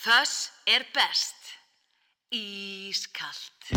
Þess 0.00 0.48
er 0.64 0.86
best. 0.94 1.50
Ískalt. 2.32 3.68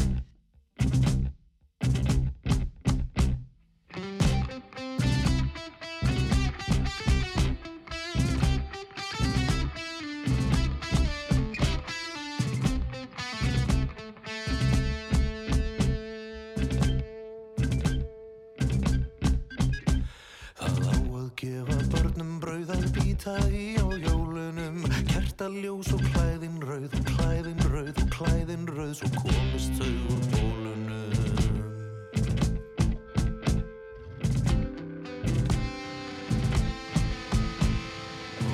Það 20.55 20.79
á 20.87 20.95
að 21.03 21.27
gefa 21.43 21.81
börnum 21.91 22.39
brauð 22.39 22.71
að 22.77 22.87
býta 22.95 23.35
í 23.51 23.73
á 23.75 23.91
jólunum 24.07 24.87
Kertaljós 25.33 25.87
og 25.89 26.01
klæðin 26.13 26.59
rauð 26.61 26.91
og 26.93 27.05
klæðin 27.07 27.61
rauð 27.71 27.99
og 28.03 28.09
klæðin 28.13 28.67
rauð 28.69 28.91
Svo 28.99 29.07
komist 29.15 29.79
þau 29.79 29.93
úr 30.13 30.19
bólunum 30.29 30.91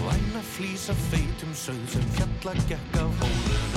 Væna 0.06 0.46
flýsa 0.54 0.96
feitum 1.10 1.52
sögð 1.66 1.98
sem 1.98 2.08
fjalla 2.16 2.56
gekk 2.72 2.98
af 3.04 3.12
hólunum 3.26 3.76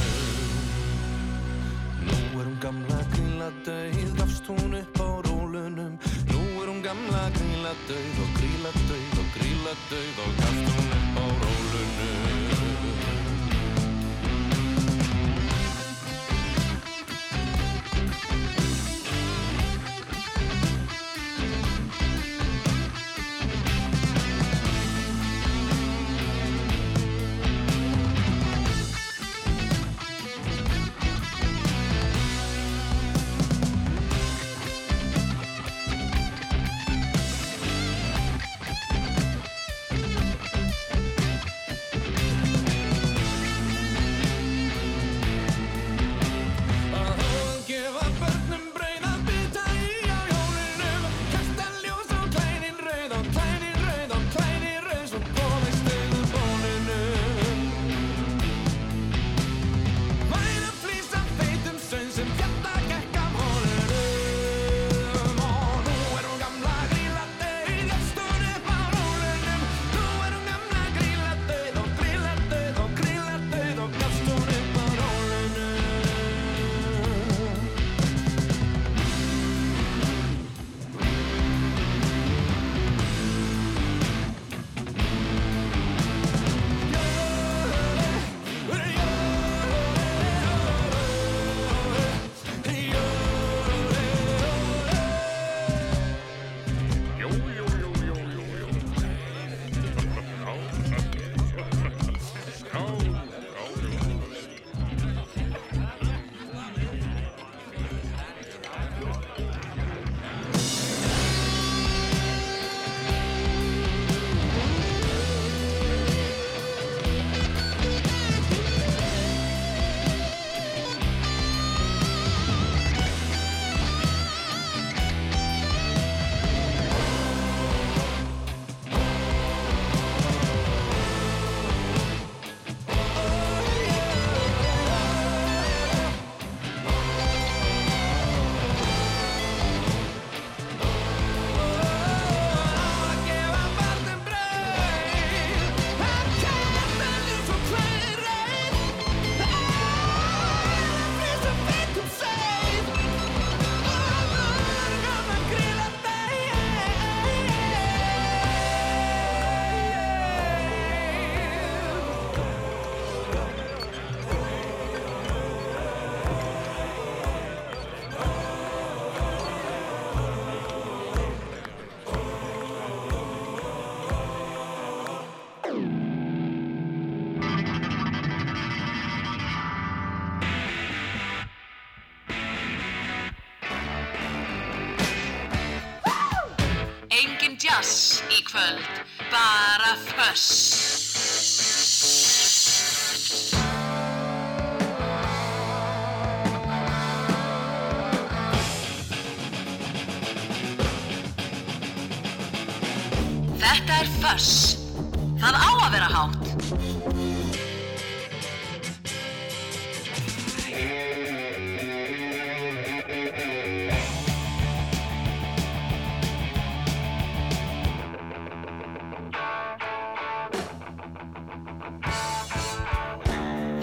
Nú 2.07 2.23
er 2.39 2.47
hún 2.47 2.57
gamla 2.63 3.03
grilla 3.17 3.51
döið, 3.67 4.15
gafst 4.21 4.47
hún 4.47 4.79
upp 4.79 5.03
á 5.03 5.11
rólunum. 5.27 5.99
Nú 6.31 6.43
er 6.63 6.71
hún 6.71 6.83
gamla 6.87 7.27
grilla 7.35 7.75
döið 7.91 8.25
og 8.25 8.33
grilla 8.39 8.75
döið 8.87 9.21
og 9.25 9.39
grilla 9.39 9.79
döið 9.91 10.27
og 10.27 10.43
gafst 10.45 10.75
hún 10.77 10.92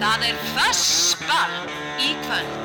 Það 0.00 0.22
er 0.24 0.36
fössball 0.54 1.56
í 2.00 2.14
kvöld. 2.24 2.60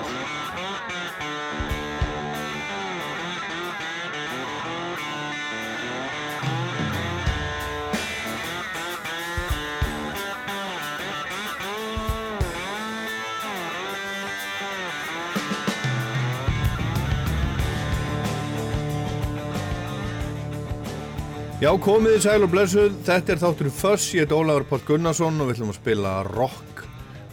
Já, 21.59 21.71
komið 21.81 22.15
í 22.15 22.23
sæl 22.23 22.43
og 22.45 22.51
blessuð, 22.53 22.95
þetta 23.03 23.31
er 23.33 23.39
þáttur 23.41 23.69
Föss, 23.73 24.07
ég 24.13 24.23
heit 24.23 24.33
Ólafur 24.35 24.67
Páll 24.69 24.87
Gunnarsson 24.87 25.39
og 25.41 25.49
við 25.49 25.57
ætlum 25.57 25.71
að 25.71 25.77
spila 25.81 26.15
rock 26.27 26.75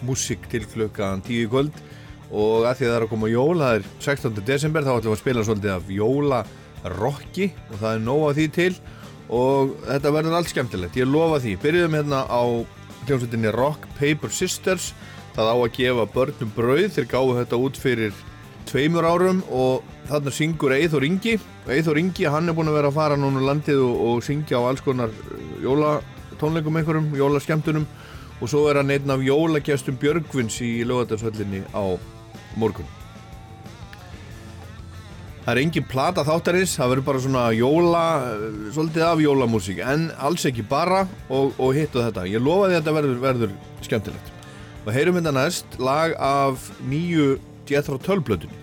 músík 0.07 0.49
til 0.53 0.65
klukkan 0.71 1.23
10 1.25 1.45
í 1.45 1.51
kvöld 1.51 1.77
og 2.33 2.65
að 2.65 2.79
því 2.79 2.87
að 2.87 2.91
það 2.91 2.97
er 2.97 3.07
að 3.07 3.13
koma 3.13 3.29
jól, 3.29 3.57
það 3.61 3.77
er 3.77 3.87
16. 4.01 4.43
desember, 4.49 4.85
þá 4.87 4.93
ætlum 4.95 5.11
við 5.11 5.17
að 5.17 5.23
spila 5.23 5.45
svolítið 5.47 5.73
af 5.75 5.91
jólarokki 5.97 7.49
og 7.69 7.75
það 7.77 7.93
er 7.93 8.05
nóg 8.07 8.23
af 8.29 8.37
því 8.39 8.47
til 8.57 8.73
og 9.33 9.75
þetta 9.87 10.13
verður 10.17 10.37
allt 10.39 10.53
skemmtilegt, 10.53 10.99
ég 11.01 11.09
lofa 11.09 11.41
því. 11.41 11.55
Byrjuðum 11.63 11.97
hérna 11.97 12.25
á 12.29 12.43
hljómsveitinni 13.07 13.53
Rock 13.55 13.87
Paper 13.99 14.33
Sisters, 14.33 14.91
það 15.37 15.53
á 15.53 15.57
að 15.57 15.73
gefa 15.77 16.09
börnum 16.13 16.53
brauð, 16.57 16.91
þeir 16.97 17.09
gáðu 17.13 17.39
þetta 17.41 17.61
út 17.67 17.81
fyrir 17.81 18.17
tveimur 18.69 19.07
árum 19.09 19.43
og 19.53 19.87
þarna 20.09 20.33
syngur 20.35 20.75
Eithor 20.77 21.05
Ingi 21.07 21.39
Eithor 21.71 21.99
Ingi, 22.01 22.27
hann 22.31 22.49
er 22.49 22.57
búin 22.57 22.71
að 22.71 22.79
vera 22.79 22.91
að 22.93 22.99
fara 22.99 23.19
núna 23.19 23.43
landið 23.45 23.83
og, 23.85 24.03
og 24.07 24.25
syngja 24.27 24.59
á 24.59 24.67
alls 24.69 24.83
konar 24.85 25.13
jólatónleikum 25.63 26.79
einhverjum, 26.79 27.11
jólaskemtunum 27.19 27.87
og 28.41 28.49
svo 28.49 28.65
er 28.71 28.81
hann 28.81 28.95
einn 28.95 29.13
af 29.13 29.23
jólagjastum 29.23 30.01
Björgvins 30.03 30.59
í 30.65 30.73
lögatarsvöllinni 30.89 31.63
á 31.75 31.85
morgun 32.57 32.89
Það 35.43 35.57
er 35.57 35.59
engin 35.59 35.87
plata 35.91 36.23
þáttarins, 36.23 36.77
það 36.79 36.93
verður 36.93 37.07
bara 37.09 37.21
svona 37.25 37.45
jóla, 37.51 38.03
svolítið 38.71 39.07
af 39.09 39.23
jólamúsík 39.25 39.81
en 39.83 40.05
alls 40.23 40.47
ekki 40.47 40.63
bara 40.71 41.01
og, 41.27 41.57
og 41.59 41.75
hittu 41.75 41.99
þetta. 41.99 42.29
Ég 42.31 42.45
lofa 42.47 42.69
því 42.69 42.77
að 42.77 42.79
þetta 42.79 42.95
verður, 43.01 43.19
verður 43.25 43.57
skemmtilegt. 43.83 44.31
Og 44.85 44.95
heyrum 44.95 45.19
þetta 45.19 45.35
næst 45.35 45.79
lag 45.83 46.15
af 46.23 46.71
nýju 46.87 47.41
Jethro 47.67 47.99
Tull 47.99 48.23
blöðunni. 48.23 48.62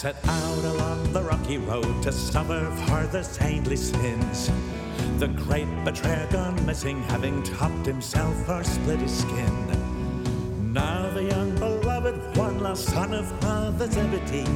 Set 0.00 0.16
out 0.28 0.64
along 0.64 1.12
the 1.12 1.20
rocky 1.20 1.58
road 1.58 2.02
to 2.02 2.10
suffer 2.10 2.64
for 2.86 3.06
the 3.08 3.22
saintly 3.22 3.76
sins. 3.76 4.50
The 5.18 5.28
great 5.28 5.68
betrayer 5.84 6.26
gone 6.32 6.64
missing, 6.64 7.02
having 7.02 7.42
topped 7.42 7.84
himself 7.84 8.48
or 8.48 8.64
split 8.64 9.00
his 9.00 9.18
skin. 9.18 10.72
Now 10.72 11.12
the 11.12 11.24
young 11.24 11.54
beloved 11.56 12.34
one, 12.38 12.60
lost 12.60 12.86
son 12.86 13.12
of 13.12 13.26
Father 13.42 13.90
Zebedee, 13.90 14.46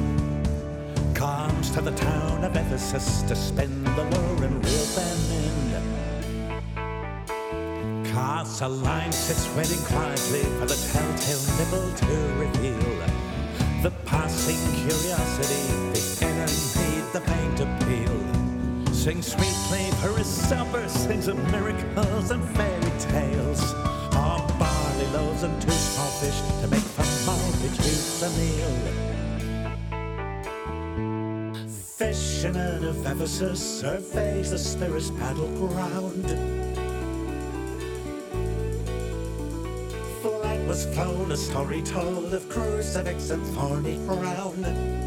comes 1.13 1.69
to 1.75 1.81
the 1.81 1.91
town 1.91 2.43
of 2.43 2.55
Ephesus 2.55 3.21
to 3.21 3.35
spend 3.35 3.85
the 3.85 4.03
war 4.03 4.45
and 4.45 4.65
reel 4.65 4.85
them 4.97 5.19
in. 5.43 5.53
Casts 8.05 8.61
a 8.61 8.67
line, 8.67 9.11
sits 9.11 9.47
waiting 9.55 9.83
quietly 9.85 10.41
for 10.57 10.65
the 10.65 10.75
telltale 10.91 11.43
nibble 11.59 11.91
to 11.97 12.07
reveal. 12.39 13.14
The 13.85 13.91
passing 14.03 14.57
curiosity, 14.81 15.61
the 15.93 16.31
need, 16.79 17.03
the 17.13 17.21
pain 17.21 17.55
to 17.57 17.65
peel. 17.85 18.17
Sing 18.91 19.21
sweetly 19.21 19.91
for 20.01 20.17
his 20.17 20.25
supper, 20.25 20.89
sings 20.89 21.27
of 21.27 21.37
miracles 21.51 22.31
and 22.31 22.43
fairy 22.57 22.91
tales. 22.97 23.61
Of 24.15 24.41
barley 24.57 25.05
loaves 25.13 25.43
and 25.43 25.61
two 25.61 25.69
small 25.69 26.09
fish 26.19 26.41
to 26.61 26.67
make 26.67 26.81
for 26.81 27.05
multitudes 27.27 28.23
a 28.23 28.29
meal. 28.39 28.73
Out 32.55 32.83
of 32.83 33.05
Ephesus 33.05 33.81
surveys 33.81 34.49
the 34.49 34.57
spirit's 34.57 35.11
battleground. 35.11 36.84
Was 40.75 40.93
flown, 40.93 41.31
a 41.31 41.37
story 41.37 41.81
told 41.83 42.33
of 42.33 42.49
crucifix 42.49 43.29
and 43.29 43.41
thorny 43.55 43.97
crown. 44.05 45.04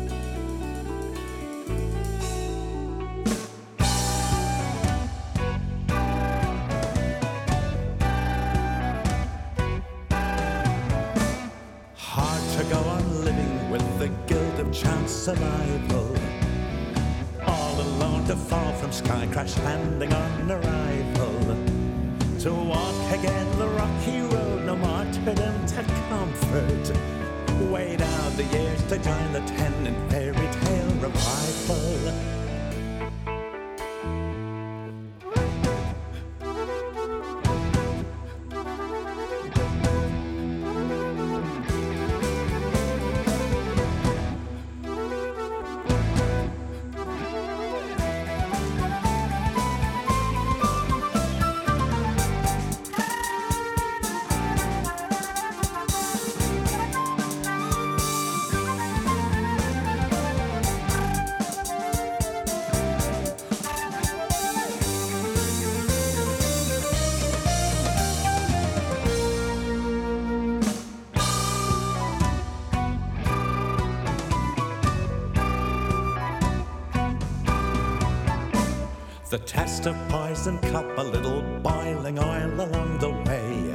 The 79.38 79.44
test 79.44 79.87
of 79.87 79.96
poison 80.08 80.58
cup, 80.58 80.99
a 80.99 81.02
little 81.02 81.43
boiling 81.62 82.19
oil 82.19 82.61
along 82.61 82.99
the 82.99 83.11
way. 83.11 83.73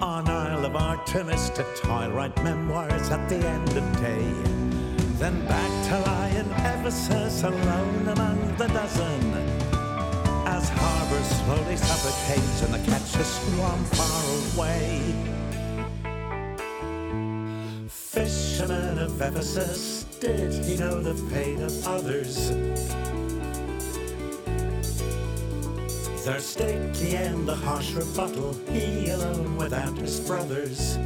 On 0.00 0.26
Isle 0.26 0.64
of 0.64 0.74
Artemis 0.74 1.50
to 1.50 1.66
toil, 1.76 2.10
write 2.10 2.34
memoirs 2.42 3.10
at 3.10 3.28
the 3.28 3.36
end 3.36 3.76
of 3.76 4.00
day. 4.00 4.32
Then 5.18 5.46
back 5.46 5.86
to 5.88 6.00
lie 6.00 6.28
in 6.30 6.50
Ephesus, 6.72 7.42
alone 7.42 8.08
among 8.08 8.56
the 8.56 8.68
dozen. 8.68 9.34
As 10.46 10.70
harbor 10.70 11.22
slowly 11.24 11.76
suffocates 11.76 12.62
and 12.62 12.72
the 12.72 12.90
catches 12.90 13.26
swarm 13.26 13.84
far 13.84 14.22
away. 14.54 15.14
Fisherman 17.86 18.98
of 18.98 19.20
Ephesus, 19.20 20.04
did 20.20 20.52
he 20.64 20.78
know 20.78 21.02
the 21.02 21.14
fate 21.28 21.60
of 21.60 21.86
others? 21.86 22.50
Their 26.30 26.38
sticky 26.38 27.16
and 27.16 27.44
the 27.48 27.56
harsh 27.56 27.90
rebuttal, 27.90 28.54
he 28.70 29.10
alone 29.10 29.56
without 29.56 29.98
his 29.98 30.20
brothers. 30.20 30.96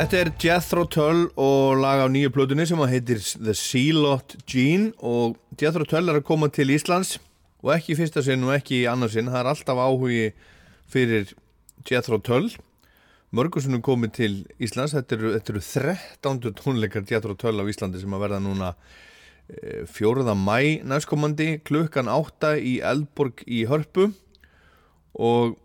Þetta 0.00 0.16
er 0.16 0.28
Jethro 0.40 0.82
Tull 0.88 1.26
og 1.36 1.74
lag 1.76 2.00
á 2.00 2.08
nýju 2.08 2.30
plötunni 2.32 2.64
sem 2.64 2.80
heitir 2.88 3.18
The 3.20 3.52
Sealot 3.52 4.32
Gene 4.48 4.94
og 5.04 5.34
Jethro 5.60 5.84
Tull 5.84 6.08
er 6.08 6.16
að 6.16 6.24
koma 6.24 6.48
til 6.48 6.72
Íslands 6.72 7.18
og 7.60 7.74
ekki 7.74 7.92
í 7.92 7.96
fyrsta 7.98 8.22
sinn 8.24 8.46
og 8.46 8.54
ekki 8.54 8.78
í 8.78 8.86
annarsinn 8.88 9.28
það 9.28 9.42
er 9.42 9.50
alltaf 9.50 9.82
áhugi 9.84 10.22
fyrir 10.88 11.34
Jethro 11.84 12.16
Tull 12.24 12.48
mörgursunum 13.36 13.84
komið 13.84 14.14
til 14.16 14.38
Íslands 14.56 14.96
þetta 14.96 15.18
eru, 15.18 15.34
þetta 15.36 15.52
eru 15.52 15.64
13. 15.68 16.56
tónleikar 16.62 17.04
Jethro 17.04 17.36
Tull 17.36 17.60
á 17.60 17.68
Íslandi 17.68 18.00
sem 18.00 18.16
að 18.16 18.24
verða 18.24 18.40
núna 18.40 18.72
eh, 19.52 19.84
4. 19.84 20.24
mæ 20.32 20.80
næstkomandi 20.80 21.58
klukkan 21.60 22.08
8 22.08 22.56
í 22.56 22.78
Eldborg 22.80 23.44
í 23.44 23.66
Hörpu 23.68 24.08
og 25.20 25.60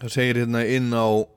það 0.00 0.16
segir 0.16 0.46
hérna 0.46 0.64
inn 0.64 0.88
á 0.96 1.33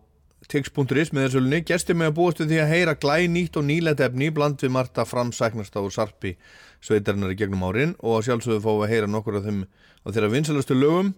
tix.is 0.52 1.12
með 1.12 1.26
þessulunni 1.26 1.60
gestir 1.68 1.98
með 2.00 2.12
að 2.12 2.16
búast 2.20 2.40
við 2.42 2.54
því 2.54 2.60
að 2.64 2.70
heyra 2.72 2.94
glænýtt 3.02 3.58
og 3.60 3.66
nýlet 3.68 4.04
efni 4.06 4.30
bland 4.32 4.62
við 4.64 4.72
Marta 4.76 5.04
framsæknast 5.08 5.76
á 5.76 5.82
sarpi 5.92 6.38
sveitarinnar 6.84 7.34
í 7.34 7.40
gegnum 7.40 7.66
árin 7.68 7.96
og 8.00 8.24
sjálfsögðu 8.24 8.64
fá 8.64 8.72
að 8.72 8.92
heyra 8.94 9.10
nokkur 9.12 9.40
af 9.40 9.48
þeim 9.48 9.66
á 9.68 10.08
þeirra 10.08 10.32
vinsalastu 10.32 10.78
lögum. 10.78 11.12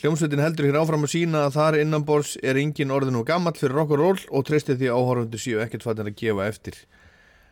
Hljómsveitin 0.00 0.40
heldur 0.40 0.70
hér 0.70 0.78
áfram 0.80 1.04
að 1.04 1.12
sína 1.12 1.44
að 1.48 1.56
þar 1.58 1.78
innanbors 1.82 2.36
er 2.40 2.56
engin 2.56 2.94
orðin 2.94 3.18
og 3.20 3.26
gammal 3.28 3.52
fyrir 3.58 3.76
rock 3.76 3.92
og 3.98 4.46
treystir 4.48 4.78
því 4.80 4.94
áhörfundu 4.94 5.40
síu 5.40 5.60
ekkert 5.60 5.84
fattin 5.84 6.08
að 6.08 6.16
gefa 6.22 6.46
eftir 6.48 6.78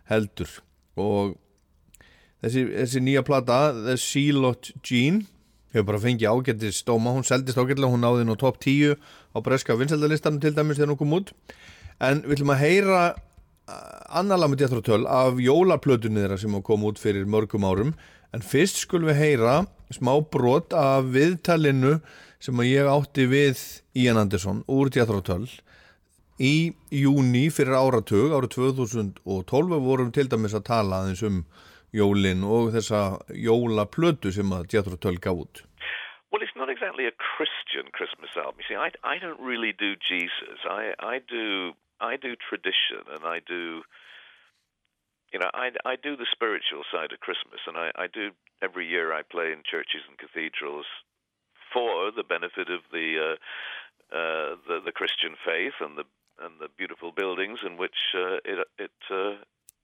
heldur. 0.08 0.48
Og 0.96 1.34
þessi, 2.40 2.64
þessi 2.72 3.02
nýja 3.04 3.24
plata 3.26 3.58
The 3.76 3.98
Sealot 4.00 4.72
Jean 4.80 5.26
hefur 5.74 5.90
bara 5.90 6.00
fengið 6.00 6.32
ágættist 6.32 6.84
stóma, 6.86 7.12
hún 7.12 7.26
seldist 7.26 7.58
ágættilega, 7.58 7.92
hún 7.92 8.04
náði 8.04 8.24
nú 8.24 8.38
top 8.40 8.56
10 8.64 8.96
á 9.38 9.44
breska 9.44 9.76
vinsaldalistanum 9.78 10.42
til 10.42 10.54
dæmis 10.56 10.80
þegar 10.80 10.92
hún 10.92 11.00
kom 11.00 11.16
út. 11.20 11.32
En 12.02 12.22
við 12.26 12.38
ætlum 12.38 12.54
að 12.54 12.62
heyra 12.64 13.02
annar 14.18 14.40
lag 14.40 14.50
með 14.50 14.64
Jethro 14.64 15.00
af 15.06 15.40
jólaplötunni 15.42 16.24
þeirra 16.24 16.38
sem 16.40 16.56
kom 16.64 16.86
út 16.88 17.00
fyrir 17.00 17.28
mörgum 17.28 17.66
árum. 17.68 17.94
En 18.34 18.44
fyrst 18.44 18.82
skulum 18.82 19.10
við 19.12 19.22
heyra 19.22 19.60
smá 19.94 20.12
brot 20.32 20.74
af 20.76 21.08
viðtalinu 21.14 21.98
sem 22.42 22.66
ég 22.66 22.88
átti 22.88 23.26
við 23.30 23.62
Ian 23.98 24.20
Anderson 24.20 24.62
úr 24.68 24.90
Jethro 24.94 25.22
í 26.38 26.72
júni 26.94 27.48
fyrir 27.50 27.74
áratug. 27.74 28.34
Árið 28.36 28.54
2012 28.58 29.80
vorum 29.82 30.12
til 30.14 30.28
dæmis 30.28 30.54
að 30.54 30.68
tala 30.70 31.02
aðeins 31.02 31.24
um 31.26 31.42
jólin 31.94 32.44
og 32.44 32.72
þessa 32.74 33.18
jólaplötu 33.32 34.32
sem 34.32 34.52
að 34.52 34.98
Tull 35.00 35.18
gaf 35.18 35.44
út 35.44 35.64
Well, 36.30 36.42
it's 36.42 36.56
not 36.56 36.68
exactly 36.68 37.06
a 37.06 37.12
Christian 37.12 37.90
Christmas 37.92 38.30
album. 38.36 38.56
You 38.58 38.64
see, 38.68 38.76
I, 38.76 38.90
I 39.02 39.18
don't 39.18 39.40
really 39.40 39.72
do 39.72 39.94
Jesus. 39.96 40.60
I, 40.68 40.92
I 41.00 41.20
do 41.26 41.72
I 42.00 42.16
do 42.16 42.36
tradition, 42.36 43.02
and 43.10 43.24
I 43.24 43.40
do 43.46 43.82
you 45.32 45.38
know 45.38 45.50
I, 45.54 45.70
I 45.84 45.96
do 45.96 46.16
the 46.16 46.26
spiritual 46.30 46.84
side 46.92 47.12
of 47.12 47.20
Christmas, 47.20 47.60
and 47.66 47.76
I, 47.76 47.90
I 47.96 48.06
do 48.06 48.30
every 48.62 48.86
year 48.86 49.12
I 49.12 49.22
play 49.22 49.52
in 49.52 49.62
churches 49.64 50.02
and 50.08 50.18
cathedrals 50.18 50.86
for 51.72 52.10
the 52.12 52.24
benefit 52.24 52.68
of 52.68 52.80
the 52.92 53.36
uh, 54.12 54.16
uh, 54.16 54.56
the, 54.68 54.80
the 54.84 54.92
Christian 54.92 55.34
faith 55.44 55.80
and 55.80 55.96
the 55.96 56.04
and 56.40 56.60
the 56.60 56.68
beautiful 56.76 57.10
buildings 57.10 57.60
in 57.64 57.76
which 57.76 57.96
uh, 58.14 58.36
it 58.44 58.66
it 58.78 58.92
uh, 59.10 59.36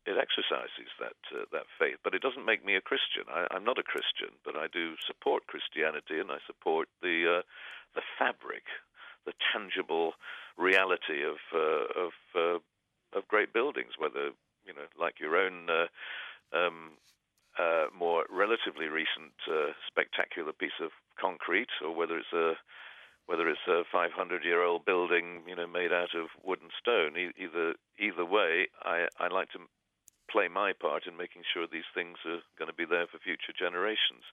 it 0.06 0.20
exercises 0.20 0.92
that 1.00 1.16
uh, 1.32 1.44
that 1.52 1.64
faith, 1.78 1.96
but 2.04 2.14
it 2.14 2.22
doesn't 2.22 2.44
make 2.44 2.64
me 2.64 2.76
a 2.76 2.80
Christian. 2.80 3.24
I, 3.28 3.46
I'm 3.50 3.64
not 3.64 3.78
a 3.78 3.82
Christian, 3.82 4.36
but 4.44 4.56
I 4.56 4.66
do 4.68 4.96
support 5.06 5.46
Christianity 5.46 6.20
and 6.20 6.30
I 6.30 6.38
support 6.46 6.88
the 7.00 7.40
uh, 7.40 7.42
the 7.94 8.02
fabric, 8.18 8.64
the 9.24 9.32
tangible 9.52 10.12
reality 10.56 11.24
of 11.24 11.40
uh, 11.54 11.88
of 11.96 12.12
uh, 12.36 12.58
of 13.16 13.28
great 13.28 13.52
buildings, 13.52 13.96
whether 13.98 14.36
you 14.64 14.74
know, 14.74 14.88
like 14.98 15.20
your 15.20 15.36
own. 15.36 15.68
Uh, 15.70 15.86
um, 16.56 16.92
uh, 17.56 17.86
more 17.96 18.26
relatively 18.30 18.86
recent 18.86 19.30
spectacular 19.86 20.52
piece 20.52 20.82
of 20.82 20.90
concrete, 21.20 21.70
or 21.84 21.94
whether 21.94 22.18
it's 22.18 22.32
a 22.32 22.54
whether 23.26 23.48
it's 23.48 23.66
a 23.68 23.82
500 23.90 24.44
year 24.44 24.62
old 24.62 24.84
building, 24.84 25.42
you 25.46 25.54
know, 25.54 25.66
made 25.66 25.92
out 25.92 26.14
of 26.14 26.28
wood 26.42 26.58
and 26.60 26.70
stone. 26.78 27.14
Either 27.16 27.74
either 27.98 28.24
way, 28.24 28.68
I, 28.82 29.06
I 29.18 29.28
like 29.28 29.50
to 29.52 29.60
play 30.34 30.50
my 30.50 30.74
part 30.74 31.06
in 31.06 31.14
making 31.14 31.46
sure 31.46 31.70
these 31.70 31.86
things 31.94 32.18
are 32.26 32.42
going 32.58 32.66
to 32.66 32.74
be 32.74 32.84
there 32.84 33.06
for 33.06 33.22
future 33.22 33.54
generations. 33.54 34.26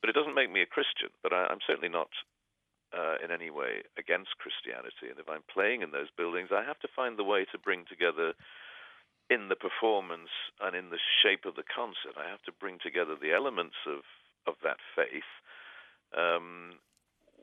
But 0.00 0.08
it 0.08 0.16
doesn't 0.16 0.34
make 0.34 0.48
me 0.48 0.64
a 0.64 0.74
Christian, 0.74 1.12
but 1.20 1.36
I, 1.36 1.52
I'm 1.52 1.60
certainly 1.68 1.92
not 1.92 2.08
uh, 2.96 3.20
in 3.20 3.28
any 3.28 3.52
way 3.52 3.84
against 4.00 4.40
Christianity. 4.40 5.12
And 5.12 5.20
if 5.20 5.28
I'm 5.28 5.44
playing 5.52 5.84
in 5.84 5.92
those 5.92 6.08
buildings, 6.16 6.48
I 6.48 6.64
have 6.64 6.80
to 6.80 6.94
find 6.96 7.20
the 7.20 7.28
way 7.28 7.44
to 7.52 7.60
bring 7.60 7.84
together 7.84 8.32
in 9.28 9.48
the 9.52 9.56
performance 9.56 10.32
and 10.60 10.74
in 10.74 10.88
the 10.88 11.00
shape 11.22 11.44
of 11.44 11.54
the 11.54 11.68
concert, 11.68 12.16
I 12.16 12.28
have 12.28 12.42
to 12.48 12.52
bring 12.52 12.80
together 12.80 13.14
the 13.20 13.32
elements 13.32 13.76
of, 13.86 14.02
of 14.48 14.56
that 14.64 14.80
faith 14.96 15.28
um, 16.16 16.80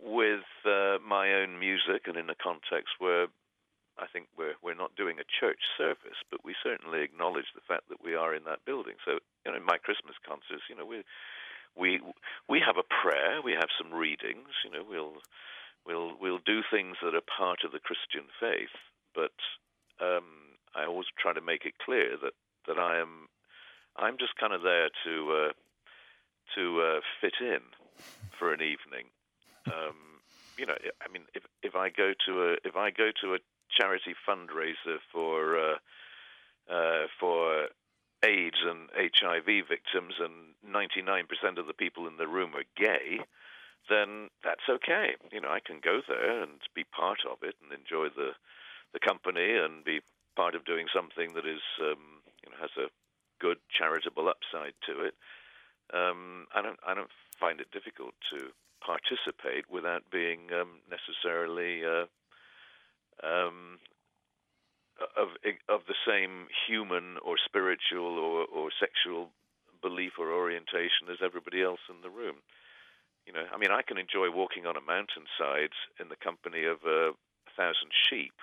with 0.01 0.45
uh, 0.65 0.97
my 1.05 1.33
own 1.33 1.59
music 1.59 2.05
and 2.05 2.17
in 2.17 2.29
a 2.29 2.37
context 2.37 2.97
where 2.99 3.27
I 3.99 4.07
think 4.07 4.27
we're 4.37 4.55
we're 4.63 4.79
not 4.79 4.95
doing 4.95 5.19
a 5.19 5.27
church 5.27 5.59
service, 5.77 6.23
but 6.31 6.43
we 6.43 6.55
certainly 6.63 7.01
acknowledge 7.01 7.51
the 7.53 7.65
fact 7.67 7.89
that 7.89 8.03
we 8.03 8.15
are 8.15 8.33
in 8.33 8.43
that 8.45 8.65
building. 8.65 8.95
So, 9.05 9.19
you 9.45 9.51
know, 9.51 9.57
in 9.57 9.65
my 9.65 9.77
Christmas 9.77 10.15
concerts, 10.25 10.63
you 10.69 10.75
know, 10.75 10.85
we 10.85 11.03
we 11.75 11.99
we 12.47 12.59
have 12.65 12.77
a 12.77 12.87
prayer, 12.87 13.41
we 13.43 13.53
have 13.53 13.69
some 13.77 13.93
readings, 13.93 14.49
you 14.63 14.71
know, 14.71 14.83
we'll 14.87 15.21
we'll 15.85 16.15
we'll 16.19 16.43
do 16.45 16.61
things 16.71 16.97
that 17.03 17.15
are 17.15 17.25
part 17.37 17.63
of 17.63 17.71
the 17.71 17.79
Christian 17.79 18.31
faith, 18.39 18.75
but 19.13 19.35
um, 19.99 20.55
I 20.75 20.85
always 20.85 21.07
try 21.17 21.33
to 21.33 21.41
make 21.41 21.65
it 21.65 21.77
clear 21.83 22.15
that 22.21 22.33
that 22.67 22.79
I 22.79 22.99
am 22.99 23.27
I'm 23.95 24.17
just 24.17 24.35
kind 24.39 24.53
of 24.53 24.61
there 24.61 24.89
to 25.05 25.13
uh, 25.31 25.53
to 26.55 26.81
uh, 26.81 26.99
fit 27.21 27.35
in 27.41 27.61
for 28.37 28.53
an 28.53 28.61
evening. 28.61 29.11
Um, 29.67 30.23
you 30.57 30.65
know, 30.65 30.75
I 31.01 31.11
mean, 31.11 31.23
if 31.33 31.43
if 31.63 31.75
I 31.75 31.89
go 31.89 32.13
to 32.27 32.43
a 32.43 32.51
if 32.63 32.75
I 32.75 32.91
go 32.91 33.11
to 33.21 33.35
a 33.35 33.37
charity 33.69 34.15
fundraiser 34.27 34.97
for 35.11 35.57
uh, 35.57 35.77
uh, 36.71 37.07
for 37.19 37.67
AIDS 38.23 38.61
and 38.63 38.89
HIV 38.93 39.67
victims, 39.67 40.15
and 40.19 40.53
99% 40.67 41.57
of 41.57 41.67
the 41.67 41.73
people 41.73 42.07
in 42.07 42.17
the 42.17 42.27
room 42.27 42.51
are 42.53 42.67
gay, 42.75 43.19
then 43.89 44.29
that's 44.43 44.67
okay. 44.69 45.15
You 45.31 45.41
know, 45.41 45.49
I 45.49 45.59
can 45.65 45.79
go 45.81 46.01
there 46.07 46.43
and 46.43 46.59
be 46.75 46.83
part 46.83 47.19
of 47.29 47.39
it 47.43 47.55
and 47.63 47.71
enjoy 47.71 48.09
the 48.15 48.31
the 48.93 48.99
company 48.99 49.55
and 49.55 49.83
be 49.83 50.01
part 50.35 50.55
of 50.55 50.65
doing 50.65 50.87
something 50.93 51.33
that 51.35 51.45
is 51.45 51.61
um, 51.81 52.21
you 52.43 52.49
know 52.49 52.57
has 52.59 52.71
a 52.77 52.89
good 53.39 53.57
charitable 53.69 54.27
upside 54.27 54.73
to 54.85 55.03
it. 55.03 55.15
Um, 55.93 56.47
I 56.53 56.61
don't 56.61 56.79
I 56.85 56.93
don't 56.93 57.11
find 57.39 57.59
it 57.59 57.71
difficult 57.71 58.13
to 58.31 58.49
participate 58.81 59.69
without 59.69 60.03
being 60.11 60.51
um, 60.53 60.79
necessarily 60.89 61.83
uh, 61.83 62.05
um, 63.23 63.79
of 65.17 65.29
of 65.67 65.81
the 65.87 65.95
same 66.05 66.47
human 66.67 67.17
or 67.23 67.35
spiritual 67.43 68.17
or, 68.19 68.45
or 68.45 68.69
sexual 68.79 69.29
belief 69.81 70.13
or 70.19 70.31
orientation 70.31 71.07
as 71.09 71.17
everybody 71.23 71.61
else 71.61 71.79
in 71.89 72.01
the 72.01 72.09
room. 72.09 72.37
You 73.25 73.33
know, 73.33 73.45
I 73.53 73.57
mean, 73.57 73.71
I 73.71 73.81
can 73.81 73.97
enjoy 73.97 74.31
walking 74.33 74.65
on 74.65 74.75
a 74.75 74.81
mountainside 74.81 75.73
in 75.99 76.09
the 76.09 76.15
company 76.15 76.65
of 76.65 76.77
uh, 76.85 77.11
a 77.11 77.51
thousand 77.55 77.91
sheep, 78.09 78.33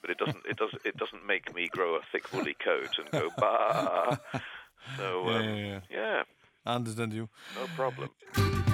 but 0.00 0.10
it 0.10 0.18
doesn't 0.18 0.44
it 0.48 0.56
doesn't 0.56 0.82
it 0.84 0.96
doesn't 0.96 1.26
make 1.26 1.54
me 1.54 1.68
grow 1.68 1.96
a 1.96 2.00
thick 2.12 2.32
woolly 2.32 2.56
coat 2.62 2.98
and 2.98 3.10
go 3.10 3.30
bah. 3.38 4.16
So 4.96 5.28
um, 5.30 5.42
yeah, 5.42 5.54
yeah, 5.54 5.66
yeah. 5.66 5.80
yeah, 5.90 6.22
I 6.64 6.74
understand 6.76 7.12
you 7.12 7.28
no 7.56 7.66
problem. 7.74 8.10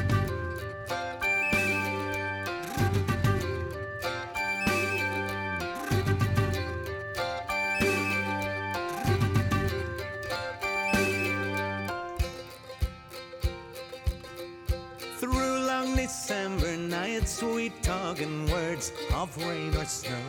sweet 17.42 17.82
talking 17.82 18.48
words 18.52 18.92
of 19.12 19.36
rain 19.44 19.74
or 19.74 19.84
snow. 19.84 20.26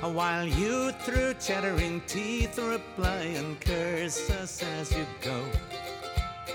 While 0.00 0.48
you 0.48 0.90
through 1.06 1.34
chattering 1.34 2.02
teeth 2.08 2.58
reply 2.58 3.22
and 3.38 3.60
curse 3.60 4.28
us 4.30 4.60
as 4.60 4.90
you 4.90 5.06
go. 5.22 5.38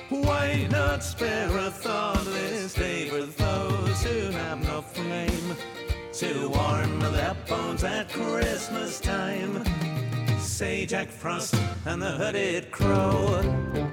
Why 0.10 0.68
not 0.70 1.02
spare 1.02 1.48
a 1.58 1.72
thoughtless 1.72 2.74
day 2.74 3.08
for 3.08 3.24
those 3.24 4.04
who 4.04 4.32
have 4.32 4.62
no 4.64 4.82
flame 4.82 5.56
to 6.16 6.50
warm 6.50 7.00
their 7.00 7.38
bones 7.48 7.86
at 7.86 8.10
Christmas 8.10 9.00
time? 9.00 9.64
Say 10.40 10.86
Jack 10.86 11.08
Frost 11.08 11.56
and 11.86 12.02
the 12.02 12.12
hooded 12.12 12.70
crow. 12.70 13.90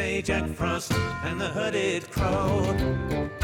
Say 0.00 0.22
Jack 0.22 0.48
Frost 0.54 0.92
and 1.24 1.38
the 1.38 1.48
hooded 1.48 2.10
crow. 2.10 3.39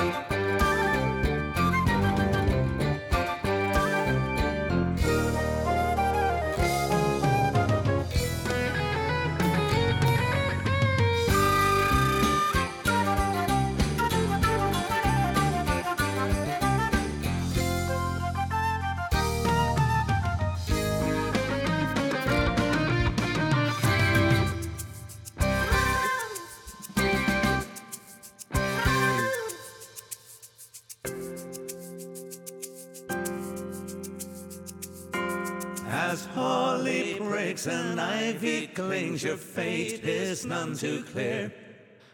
Clings, 39.16 39.24
your 39.24 39.36
fate 39.36 40.04
is 40.04 40.44
none 40.44 40.76
too 40.76 41.02
clear. 41.12 41.52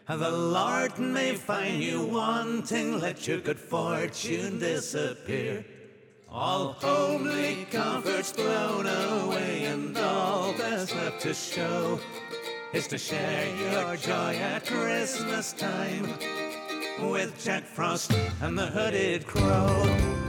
The 0.07 0.31
Lord 0.31 0.97
may 0.99 1.35
find 1.35 1.81
you 1.81 2.05
wanting, 2.05 2.99
let 2.99 3.27
your 3.27 3.39
good 3.39 3.59
fortune 3.59 4.59
disappear. 4.59 5.65
All 6.29 6.73
homely 6.73 7.67
comforts 7.71 8.33
blown 8.33 8.85
away, 8.87 9.65
and 9.65 9.97
all 9.97 10.53
that's 10.53 10.93
left 10.95 11.21
to 11.21 11.33
show 11.33 11.99
is 12.73 12.87
to 12.87 12.97
share 12.97 13.47
your 13.55 13.95
joy 13.97 14.35
at 14.35 14.65
Christmas 14.65 15.53
time 15.53 16.07
with 17.11 17.33
Jack 17.43 17.63
Frost 17.63 18.13
and 18.41 18.57
the 18.57 18.67
Hooded 18.67 19.25
Crow. 19.25 20.22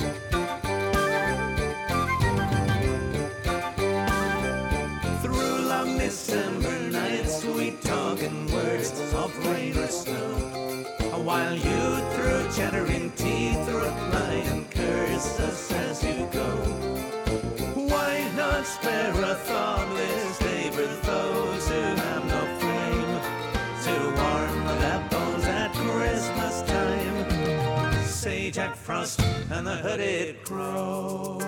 Frost 28.84 29.18
and 29.50 29.66
the 29.66 29.76
hooded 29.76 30.44
crow. 30.44 31.40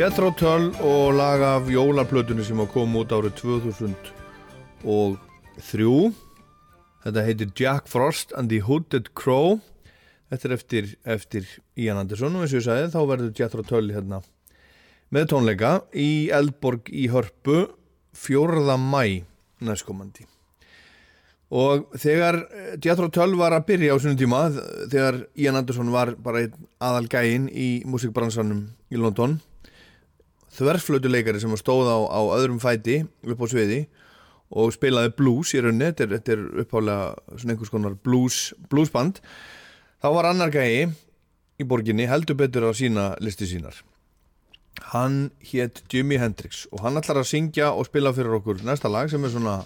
Jethro 0.00 0.30
Tull 0.32 0.70
og 0.80 1.12
lag 1.12 1.42
af 1.44 1.66
jólarplötunni 1.68 2.40
sem 2.46 2.56
kom 2.72 2.94
út 2.96 3.10
árið 3.12 3.34
2003 3.36 5.92
þetta 7.04 7.24
heitir 7.26 7.50
Jack 7.52 7.84
Frost 7.90 8.32
and 8.32 8.48
the 8.48 8.62
Hooded 8.64 9.12
Crow 9.12 9.60
þetta 10.32 10.48
er 10.48 10.54
eftir, 10.56 10.96
eftir 11.04 11.44
Ian 11.76 12.00
Anderson 12.00 12.32
og 12.32 12.40
eins 12.46 12.54
og 12.54 12.62
ég 12.62 12.64
sagði 12.64 12.88
þá 12.94 13.02
verður 13.10 13.34
Jethro 13.42 13.60
Tull 13.68 13.92
hérna 13.92 14.22
með 15.12 15.28
tónleika 15.34 15.84
í 15.92 16.32
Eldborg 16.32 16.88
í 16.88 17.12
Hörpu 17.12 17.68
4. 18.16 18.80
mæ 18.80 19.20
næstkomandi 19.60 20.24
og 21.52 21.92
þegar 22.00 22.48
Jethro 22.80 23.12
Tull 23.12 23.36
var 23.36 23.52
að 23.52 23.68
byrja 23.74 23.92
á 23.92 24.00
svona 24.00 24.16
tíma 24.16 24.48
þegar 24.88 25.28
Ian 25.36 25.60
Anderson 25.60 25.92
var 25.92 26.16
bara 26.16 26.48
aðal 26.80 27.04
gæin 27.04 27.52
í 27.52 27.84
músikbransanum 27.84 28.72
í 28.88 28.96
London 28.96 29.44
þverflötuleikari 30.60 31.42
sem 31.42 31.52
stóð 31.58 31.90
á, 31.90 31.98
á 32.06 32.20
öðrum 32.36 32.60
fæti 32.62 33.02
upp 33.26 33.42
á 33.42 33.46
sviði 33.50 33.80
og 34.50 34.72
spilaði 34.74 35.12
blues 35.18 35.52
í 35.54 35.62
raunni, 35.62 35.90
þetta 35.90 36.06
er, 36.06 36.14
þetta 36.16 36.34
er 36.34 36.42
upphálega 36.64 37.36
svona 37.36 37.54
einhvers 37.54 37.70
konar 37.70 37.94
blues, 38.06 38.40
bluesband. 38.70 39.20
Þá 40.02 40.08
var 40.16 40.30
annar 40.32 40.50
gæi 40.54 40.90
í 41.60 41.66
borginni 41.68 42.08
heldur 42.10 42.38
betur 42.40 42.66
á 42.66 42.72
sína 42.74 43.12
listi 43.22 43.46
sínar. 43.46 43.78
Hann 44.90 45.30
hétt 45.52 45.84
Jimi 45.92 46.18
Hendrix 46.18 46.64
og 46.72 46.82
hann 46.86 46.98
ætlar 46.98 47.20
að 47.22 47.30
syngja 47.30 47.70
og 47.74 47.86
spila 47.90 48.14
fyrir 48.16 48.38
okkur 48.40 48.64
næsta 48.66 48.90
lag 48.90 49.10
sem 49.12 49.24
er 49.26 49.34
svona 49.34 49.60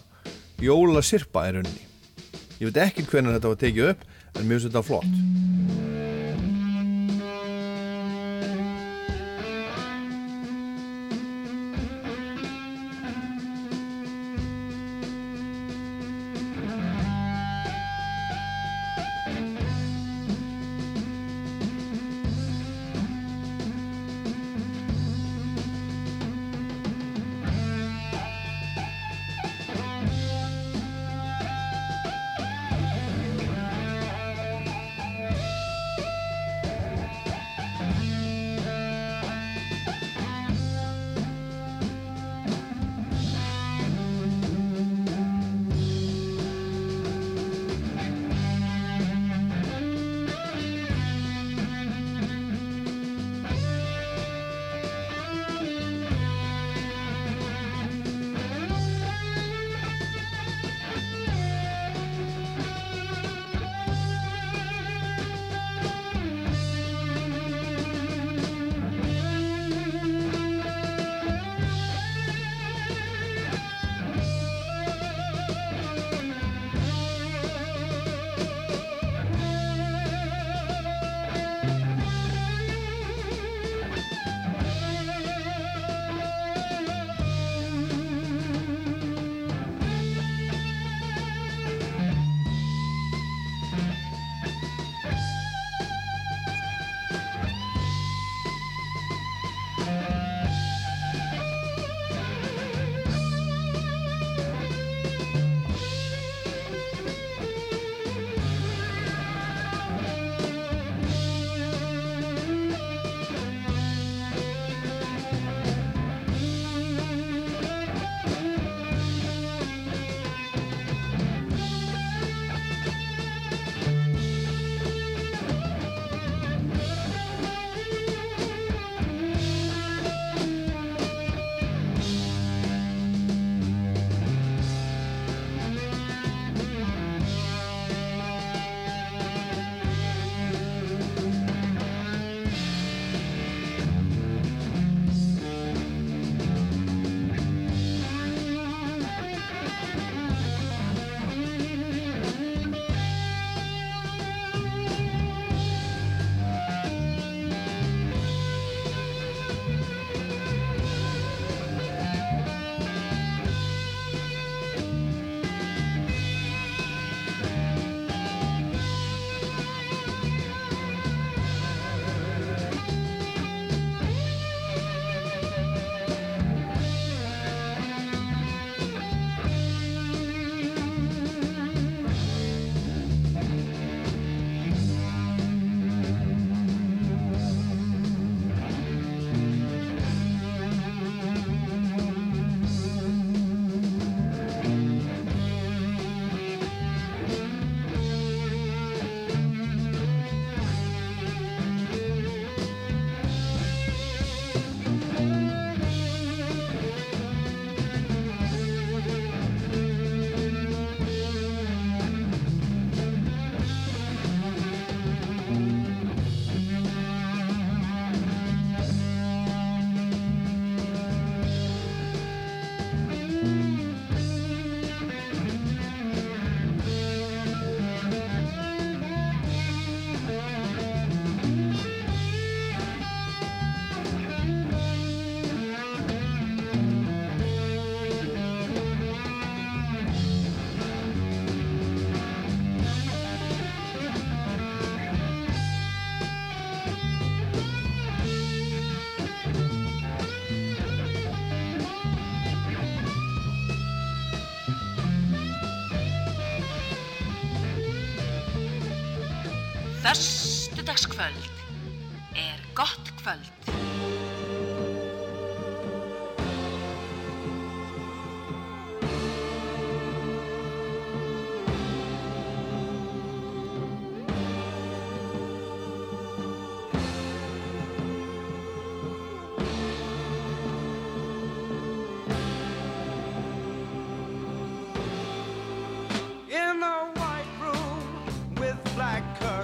Jóla 0.63 1.03
Sirpa 1.05 1.49
í 1.49 1.57
raunni 1.57 1.91
ég 2.61 2.71
veit 2.71 2.83
ekki 2.85 3.05
hvernig 3.09 3.35
þetta 3.37 3.51
var 3.51 3.59
tekið 3.61 3.89
upp 3.93 4.05
en 4.39 4.47
mjög 4.49 4.67
þetta 4.69 4.83
flott 4.87 5.15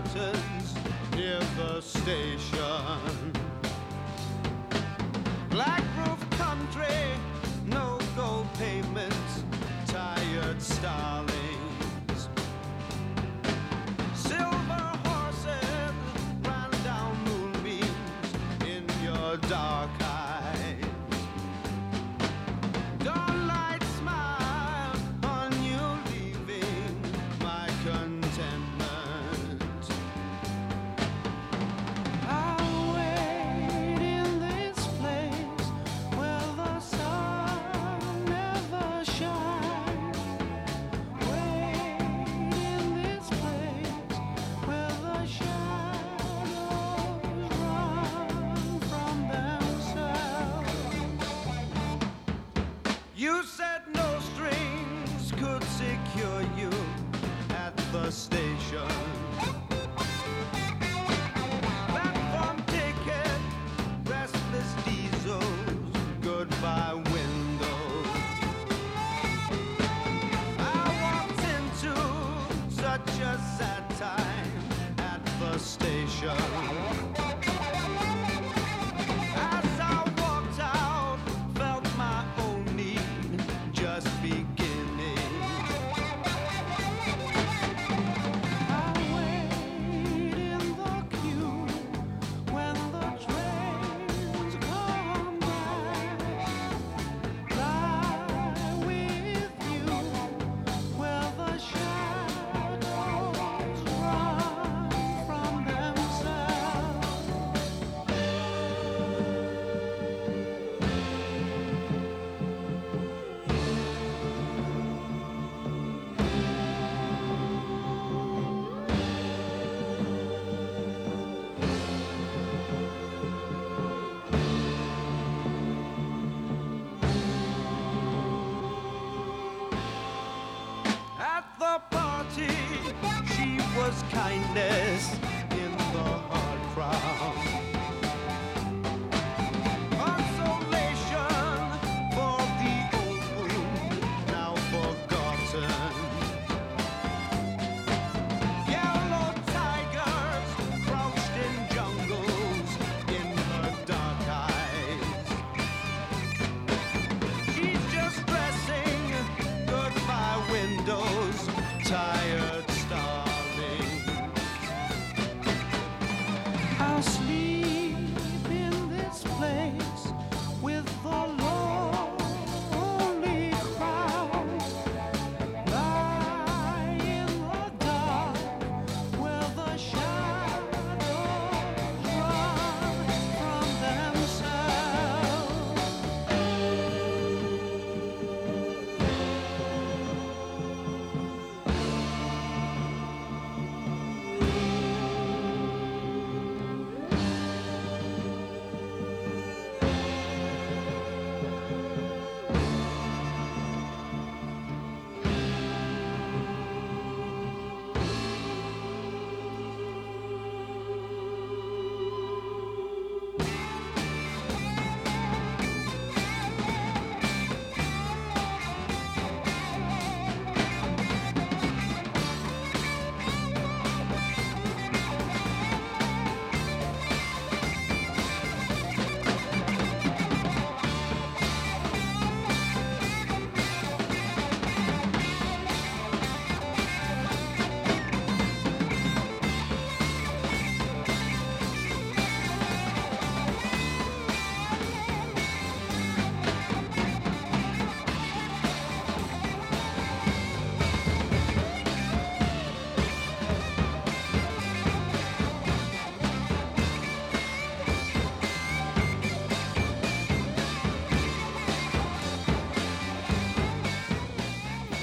curtains 0.02 0.74
near 1.14 1.38
the 1.56 1.80
station. 1.80 2.89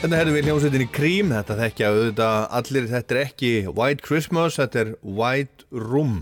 Þetta 0.08 0.22
herðum 0.22 0.36
við 0.38 0.46
hljómsveitin 0.48 0.84
í 0.86 0.86
Cream, 0.96 1.32
þetta 1.36 1.56
þekkja 1.58 1.88
auðvitað 1.92 2.36
allir, 2.56 2.86
þetta 2.88 3.12
er 3.12 3.18
ekki 3.26 3.50
White 3.76 4.06
Christmas, 4.06 4.56
þetta 4.56 4.80
er 4.80 4.92
White 5.04 5.66
Room 5.76 6.14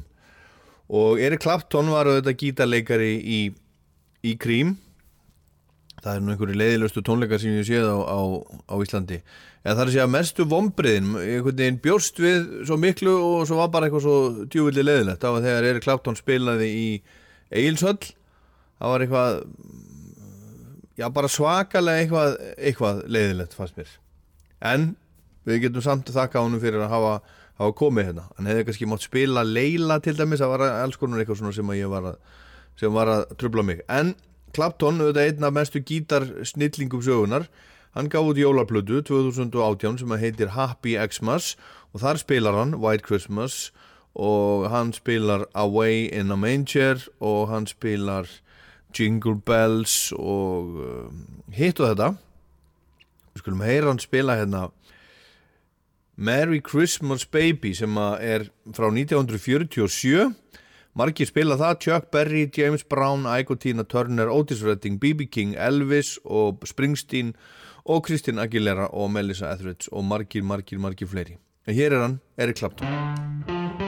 og 0.90 1.22
Erik 1.22 1.44
Clapton 1.44 1.92
var 1.94 2.10
auðvitað 2.10 2.40
gítarleikari 2.40 3.12
í, 3.22 3.38
í 4.26 4.34
Cream 4.42 4.72
það 6.00 6.10
er 6.16 6.26
nú 6.26 6.34
einhverju 6.34 6.58
leiðilegustu 6.64 7.06
tónleikar 7.06 7.44
sem 7.44 7.60
ég 7.60 7.70
séð 7.70 7.86
á, 7.86 7.98
á, 8.10 8.20
á 8.74 8.76
Íslandi. 8.82 9.22
En 9.62 9.76
það 9.76 9.84
er 9.84 9.86
að 9.86 9.94
segja 10.00 10.10
mestu 10.16 10.50
vombriðin 10.50 11.14
einhvern 11.22 11.62
veginn 11.62 11.82
bjórst 11.86 12.26
við 12.26 12.52
svo 12.66 12.82
miklu 12.82 13.14
og 13.20 13.46
svo 13.46 13.62
var 13.62 13.70
bara 13.76 13.92
eitthvað 13.92 14.08
svo 14.08 14.48
djúvillig 14.50 14.90
leiðilegt 14.90 15.22
það 15.22 15.38
var 15.38 15.46
þegar 15.46 15.70
Erik 15.70 15.86
Clapton 15.86 16.18
spilaði 16.18 16.74
í 16.74 16.88
Egilshöll. 17.54 18.02
Það 18.82 18.96
var 18.96 19.06
eitthvað 19.06 19.44
já 21.00 21.08
bara 21.14 21.32
svakalega 21.32 22.04
eitthvað, 22.04 22.38
eitthvað 22.58 23.02
leiðilegt 23.12 23.58
fannst 23.58 23.80
mér. 23.80 23.92
En 24.66 24.94
við 25.46 25.66
getum 25.68 25.84
samt 25.86 26.10
þakka 26.14 26.46
honum 26.46 26.62
fyrir 26.64 26.86
að 26.86 26.94
hafa, 26.94 27.14
hafa 27.60 27.78
komið 27.78 28.10
hérna. 28.10 28.30
Hann 28.38 28.50
hefði 28.50 28.68
kannski 28.70 28.90
mátt 28.90 29.06
spila 29.06 29.46
leila 29.46 30.00
til 30.04 30.16
dæmis 30.18 30.42
það 30.42 30.56
var 30.56 30.66
alls 30.70 31.00
konar 31.02 31.22
eitthvað 31.22 31.42
svona 31.42 31.56
sem 31.56 31.76
ég 31.78 31.92
var 31.92 32.12
að 32.14 32.42
sem 32.80 32.92
var 32.92 33.12
að 33.12 33.38
trubla 33.40 33.64
mig. 33.64 33.84
En 33.88 34.16
Clapton, 34.56 35.00
auðvitað 35.04 35.30
einn 35.30 35.48
af 35.48 35.56
mestu 35.56 35.82
gítarsnillingum 35.84 37.04
sögunar 37.04 37.50
hann 37.96 38.10
gaf 38.12 38.28
út 38.28 38.40
jólaplödu 38.40 39.02
2018 39.08 40.02
sem 40.02 40.16
heitir 40.20 40.54
Happy 40.56 40.96
Xmas 41.12 41.54
og 41.94 42.04
þar 42.04 42.20
spilar 42.20 42.58
hann 42.60 42.76
White 42.80 43.08
Christmas 43.08 43.72
og 44.16 44.70
hann 44.72 44.94
spilar 44.96 45.46
Away 45.56 46.08
in 46.12 46.32
a 46.32 46.40
Manger 46.40 47.04
og 47.20 47.50
hann 47.52 47.68
spilar 47.68 48.28
Jingle 48.96 49.36
Bells 49.36 50.14
og 50.16 50.80
um, 50.86 51.26
hitt 51.54 51.80
og 51.82 51.92
þetta. 51.92 52.14
Við 53.36 53.44
skulum 53.44 53.66
heyra 53.66 53.92
hann 53.92 54.02
spila 54.02 54.40
hérna. 54.40 54.70
Merry 56.16 56.62
Christmas 56.64 57.26
Baby 57.28 57.74
sem 57.76 57.98
er 58.00 58.48
frá 58.72 58.88
1947 58.88 60.32
margir 60.96 61.28
spila 61.28 61.58
það 61.60 61.80
Chuck 61.84 62.12
Berry, 62.12 62.46
James 62.56 62.84
Brown, 62.88 63.28
Ike 63.28 63.60
Tina 63.60 63.84
Turner 63.84 64.32
Otis 64.32 64.64
Redding, 64.64 65.00
B.B. 65.00 65.28
King, 65.32 65.56
Elvis 65.60 66.16
og 66.24 66.64
Springsteen 66.68 67.36
og 67.86 68.08
Christine 68.08 68.42
Aguilera 68.42 68.88
og 68.94 69.12
Melissa 69.12 69.52
Etheridge 69.52 69.92
og 69.92 70.08
margir, 70.08 70.44
margir, 70.44 70.80
margir 70.80 71.12
fleiri. 71.12 71.38
En 71.68 71.76
hér 71.76 71.98
er 71.98 72.08
hann, 72.08 72.20
Eric 72.38 72.62
Clapton 72.62 73.85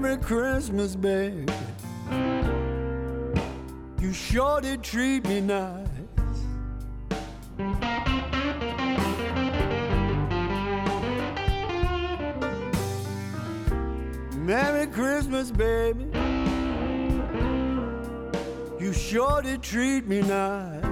Merry 0.00 0.16
Christmas, 0.16 0.96
baby. 0.96 1.46
You 4.00 4.12
sure 4.12 4.60
did 4.60 4.82
treat 4.82 5.24
me 5.28 5.40
nice. 5.40 5.86
Merry 14.36 14.88
Christmas, 14.88 15.52
baby. 15.52 16.06
You 18.80 18.92
sure 18.92 19.42
did 19.42 19.62
treat 19.62 20.08
me 20.08 20.22
nice. 20.22 20.83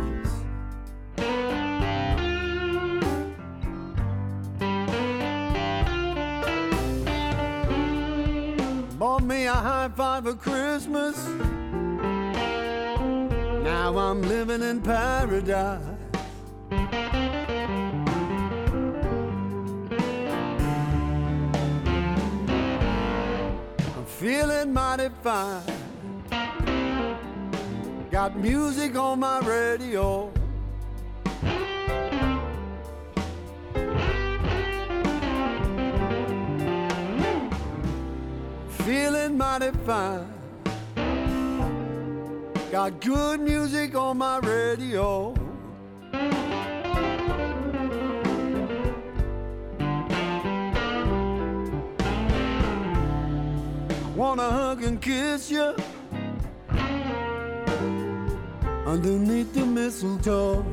Bought 9.03 9.25
me 9.25 9.47
a 9.47 9.53
high 9.53 9.89
five 9.89 10.23
for 10.23 10.35
Christmas. 10.35 11.27
Now 13.65 13.99
I'm 13.99 14.23
living 14.23 14.63
in 14.63 14.81
paradise. 14.81 15.83
I'm 23.97 24.05
feeling 24.07 24.73
mighty 24.73 25.09
fine. 25.21 25.65
Got 28.13 28.37
music 28.37 28.95
on 28.95 29.19
my 29.19 29.41
radio. 29.41 30.33
Feeling 38.85 39.39
mighty 39.39 39.71
fine. 39.87 40.27
Got 42.73 43.01
good 43.01 43.39
music 43.41 43.95
on 43.95 44.19
my 44.19 44.39
radio. 44.39 45.33
Wanna 54.17 54.51
hug 54.51 54.83
and 54.83 55.01
kiss 55.01 55.49
you 55.49 55.77
underneath 58.85 59.55
the 59.55 59.65
mistletoe. 59.65 60.65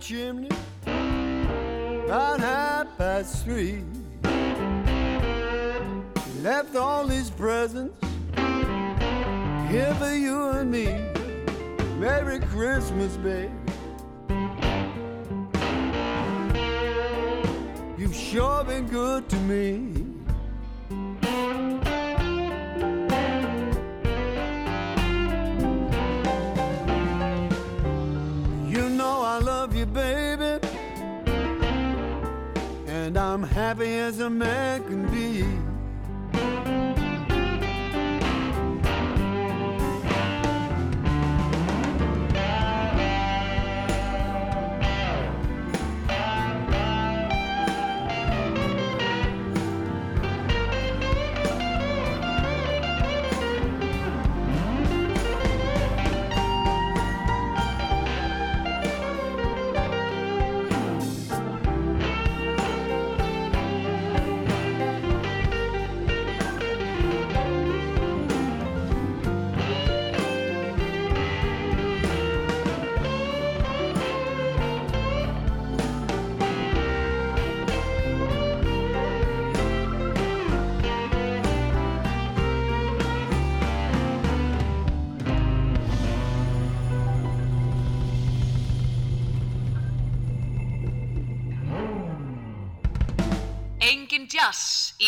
Chimney 0.00 0.48
about 2.04 2.40
half 2.40 2.86
past 2.96 3.44
three. 3.44 3.82
He 6.24 6.40
left 6.40 6.76
all 6.76 7.06
his 7.06 7.30
presents 7.30 7.98
here 9.68 9.94
for 9.98 10.14
you 10.14 10.50
and 10.50 10.70
me. 10.70 10.86
Merry 11.98 12.38
Christmas, 12.38 13.16
baby. 13.16 13.52
You've 17.98 18.14
sure 18.14 18.64
been 18.64 18.86
good 18.86 19.28
to 19.28 19.36
me. 19.36 19.87
I'm 33.28 33.42
happy 33.42 33.92
as 33.98 34.20
a 34.20 34.30
man 34.30 34.87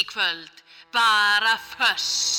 í 0.01 0.05
kvöld, 0.09 0.63
bara 0.93 1.57
föss. 1.77 2.30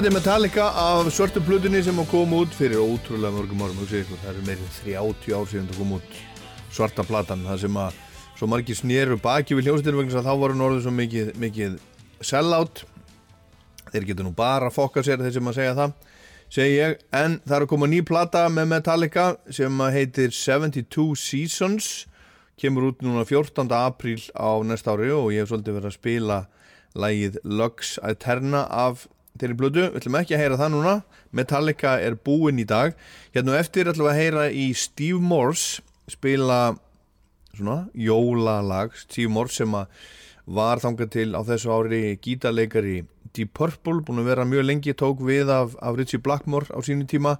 Þetta 0.00 0.08
er 0.08 0.14
Metallica 0.16 0.66
af 0.80 1.08
svörtu 1.12 1.42
plutunni 1.44 1.82
sem 1.84 1.98
kom 2.08 2.30
út 2.32 2.54
fyrir 2.56 2.80
ótrúlega 2.80 3.34
mörgum 3.34 3.64
árum. 3.66 3.82
Ykkur, 3.84 4.16
það 4.22 4.30
eru 4.30 4.44
meirinn 4.46 4.70
30 4.78 5.34
ár 5.36 5.50
síðan 5.50 5.66
það 5.68 5.76
kom 5.76 5.92
út 5.98 6.14
svarta 6.72 7.04
platan. 7.04 7.42
Það 7.44 7.58
sem 7.66 7.76
að 7.82 7.98
svo 8.38 8.48
margir 8.48 8.78
snéru 8.78 9.18
baki 9.20 9.58
við 9.58 9.68
hljómsveitir 9.68 9.98
vegna 9.98 10.22
þá 10.24 10.30
voru 10.40 10.56
norður 10.56 10.80
svo 10.86 10.94
mikið, 11.02 11.28
mikið 11.44 11.76
sellout. 12.30 12.82
Þeir 13.90 14.08
getur 14.08 14.28
nú 14.30 14.34
bara 14.40 14.72
að 14.72 14.78
fokka 14.78 15.04
sér 15.04 15.20
þeir 15.20 15.36
sem 15.36 15.52
að 15.52 15.58
segja 15.60 15.76
það 15.82 15.94
segi 16.56 16.80
ég, 16.80 16.98
en 17.20 17.36
það 17.44 17.58
er 17.58 17.68
að 17.68 17.72
koma 17.76 17.92
ný 17.92 18.00
plata 18.14 18.48
með 18.56 18.72
Metallica 18.72 19.28
sem 19.52 19.86
heitir 19.98 20.32
72 20.32 21.08
Seasons. 21.26 21.92
Kemur 22.56 22.88
út 22.94 23.04
núna 23.04 23.28
14. 23.28 23.68
apríl 23.84 24.24
á 24.32 24.64
næsta 24.64 24.96
ári 24.96 25.12
og 25.12 25.28
ég 25.36 25.44
hef 25.44 25.52
svolítið 25.52 25.82
verið 25.82 25.92
að 25.92 26.00
spila 26.00 26.44
lægið 26.96 27.42
Lux 27.44 27.98
Eterna 28.00 28.64
af 28.64 29.10
þeirri 29.40 29.58
blödu, 29.58 29.86
við 29.88 30.00
ætlum 30.00 30.18
ekki 30.20 30.36
að 30.36 30.42
heyra 30.44 30.60
það 30.60 30.72
núna. 30.74 30.94
Metallica 31.36 31.96
er 32.02 32.16
búinn 32.16 32.60
í 32.60 32.66
dag. 32.68 32.96
Hérna 33.34 33.54
og 33.54 33.60
eftir 33.60 33.90
ætlum 33.90 34.08
við 34.08 34.12
að 34.12 34.20
heyra 34.20 34.46
í 34.52 34.66
Steve 34.76 35.20
Morse 35.20 35.84
spila 36.10 36.60
svona 37.54 37.86
jólalag. 37.94 38.94
Steve 38.98 39.32
Morse 39.32 39.62
sem 39.62 39.74
var 40.50 40.82
þangað 40.82 41.10
til 41.14 41.30
á 41.36 41.40
þessu 41.46 41.72
ári 41.72 42.02
gítarleikari 42.22 43.00
Deep 43.34 43.52
Purple, 43.54 44.00
búin 44.02 44.22
að 44.22 44.30
vera 44.32 44.46
mjög 44.48 44.66
lengi 44.66 44.94
tók 44.98 45.20
við 45.22 45.50
af, 45.54 45.76
af 45.78 45.98
Richie 45.98 46.22
Blackmore 46.22 46.70
á 46.74 46.78
sínu 46.82 47.06
tíma. 47.10 47.36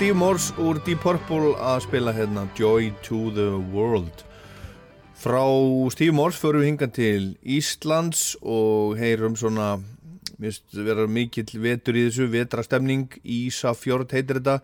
Steve 0.00 0.16
Morse 0.16 0.54
úr 0.56 0.78
Deep 0.80 1.02
Purple 1.04 1.50
að 1.60 1.82
spila 1.84 2.12
hérna 2.16 2.46
Joy 2.56 2.86
to 3.04 3.18
the 3.36 3.50
World. 3.68 4.22
Frá 5.12 5.42
Steve 5.92 6.14
Morse 6.16 6.40
förum 6.40 6.62
við 6.62 6.68
hinga 6.70 6.86
til 6.88 7.24
Íslands 7.44 8.22
og 8.40 8.94
heyrum 8.96 9.34
svona 9.36 9.74
minnst 10.40 10.72
vera 10.72 11.04
mikill 11.04 11.52
vetur 11.60 11.98
í 12.00 12.06
þessu 12.06 12.30
vetrastemning 12.32 13.12
Ísafjord 13.20 14.14
heitir 14.16 14.40
þetta. 14.40 14.54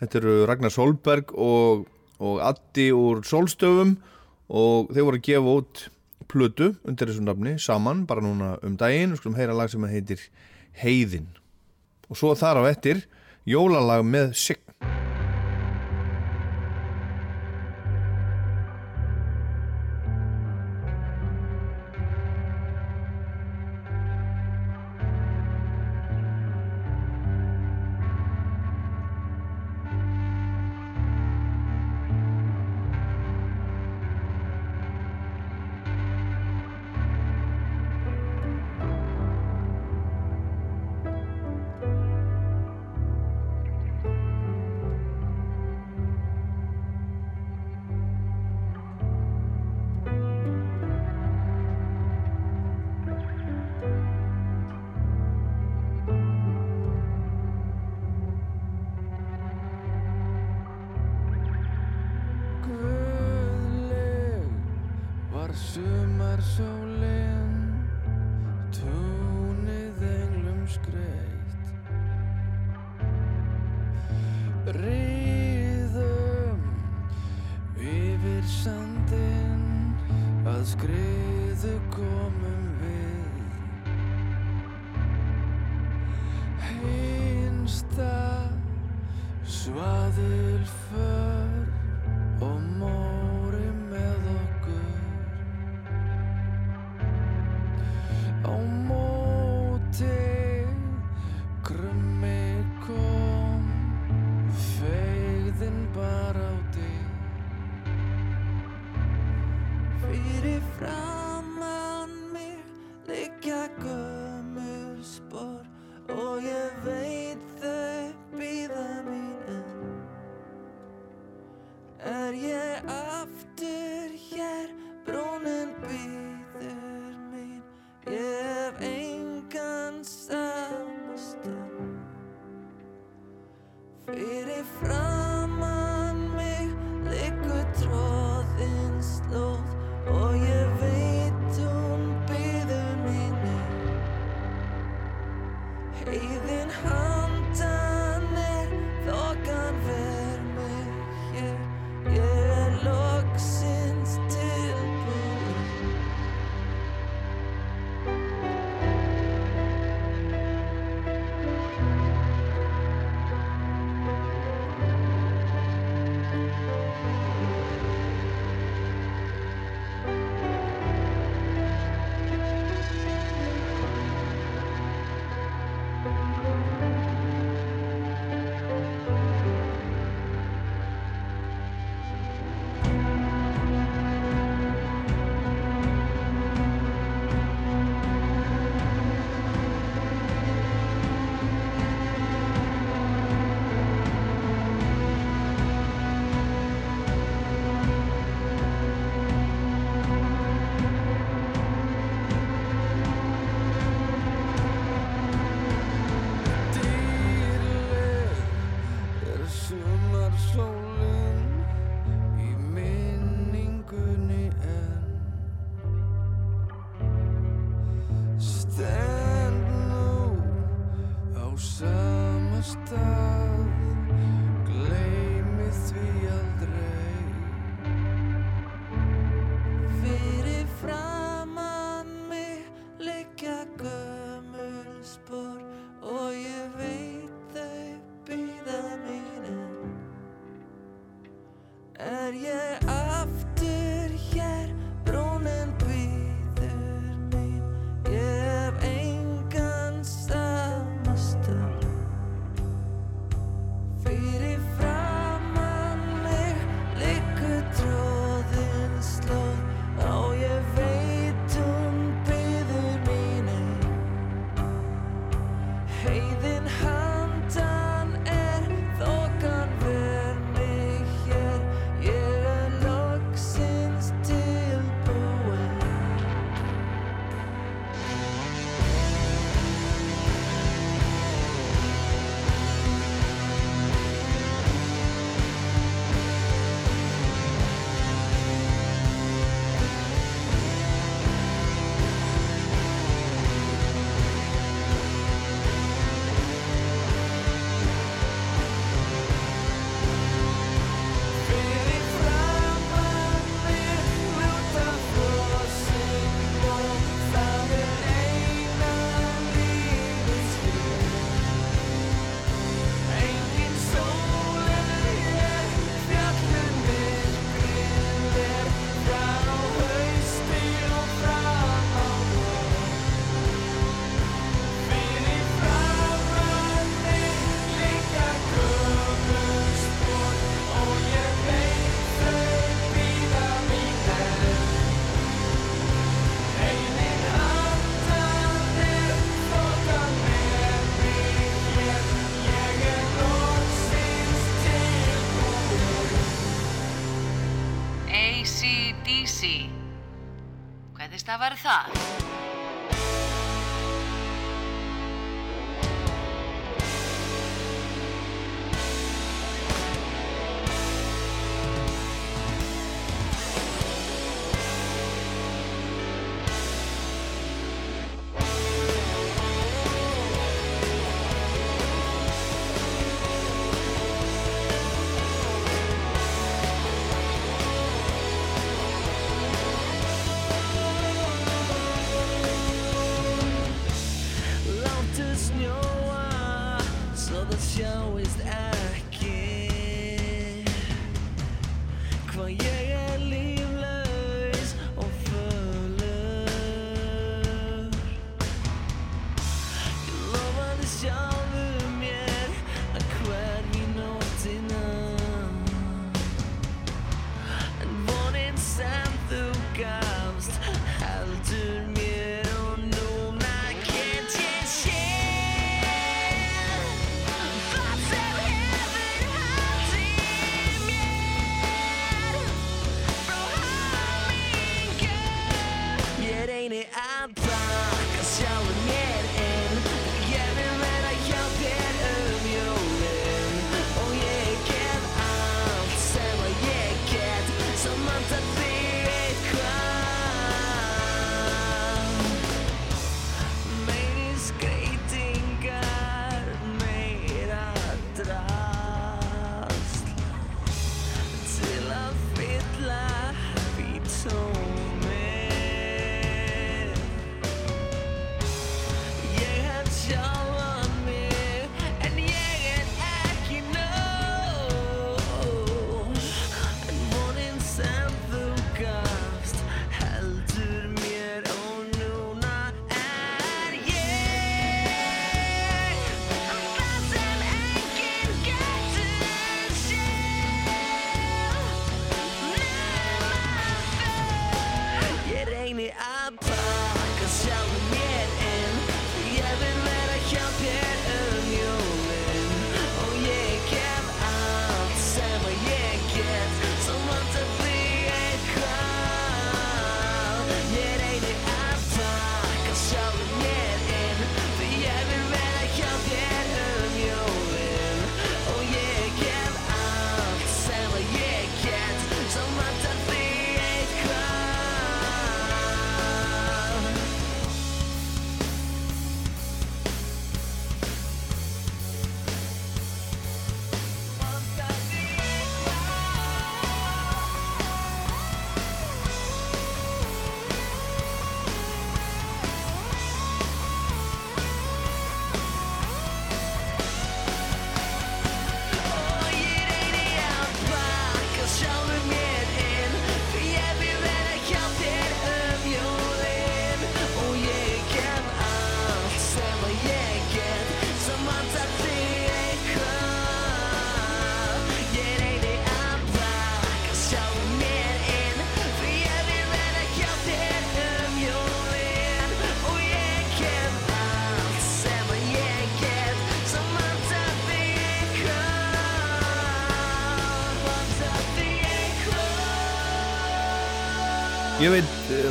Þetta 0.00 0.18
eru 0.22 0.36
Ragnar 0.48 0.72
Solberg 0.72 1.34
og, 1.36 1.82
og 2.16 2.40
Addi 2.48 2.86
úr 2.96 3.20
Solstöfum 3.28 3.98
og 4.48 4.88
þeir 4.94 5.04
voru 5.10 5.20
að 5.20 5.26
gefa 5.28 5.58
út 5.58 5.82
plötu 6.32 6.70
undir 6.88 7.12
þessu 7.12 7.26
nafni 7.26 7.58
saman 7.60 8.06
bara 8.08 8.24
núna 8.24 8.54
um 8.64 8.80
daginn. 8.80 9.12
Og 9.12 9.20
skulum 9.20 9.36
heyra 9.36 9.52
lag 9.52 9.68
sem 9.68 9.84
heitir 9.84 10.24
Heiðin. 10.80 11.28
Og 12.08 12.16
svo 12.16 12.32
þar 12.32 12.62
á 12.64 12.72
ettir 12.72 13.04
jólalag 13.44 14.08
með 14.08 14.32
Sign 14.32 14.64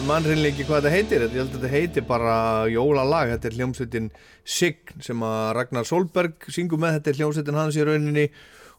mannreinlega 0.07 0.53
ekki 0.53 0.65
hvað 0.67 0.85
þetta 0.85 0.91
heitir. 0.93 1.23
Ég 1.25 1.33
held 1.35 1.49
að 1.49 1.55
þetta 1.57 1.69
heitir 1.71 2.03
bara 2.07 2.35
jólalag. 2.71 3.31
Þetta 3.33 3.49
er 3.49 3.55
hljómsveitin 3.57 4.05
Sign 4.47 5.01
sem 5.03 5.23
að 5.27 5.47
Ragnar 5.57 5.87
Solberg 5.87 6.47
syngur 6.53 6.79
með. 6.79 6.97
Þetta 6.97 7.11
er 7.11 7.19
hljómsveitin 7.19 7.57
hans 7.57 7.77
í 7.77 7.83
rauninni 7.83 8.25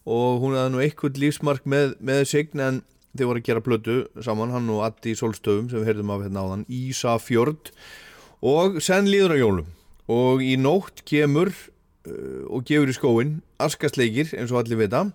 og 0.09 0.39
hún 0.41 0.57
hafði 0.57 0.73
nú 0.73 0.81
eitthvað 0.81 1.21
lífsmark 1.21 1.67
með, 1.69 1.93
með 2.01 2.23
Sign 2.31 2.63
en 2.65 2.81
þeir 3.13 3.29
voru 3.29 3.43
að 3.43 3.49
gera 3.51 3.65
plötu 3.67 3.97
saman 4.25 4.55
hann 4.55 4.71
og 4.73 4.85
Addi 4.87 5.13
Solstöfum 5.19 5.69
sem 5.69 5.83
við 5.83 5.91
heyrðum 5.91 6.15
af 6.15 6.25
hérna 6.25 6.45
áðan 6.47 6.67
Ísafjörd 6.79 7.73
og 8.49 8.79
senn 8.85 9.11
líður 9.13 9.37
á 9.37 9.43
jólum. 9.43 9.73
Og 10.09 10.45
í 10.47 10.55
nótt 10.61 11.05
kemur 11.09 11.53
uh, 11.53 12.45
og 12.49 12.65
gefur 12.69 12.89
í 12.89 12.97
skóin 12.97 13.35
askasleikir 13.61 14.33
eins 14.39 14.55
og 14.55 14.63
allir 14.63 14.81
vita. 14.81 15.11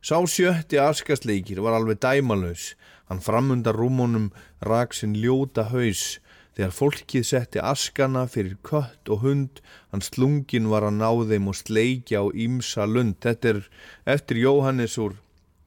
Sá 0.00 0.16
sjötti 0.24 0.80
askasleikir 0.80 1.60
var 1.60 1.76
alveg 1.76 2.00
dæmalös 2.00 2.72
hann 3.08 3.22
framundar 3.24 3.76
rúmónum 3.76 4.30
rak 4.64 4.94
sinn 4.96 5.16
ljóta 5.16 5.68
haus. 5.72 6.18
Þegar 6.58 6.74
fólkið 6.74 7.24
setti 7.24 7.60
askana 7.62 8.24
fyrir 8.26 8.56
kött 8.66 9.10
og 9.12 9.22
hund 9.22 9.60
hann 9.92 10.02
slungin 10.02 10.66
var 10.72 10.88
að 10.88 10.98
ná 10.98 11.10
þeim 11.30 11.50
og 11.52 11.58
sleikja 11.58 12.24
á 12.24 12.26
ímsa 12.34 12.86
lund. 12.88 13.20
Þetta 13.22 13.52
er 13.52 13.60
eftir 14.16 14.42
Jóhannes 14.42 14.98
úr 14.98 15.14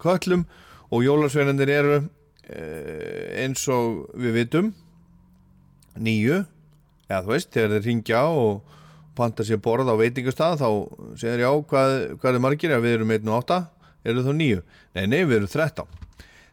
köllum 0.04 0.46
og 0.92 1.06
jólasveinandir 1.06 1.72
eru 1.72 1.98
eh, 2.50 3.46
eins 3.46 3.64
og 3.72 4.12
við 4.20 4.42
vitum 4.42 4.74
nýju 5.96 6.44
eða 7.08 7.24
þú 7.24 7.34
veist, 7.34 7.52
þegar 7.56 7.74
þeir 7.76 7.88
ringja 7.88 8.22
og 8.36 8.78
panta 9.16 9.46
sér 9.48 9.60
borð 9.64 9.92
á 9.92 9.96
veitingastað 10.00 10.62
þá 10.62 10.70
segir 11.20 11.46
já, 11.46 11.52
hvað, 11.72 11.98
hvað 12.20 12.38
er 12.38 12.44
margir? 12.44 12.76
Ef 12.76 12.84
við 12.84 13.00
erum 13.00 13.18
1 13.18 13.28
og 13.32 13.42
8, 13.44 13.60
eru 14.08 14.28
þá 14.28 14.32
nýju 14.36 14.64
nei, 14.96 15.06
nei, 15.06 15.20
við 15.24 15.42
erum 15.42 15.52
13 15.52 16.01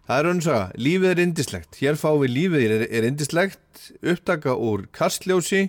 það 0.09 0.23
er 0.23 0.31
önnsaga, 0.33 0.65
lífið 0.81 1.13
er 1.13 1.23
indislegt 1.27 1.79
hér 1.83 2.01
fáum 2.01 2.23
við 2.25 2.35
lífið 2.37 2.67
er, 2.67 2.87
er 2.89 3.09
indislegt 3.11 3.85
upptaka 4.01 4.57
úr 4.57 4.89
kastljósi 4.97 5.69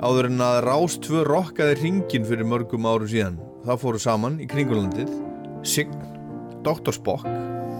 áður 0.00 0.30
en 0.30 0.44
að 0.46 0.62
Rástvö 0.64 1.24
rokkaði 1.28 1.80
ringin 1.82 2.28
fyrir 2.28 2.48
mörgum 2.48 2.86
árum 2.88 3.10
síðan 3.10 3.42
það 3.66 3.82
fóru 3.82 4.00
saman 4.02 4.38
í 4.40 4.48
kringulandið 4.48 5.10
Sign, 5.66 5.92
Dr. 6.62 6.94
Spock 6.94 7.26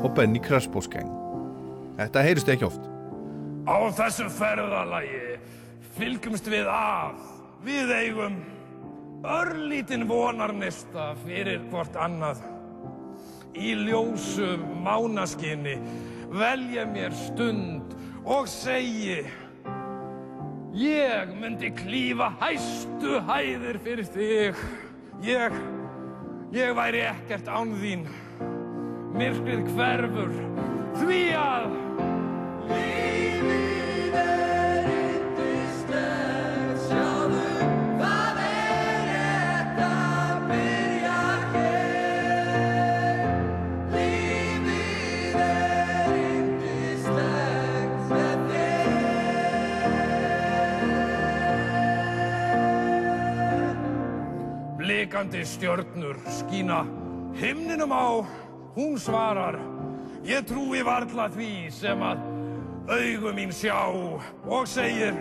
og 0.02 0.12
Benny 0.18 0.42
Krasbos 0.42 0.90
gang 0.90 1.18
Þetta 1.98 2.22
heyrist 2.22 2.50
ekki 2.52 2.66
oft. 2.68 2.84
Á 3.66 3.76
þessu 3.98 4.28
ferðalagi 4.30 5.38
fylgjumst 5.96 6.46
við 6.50 6.68
að. 6.70 7.16
Við 7.66 7.90
eigum 7.90 8.36
örlítinn 9.26 10.06
vonarnista 10.06 11.10
fyrir 11.24 11.64
hvort 11.72 11.98
annað. 11.98 12.44
Í 13.56 13.74
ljósu 13.86 14.56
mánaskinni 14.84 15.78
velja 16.34 16.84
mér 16.88 17.14
stund 17.16 17.96
og 18.28 18.48
segi 18.50 19.22
Ég 20.78 21.32
myndi 21.40 21.72
klífa 21.74 22.28
hæstu 22.38 23.16
hæðir 23.26 23.78
fyrir 23.82 24.06
þig. 24.14 24.60
Ég, 25.26 25.56
ég 26.54 26.74
væri 26.76 27.00
ekkert 27.08 27.48
án 27.50 27.72
þín. 27.80 28.04
Myrkrið 29.16 29.72
hverfur 29.72 30.30
því 31.00 31.22
að 31.40 31.66
Lífið 32.68 34.20
er 34.22 34.47
Blikandi 55.18 55.44
stjörnur 55.44 56.16
skína 56.30 56.86
himninum 57.34 57.90
á, 57.90 58.22
hún 58.76 58.94
svarar, 58.98 59.58
ég 60.22 60.46
trúi 60.46 60.78
varla 60.86 61.26
því 61.34 61.48
sem 61.74 61.98
að 62.06 62.22
augu 62.86 63.32
mín 63.34 63.50
sjá. 63.50 63.90
Og 64.46 64.68
segir 64.70 65.18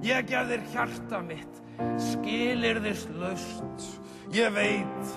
ég 0.00 0.24
gef 0.24 0.48
þér 0.48 0.64
hjarta 0.72 1.20
mitt 1.20 1.60
skilir 2.00 2.80
þess 2.80 3.12
laust 3.20 3.84
ég 4.32 4.56
veit 4.56 5.12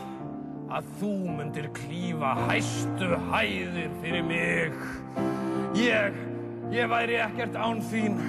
að 0.68 0.92
þú 1.00 1.16
myndir 1.40 1.72
klífa 1.80 2.36
hæstu 2.50 3.16
hæðir 3.32 3.96
fyrir 4.04 4.28
mig. 4.28 4.76
Ég, 5.80 6.20
ég 6.76 6.92
væri 6.92 7.22
ekkert 7.24 7.56
án 7.56 7.80
þín. 7.88 8.20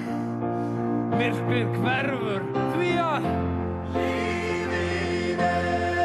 Myrkrið 1.19 1.81
hverfur 1.83 2.47
því 2.77 2.95
að 3.11 3.33
lífið 5.41 6.00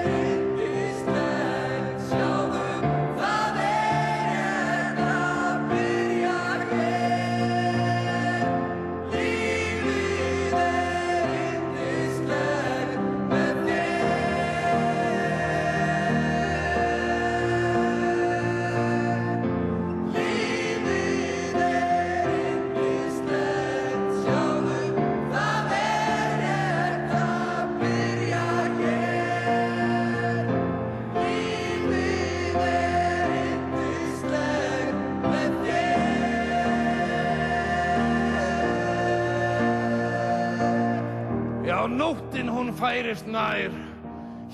færist 42.86 43.26
nær. 43.26 43.74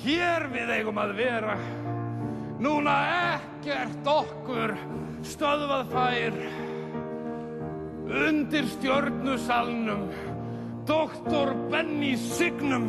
Hér 0.06 0.46
við 0.54 0.70
eigum 0.78 1.00
að 1.02 1.18
vera. 1.18 1.58
Núna 2.64 2.94
ekkert 3.36 4.08
okkur 4.08 4.72
stöðvað 5.28 5.92
fær. 5.92 6.38
Undir 8.22 8.70
stjörnusalnum 8.72 10.06
Doktor 10.88 11.52
Benny 11.74 12.14
Signum. 12.16 12.88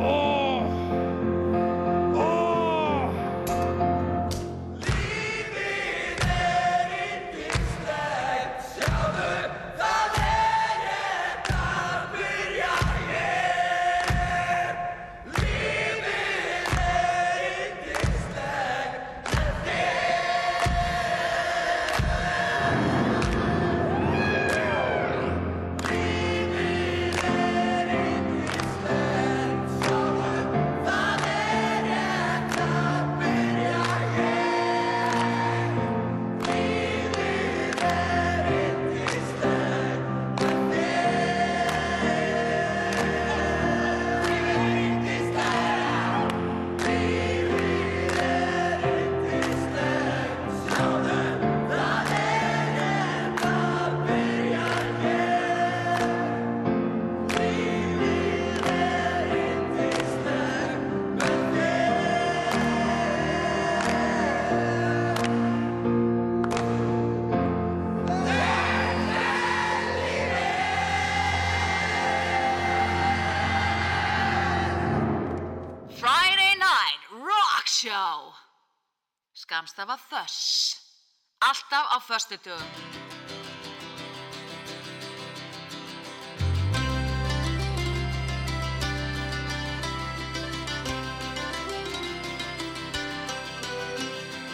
Ó, 0.00 0.99
Skamstafa 79.80 79.96
Þöss 80.10 80.76
Alltaf 81.40 81.86
á 81.88 81.98
föstudögum 82.04 82.68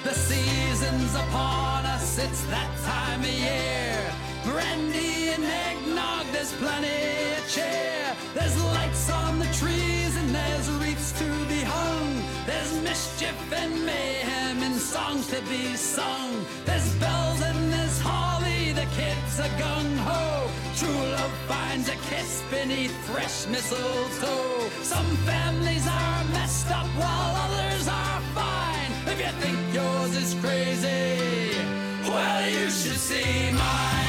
The 0.04 0.14
season's 0.14 1.14
upon 1.16 1.84
us, 1.86 2.18
it's 2.18 2.42
that 2.44 2.70
time 2.84 3.20
of 3.20 3.26
year. 3.26 3.98
Brandy 4.44 5.30
and 5.34 5.42
eggnog, 5.42 6.26
there's 6.30 6.52
plenty 6.52 7.34
of 7.34 7.42
cheer. 7.50 8.14
There's 8.32 8.56
lights 8.62 9.10
on 9.10 9.40
the 9.40 9.46
trees 9.46 10.16
and 10.16 10.32
there's 10.32 10.70
wreaths 10.78 11.10
to 11.18 11.28
be 11.48 11.64
hung. 11.64 12.22
There's 12.46 12.72
mischief 12.82 13.34
and 13.52 13.84
mayhem 13.84 13.96
and 13.96 14.05
songs 14.96 15.26
to 15.28 15.40
be 15.52 15.64
sung. 15.76 16.32
There's 16.64 16.88
bells 17.02 17.40
and 17.48 17.60
there's 17.72 17.98
holly, 18.00 18.72
the 18.80 18.88
kids 19.00 19.32
are 19.44 19.54
gung 19.62 19.92
ho. 20.08 20.24
True 20.80 21.02
love 21.16 21.34
finds 21.52 21.88
a 21.96 21.98
kiss 22.10 22.30
beneath 22.50 22.96
fresh 23.10 23.38
mistletoe. 23.52 24.68
Some 24.94 25.10
families 25.30 25.86
are 25.86 26.24
messed 26.36 26.70
up 26.78 26.88
while 27.00 27.32
others 27.44 27.86
are 28.00 28.20
fine. 28.40 28.92
If 29.12 29.18
you 29.24 29.32
think 29.42 29.58
yours 29.78 30.12
is 30.24 30.32
crazy, 30.44 31.58
well, 32.08 32.42
you 32.56 32.66
should 32.78 33.00
see 33.10 33.52
mine. 33.52 34.05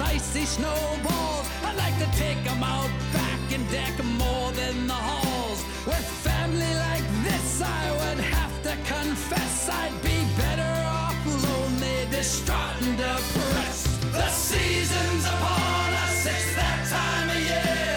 Icy 0.00 0.44
snowballs. 0.44 1.46
I'd 1.64 1.76
like 1.76 1.96
to 1.98 2.08
take 2.18 2.40
'em 2.50 2.62
out 2.62 2.90
back 3.12 3.40
and 3.52 3.64
deck 3.70 3.94
more 4.04 4.50
than 4.52 4.86
the 4.86 5.00
halls. 5.08 5.60
With 5.86 6.06
family 6.28 6.72
like 6.88 7.06
this, 7.26 7.60
I 7.60 7.84
would 8.00 8.20
have 8.36 8.54
to 8.66 8.74
confess 8.94 9.68
I'd 9.68 9.96
be 10.02 10.18
better 10.42 10.72
off 11.00 11.16
lonely, 11.46 12.06
distraught, 12.10 12.76
and 12.82 12.96
depressed. 12.96 13.88
The 14.12 14.28
season's 14.28 15.24
upon 15.34 15.88
us, 16.04 16.26
it's 16.26 16.54
that 16.56 16.80
time 16.88 17.28
of 17.30 17.40
year. 17.50 17.91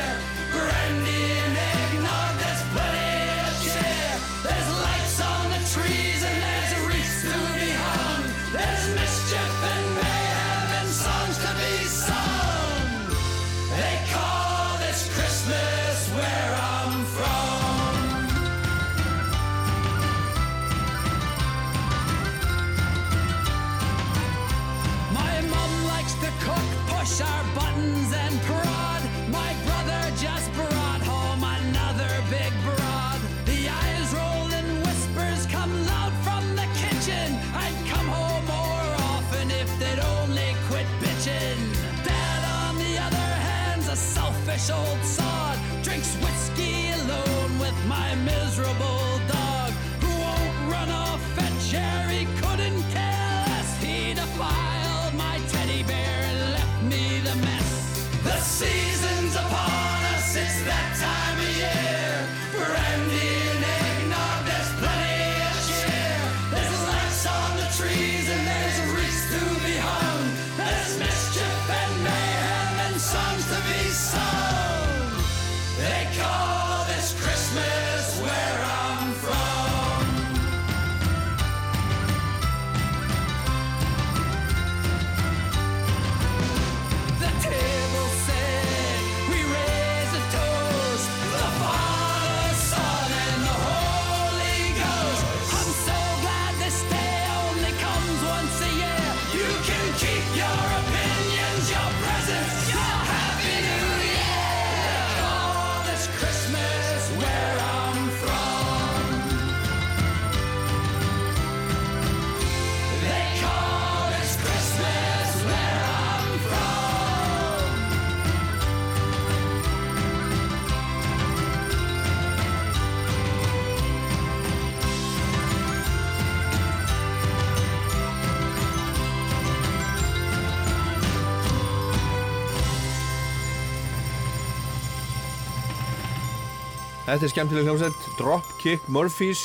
Þetta 137.16 137.30
er 137.30 137.32
skemmtileg 137.32 137.68
hljómsveit 137.70 138.08
Dropkick 138.20 138.88
Murphys 138.92 139.40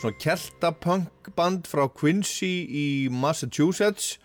svona 0.00 0.16
keltapunk 0.18 1.28
band 1.36 1.68
frá 1.70 1.84
Quincy 1.86 2.64
í 2.66 2.86
Massachusetts 3.14 4.16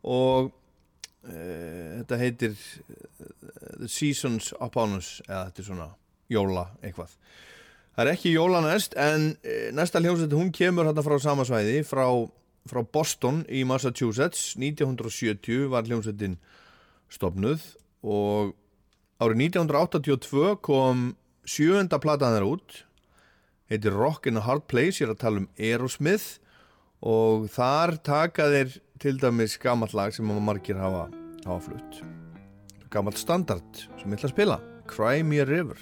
og 0.00 0.46
uh, 0.48 1.90
þetta 1.98 2.16
heitir 2.16 2.54
uh, 2.56 3.26
The 3.82 3.90
Seasons 3.92 4.54
Upon 4.56 4.96
Us 4.96 5.18
eða 5.26 5.42
þetta 5.50 5.60
er 5.60 5.66
svona 5.66 5.90
jóla 6.32 6.62
eitthvað. 6.80 7.12
Það 7.92 8.02
er 8.06 8.12
ekki 8.14 8.32
jólanest 8.32 8.96
en 9.04 9.28
uh, 9.36 9.68
næsta 9.76 10.00
hljómsveit 10.00 10.38
hún 10.38 10.48
kemur 10.56 10.88
hérna 10.88 11.04
frá 11.04 11.18
sama 11.20 11.44
svæði 11.44 11.84
frá, 11.84 12.06
frá 12.72 12.80
Boston 12.88 13.44
í 13.52 13.66
Massachusetts. 13.68 14.54
1970 14.56 15.68
var 15.76 15.84
hljómsveitin 15.84 16.40
stopnuð 17.12 17.68
og 18.00 18.56
árið 19.20 19.44
1982 19.50 20.56
kom 20.64 21.10
sjöunda 21.46 22.00
platan 22.02 22.34
þeirra 22.34 22.50
út. 22.56 22.82
Heitir 23.70 23.94
Rock 23.96 24.26
in 24.30 24.38
a 24.38 24.42
Hard 24.44 24.66
Place 24.70 25.00
ég 25.00 25.08
er 25.08 25.14
að 25.14 25.22
tala 25.22 25.42
um 25.42 25.48
Aerosmith. 25.58 26.38
Og 27.06 27.46
þar 27.52 27.96
taka 28.06 28.48
þeir 28.52 28.76
til 29.02 29.16
dæmis 29.20 29.56
gamalt 29.60 29.94
lag 29.94 30.14
sem 30.14 30.26
margir 30.26 30.78
hafa, 30.80 31.06
hafa 31.44 31.58
flutt. 31.68 32.00
Gamalt 32.90 33.20
standard 33.20 33.82
sem 33.98 34.10
ég 34.10 34.18
ætla 34.18 34.30
að 34.30 34.34
spila 34.34 34.60
Cry 34.90 35.22
Me 35.26 35.42
a 35.42 35.46
River. 35.48 35.78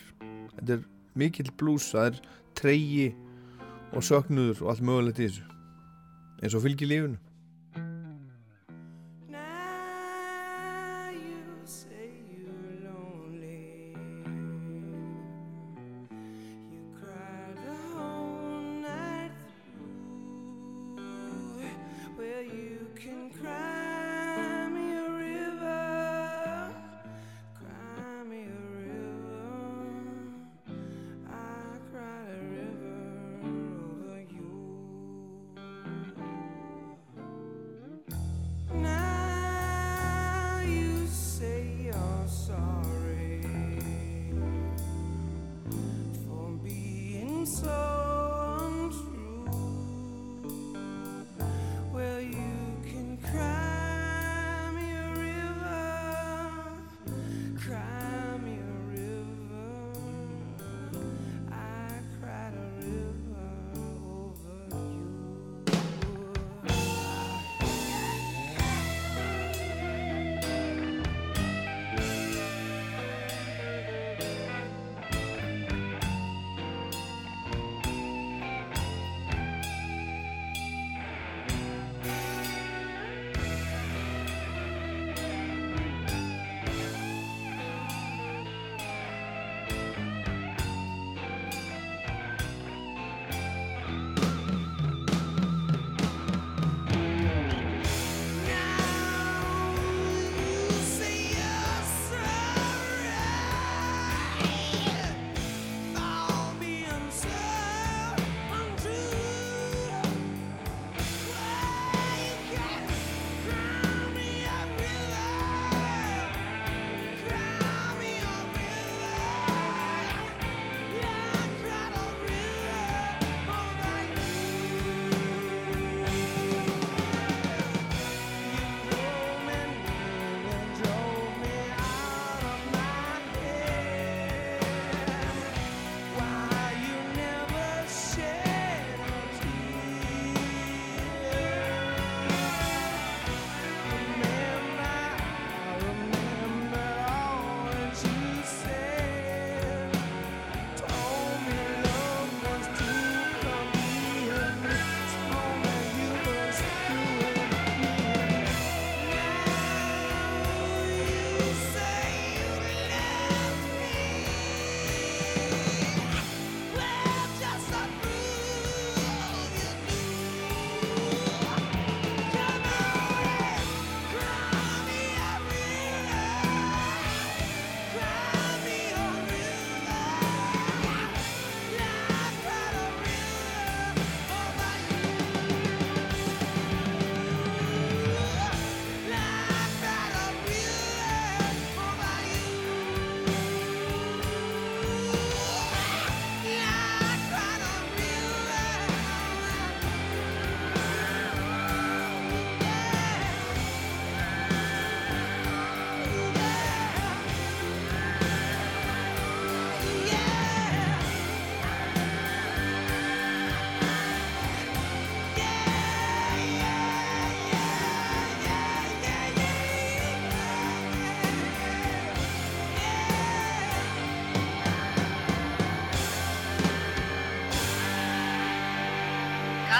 Þetta 0.57 0.79
er 0.79 0.89
mikill 1.15 1.53
blues 1.59 1.91
það 1.93 2.11
er 2.11 2.23
treyji 2.59 3.11
og 3.95 4.03
söknuður 4.03 4.65
og 4.65 4.73
allt 4.73 4.87
mögulegt 4.89 5.23
í 5.23 5.29
þessu. 5.29 5.47
Eins 6.43 6.57
og 6.57 6.65
fylgir 6.65 6.91
lífunu 6.91 7.24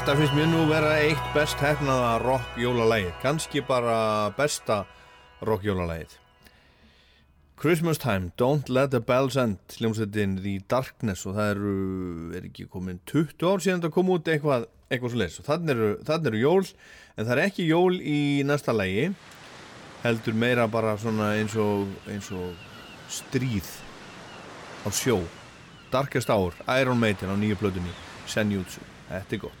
Þetta 0.00 0.14
finnst 0.16 0.32
mér 0.32 0.46
nú 0.48 0.60
vera 0.64 0.90
eitt 0.96 1.26
best 1.34 1.60
hefnaða 1.60 2.12
rock 2.22 2.54
jólalægið, 2.56 3.10
kannski 3.20 3.60
bara 3.68 4.30
besta 4.32 4.78
rock 5.44 5.66
jólalægið. 5.66 6.14
Christmas 7.60 8.00
Time, 8.00 8.30
Don't 8.40 8.72
Let 8.72 8.94
the 8.94 9.02
Bells 9.04 9.36
End, 9.36 9.60
hljómsveitin 9.76 10.38
The 10.40 10.54
Darkness 10.72 11.28
og 11.28 11.36
það 11.36 11.52
eru, 11.52 11.74
er 12.32 12.48
ekki 12.48 12.64
komin 12.72 13.02
20 13.12 13.44
ár 13.44 13.60
síðan 13.60 13.84
það 13.84 13.94
kom 13.98 14.14
út 14.16 14.32
eitthvað, 14.32 14.66
eitthvað 14.88 15.12
svo 15.12 15.20
leys 15.20 15.38
og 15.42 15.48
þannig 15.50 15.76
eru, 15.76 15.92
eru 16.16 16.42
jól, 16.46 16.64
en 17.12 17.28
það 17.28 17.36
er 17.36 17.44
ekki 17.44 17.68
jól 17.68 18.00
í 18.00 18.18
næsta 18.48 18.72
lægi, 18.72 19.10
heldur 20.06 20.42
meira 20.46 20.64
bara 20.72 20.96
svona 21.02 21.34
eins 21.36 21.60
og, 21.60 21.90
eins 22.08 22.32
og 22.32 22.56
stríð 23.20 23.68
á 24.80 24.88
sjó, 24.88 25.20
Darkest 25.92 26.32
Hour, 26.32 26.56
Iron 26.80 27.04
Maiden 27.04 27.28
á 27.28 27.36
nýju 27.36 27.60
plötunni, 27.60 27.92
Senjutsu, 28.24 28.80
þetta 29.12 29.36
er 29.36 29.44
gott. 29.44 29.60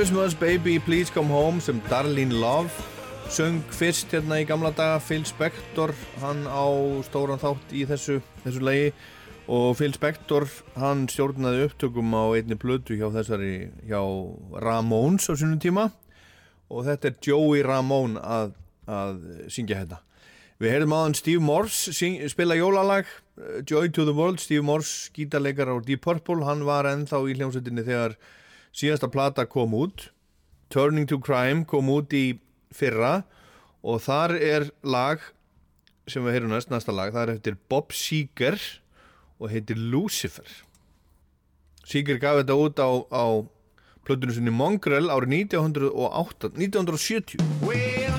Christmas 0.00 0.32
Baby 0.32 0.78
Please 0.78 1.12
Come 1.12 1.28
Home 1.28 1.60
sem 1.60 1.78
Darlene 1.90 2.32
Love 2.32 2.70
sung 3.28 3.58
fyrst 3.68 4.08
hérna 4.14 4.38
í 4.40 4.46
gamla 4.48 4.70
daga. 4.72 4.96
Phil 5.04 5.26
Spector, 5.28 5.92
hann 6.22 6.46
á 6.48 6.64
stóran 7.04 7.36
þátt 7.36 7.74
í 7.76 7.82
þessu, 7.84 8.16
þessu 8.40 8.62
lagi. 8.64 8.86
Og 9.44 9.74
Phil 9.76 9.92
Spector, 9.92 10.48
hann 10.80 11.04
stjórnaði 11.04 11.66
upptökum 11.66 12.16
á 12.16 12.32
einni 12.32 12.56
blödu 12.56 12.96
hjá 12.96 13.10
þessari, 13.12 13.68
hjá 13.84 14.00
Ramones 14.64 15.28
á 15.28 15.36
sunnum 15.36 15.60
tíma. 15.60 15.90
Og 16.72 16.88
þetta 16.88 17.12
er 17.12 17.20
Joey 17.28 17.60
Ramone 17.68 18.24
að, 18.24 18.56
að 18.88 19.22
syngja 19.52 19.82
hérna. 19.82 20.00
Við 20.64 20.78
heyrðum 20.78 20.96
aðan 20.96 21.20
Steve 21.20 21.44
Morse 21.44 21.92
syng, 21.92 22.16
spila 22.32 22.56
jólalag. 22.56 23.04
Joy 23.68 23.92
to 23.92 24.08
the 24.08 24.16
World, 24.16 24.40
Steve 24.40 24.64
Morse 24.64 25.12
gítarleikar 25.12 25.68
á 25.68 25.76
Deep 25.84 26.08
Purple, 26.08 26.48
hann 26.48 26.64
var 26.64 26.88
ennþá 26.88 27.20
í 27.28 27.36
hljómsveitinni 27.36 27.84
þegar 27.84 28.16
síðasta 28.76 29.10
plata 29.10 29.46
kom 29.50 29.74
út 29.78 30.10
Turning 30.70 31.08
to 31.10 31.18
Crime 31.18 31.64
kom 31.66 31.90
út 31.90 32.14
í 32.14 32.38
fyrra 32.74 33.24
og 33.82 34.02
þar 34.04 34.36
er 34.38 34.68
lag 34.86 35.22
sem 36.10 36.24
við 36.24 36.32
heyrum 36.36 36.52
næst, 36.54 36.70
næsta 36.70 36.92
lag, 36.94 37.12
það 37.14 37.22
er 37.22 37.30
eftir 37.36 37.54
Bob 37.70 37.92
Seeger 37.94 38.58
og 39.40 39.50
heitir 39.52 39.78
Lucifer. 39.78 40.48
Seeger 41.86 42.18
gaf 42.22 42.36
þetta 42.40 42.54
út 42.58 42.76
á, 42.82 42.90
á 43.10 43.24
plötunum 44.06 44.34
sinni 44.36 44.52
Mongrel 44.54 45.06
árið 45.12 45.30
1970 45.46 48.09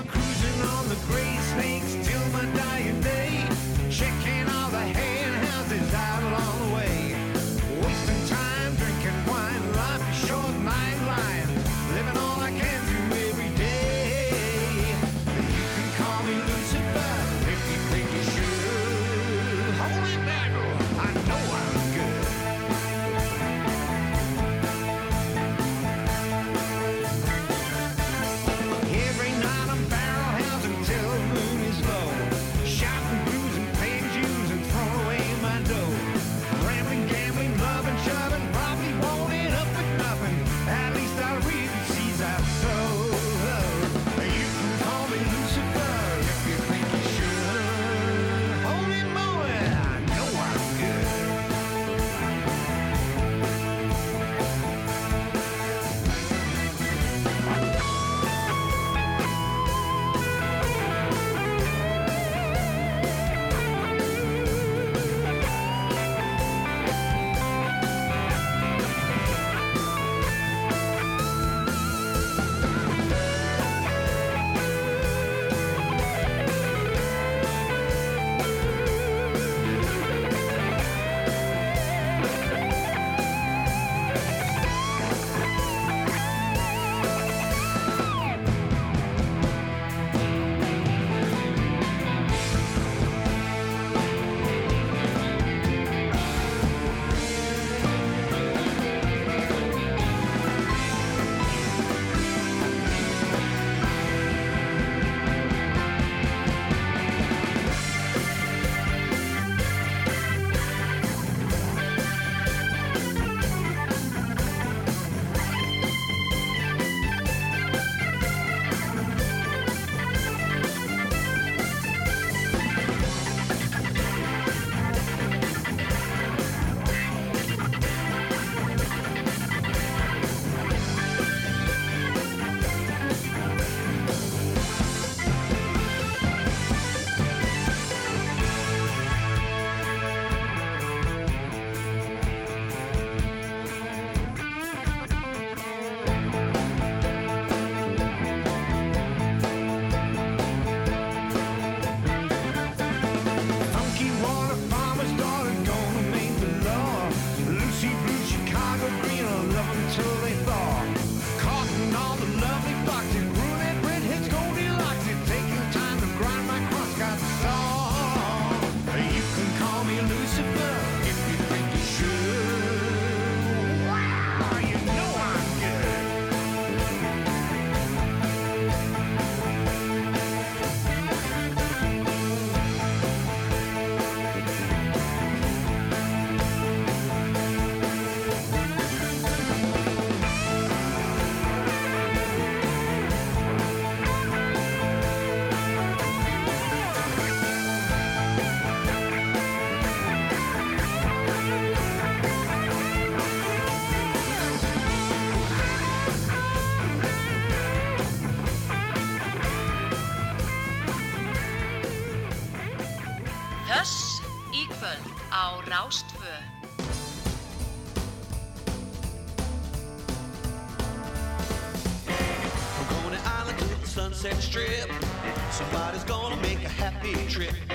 gonna 226.11 226.35
make 226.41 226.61
a 226.65 226.67
happy 226.67 227.13
trip 227.27 227.70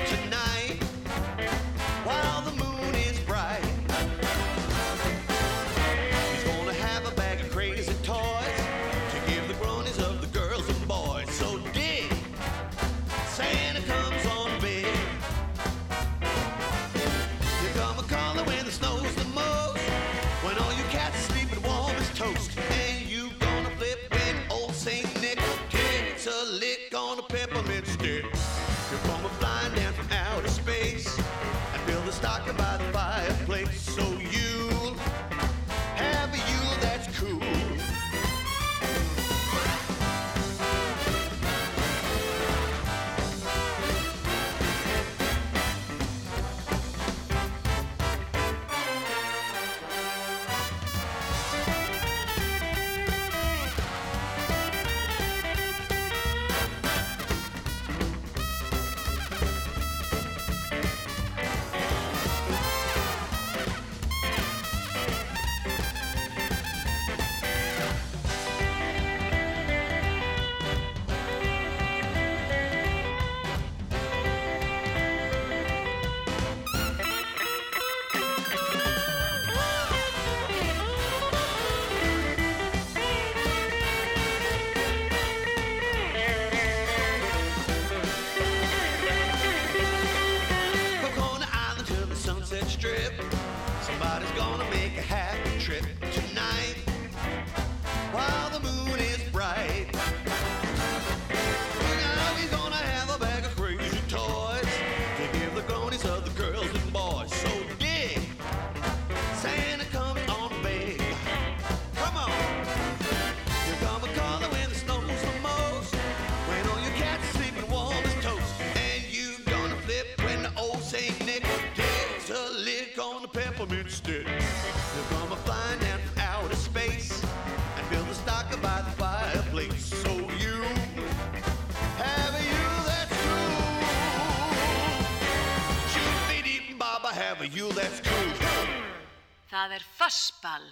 Það 140.07 140.13
er 140.13 140.15
fössball 140.15 140.67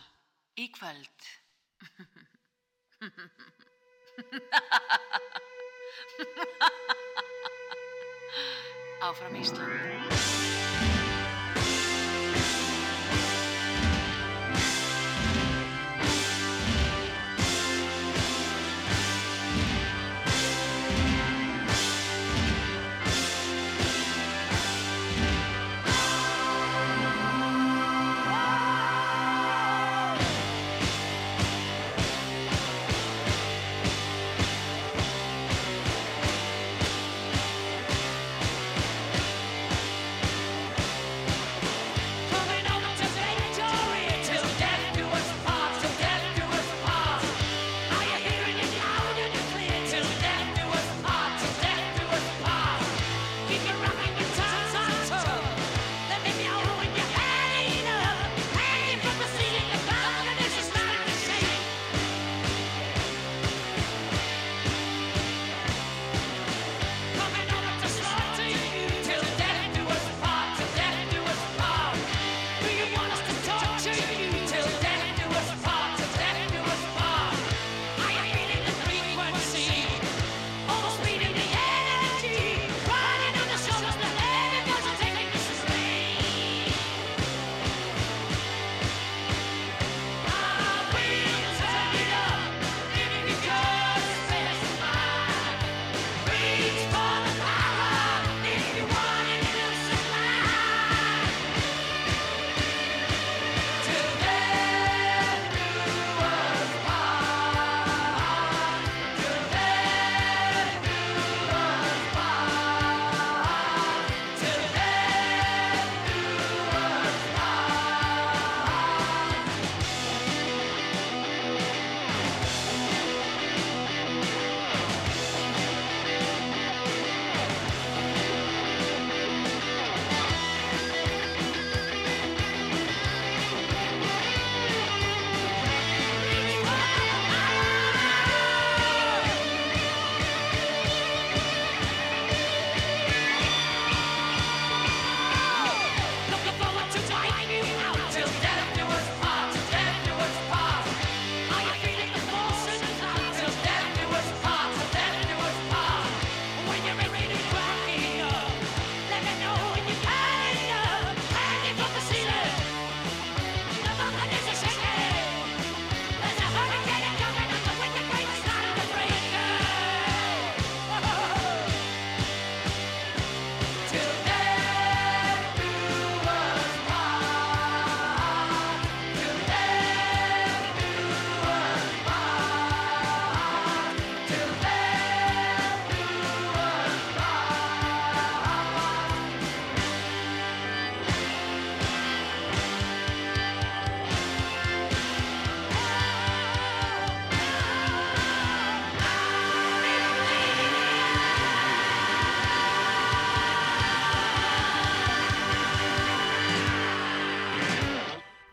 í 0.62 0.64
kvöld. 0.70 1.13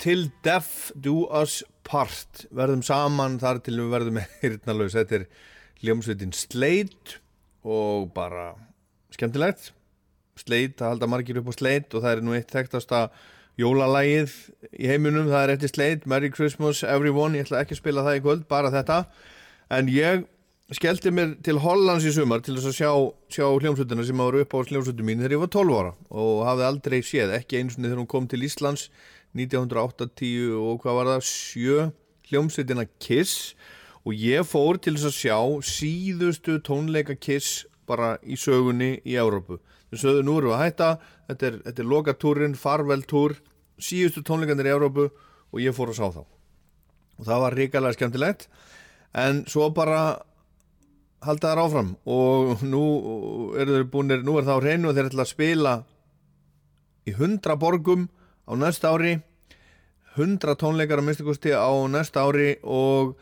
Till 0.01 0.31
Death 0.41 0.89
Do 0.97 1.27
Us 1.29 1.59
Part. 1.85 2.47
Verðum 2.49 2.81
saman 2.81 3.37
þar 3.41 3.59
til 3.61 3.75
við 3.77 3.91
verðum 3.93 4.17
hirtnalaus 4.41 4.95
þetta 4.97 5.19
er 5.19 5.27
hljómsveitin 5.83 6.33
Sleit 6.33 7.19
og 7.61 8.09
bara 8.15 8.55
skemmtilegt. 9.13 9.69
Sleit, 10.41 10.79
það 10.79 10.95
halda 10.95 11.11
margir 11.11 11.37
upp 11.41 11.51
á 11.51 11.53
Sleit 11.53 11.93
og 11.93 12.01
það 12.01 12.15
er 12.15 12.25
nú 12.25 12.33
eitt 12.33 12.49
þekktasta 12.49 13.03
jólalægið 13.61 14.33
í 14.73 14.89
heiminum, 14.89 15.29
það 15.29 15.43
er 15.43 15.55
eftir 15.55 15.73
Sleit 15.75 16.09
Merry 16.09 16.31
Christmas 16.33 16.81
Everyone, 16.87 17.37
ég 17.37 17.45
ætla 17.45 17.61
ekki 17.61 17.77
að 17.77 17.83
spila 17.83 18.05
það 18.07 18.17
í 18.17 18.25
kvöld 18.25 18.45
bara 18.49 18.73
þetta, 18.73 19.03
en 19.77 19.91
ég 19.91 20.25
skellti 20.73 21.11
mér 21.13 21.35
til 21.45 21.59
Hollands 21.61 22.07
í 22.07 22.13
sumar 22.15 22.41
til 22.41 22.55
þess 22.55 22.71
að 22.71 22.77
sjá, 22.79 22.91
sjá 23.37 23.45
hljómsveitina 23.51 24.05
sem 24.07 24.21
var 24.23 24.37
upp 24.39 24.55
á 24.55 24.59
hljómsveitu 24.63 25.05
mín 25.05 25.19
þegar 25.19 25.35
ég 25.35 25.43
var 25.43 25.51
12 25.59 25.79
ára 25.81 25.95
og 26.09 26.45
hafði 26.47 26.69
aldrei 26.69 27.01
séð, 27.05 27.35
ekki 27.37 27.59
eins 27.59 27.75
og 27.75 27.83
þegar 27.83 27.99
hún 28.01 28.11
kom 28.15 28.29
til 28.31 28.45
Íslands 28.47 28.87
1980 29.37 30.55
og 30.59 30.81
hvað 30.83 30.97
var 30.97 31.09
það, 31.13 31.27
sjö 31.27 31.89
hljómsveitina 32.29 32.87
Kiss. 32.99 33.53
Og 34.01 34.17
ég 34.17 34.45
fór 34.47 34.79
til 34.81 34.95
þess 34.97 35.11
að 35.11 35.17
sjá 35.19 35.37
síðustu 35.67 36.57
tónleika 36.65 37.15
Kiss 37.19 37.65
bara 37.89 38.15
í 38.23 38.37
sögunni 38.39 38.95
í 39.05 39.17
Európu. 39.19 39.59
Þau 39.91 39.99
sögðu 39.99 40.25
nú 40.25 40.37
eru 40.39 40.53
að 40.55 40.63
hætta, 40.63 40.89
þetta 41.29 41.47
er, 41.47 41.57
þetta 41.67 41.83
er 41.83 41.89
lokatúrin, 41.91 42.57
farveltúr, 42.57 43.35
síðustu 43.81 44.23
tónleikandir 44.25 44.69
í 44.69 44.73
Európu 44.73 45.09
og 45.11 45.61
ég 45.61 45.75
fór 45.75 45.91
að 45.91 45.99
sá 45.99 46.07
þá. 46.15 46.21
Og 47.19 47.27
það 47.27 47.43
var 47.43 47.57
ríkalega 47.59 47.97
skemmtilegt. 47.97 48.47
En 49.11 49.43
svo 49.51 49.67
bara 49.75 50.01
halda 51.21 51.51
þær 51.51 51.63
áfram. 51.65 51.91
Og 52.09 52.63
nú 52.65 52.85
eru 53.59 53.77
þeir 53.77 53.89
búinir, 53.91 54.23
nú 54.25 54.39
er 54.39 54.47
það 54.47 54.57
á 54.57 54.63
hreinu 54.63 54.89
og 54.89 54.97
þeir 54.97 55.11
ætla 55.11 55.25
að 55.27 55.33
spila 55.33 55.75
í 57.05 57.15
hundra 57.17 57.57
borgum 57.59 58.07
á 58.47 58.51
næsta 58.57 58.91
ári 58.93 59.17
hundra 60.17 60.55
tónleikar 60.59 61.01
að 61.01 61.07
minnstakosti 61.07 61.53
á 61.55 61.71
næsta 61.91 62.23
ári 62.25 62.55
og 62.63 63.15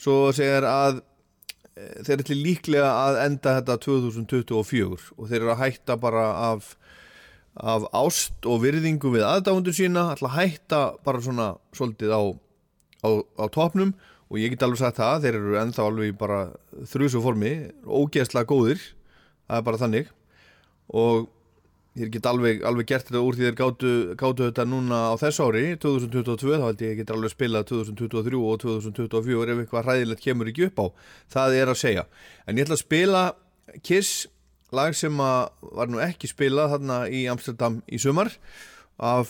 svo 0.00 0.32
segir 0.34 0.66
að 0.66 1.02
e, 1.76 2.02
þeir 2.06 2.24
ætli 2.24 2.38
líklega 2.40 2.92
að 3.06 3.20
enda 3.26 3.56
þetta 3.60 3.78
2024 3.86 5.12
og 5.16 5.28
þeir 5.28 5.40
eru 5.40 5.52
að 5.54 5.62
hætta 5.62 5.98
bara 6.02 6.24
af, 6.52 6.72
af 7.54 7.86
ást 7.94 8.48
og 8.48 8.64
virðingu 8.64 9.12
við 9.14 9.26
aðdáðundu 9.28 9.76
sína 9.76 10.08
ætla 10.14 10.32
að 10.32 10.38
hætta 10.40 10.82
bara 11.04 11.22
svona 11.22 11.52
svolítið 11.76 12.16
á, 12.16 12.22
á, 13.06 13.10
á 13.38 13.44
topnum 13.54 13.94
og 14.32 14.40
ég 14.40 14.54
get 14.54 14.64
alveg 14.64 14.80
sagt 14.80 14.96
það, 14.96 15.26
þeir 15.26 15.36
eru 15.36 15.56
ennþá 15.60 15.84
alveg 15.84 16.16
bara 16.16 16.40
þrjusu 16.88 17.20
formi, 17.20 17.52
ógeðslega 17.84 18.48
góðir 18.48 18.80
það 19.52 19.58
er 19.58 19.66
bara 19.66 19.80
þannig. 19.82 20.10
Og 20.96 21.26
ég 21.98 22.08
get 22.12 22.26
alveg, 22.28 22.62
alveg 22.64 22.86
gert 22.88 23.08
þetta 23.08 23.20
úr 23.20 23.34
því 23.36 23.44
þeir 23.48 23.56
gátu, 23.58 23.90
gátu 24.16 24.46
þetta 24.46 24.64
núna 24.68 24.98
á 25.12 25.14
þess 25.20 25.42
ári 25.44 25.64
2022, 25.80 26.56
þá 26.56 26.66
held 26.70 26.84
ég 26.86 26.98
get 27.02 27.12
alveg 27.12 27.30
spilað 27.34 27.66
2023 27.68 28.40
og 28.40 28.54
2024 28.62 29.52
ef 29.52 29.58
eitthvað 29.60 29.86
hræðilegt 29.88 30.24
kemur 30.24 30.48
ekki 30.52 30.66
upp 30.70 30.78
á. 30.80 30.86
Það 31.36 31.50
er 31.60 31.66
að 31.72 31.82
segja, 31.82 32.04
en 32.46 32.56
ég 32.56 32.64
ætla 32.64 32.76
að 32.78 32.86
spila 32.86 33.22
Kiss, 33.84 34.10
lag 34.72 34.92
sem 34.96 35.16
að 35.22 35.42
var 35.76 35.88
nú 35.92 35.98
ekki 36.04 36.26
spilað 36.32 36.72
þarna 36.76 36.96
í 37.12 37.20
Amsterdam 37.32 37.74
í 37.88 37.96
sumar 38.00 38.28
af 38.96 39.26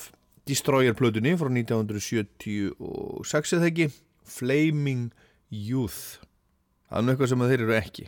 Destroyer 0.47 0.95
plötunni 0.99 1.37
frá 1.39 1.49
1976 1.51 3.55
eða 3.59 3.69
ekki? 3.71 3.87
Flaming 4.27 5.11
Youth. 5.51 6.23
Það 6.89 6.99
er 6.99 7.05
nú 7.07 7.11
eitthvað 7.15 7.31
sem 7.35 7.47
þeir 7.51 7.67
eru 7.67 7.75
ekki 7.79 8.05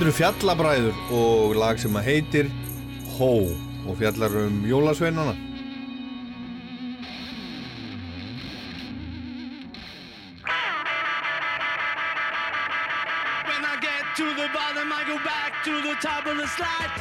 Þetta 0.00 0.08
eru 0.08 0.16
fjallabræður 0.16 1.00
og 1.12 1.50
lag 1.60 1.76
sem 1.76 1.96
að 2.00 2.06
heitir 2.06 2.46
Hó 3.18 3.44
og 3.84 3.98
fjallar 4.00 4.32
um 4.46 4.62
jólasveinana. 4.64 5.34
to 14.16 14.24
the 14.34 14.48
bottom, 14.52 14.92
I 14.92 15.04
go 15.06 15.16
back 15.18 15.62
to 15.64 15.80
the 15.82 15.94
top 16.00 16.26
of 16.26 16.36
the 16.36 16.46
slide. 16.48 16.99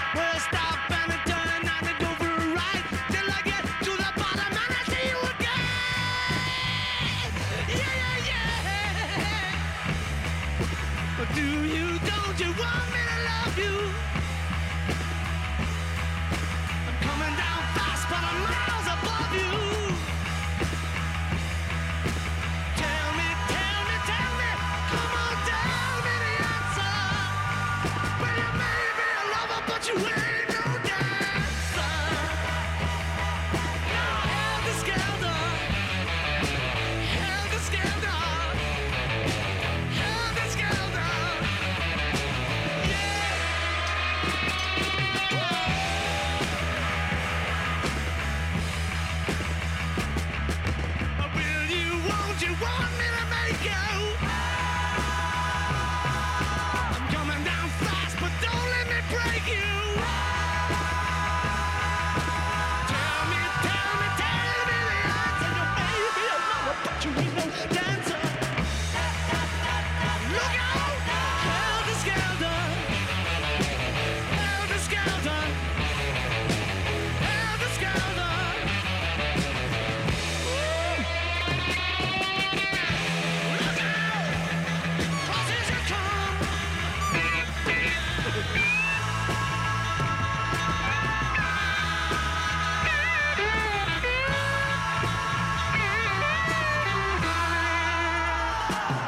Wow. 98.69 98.98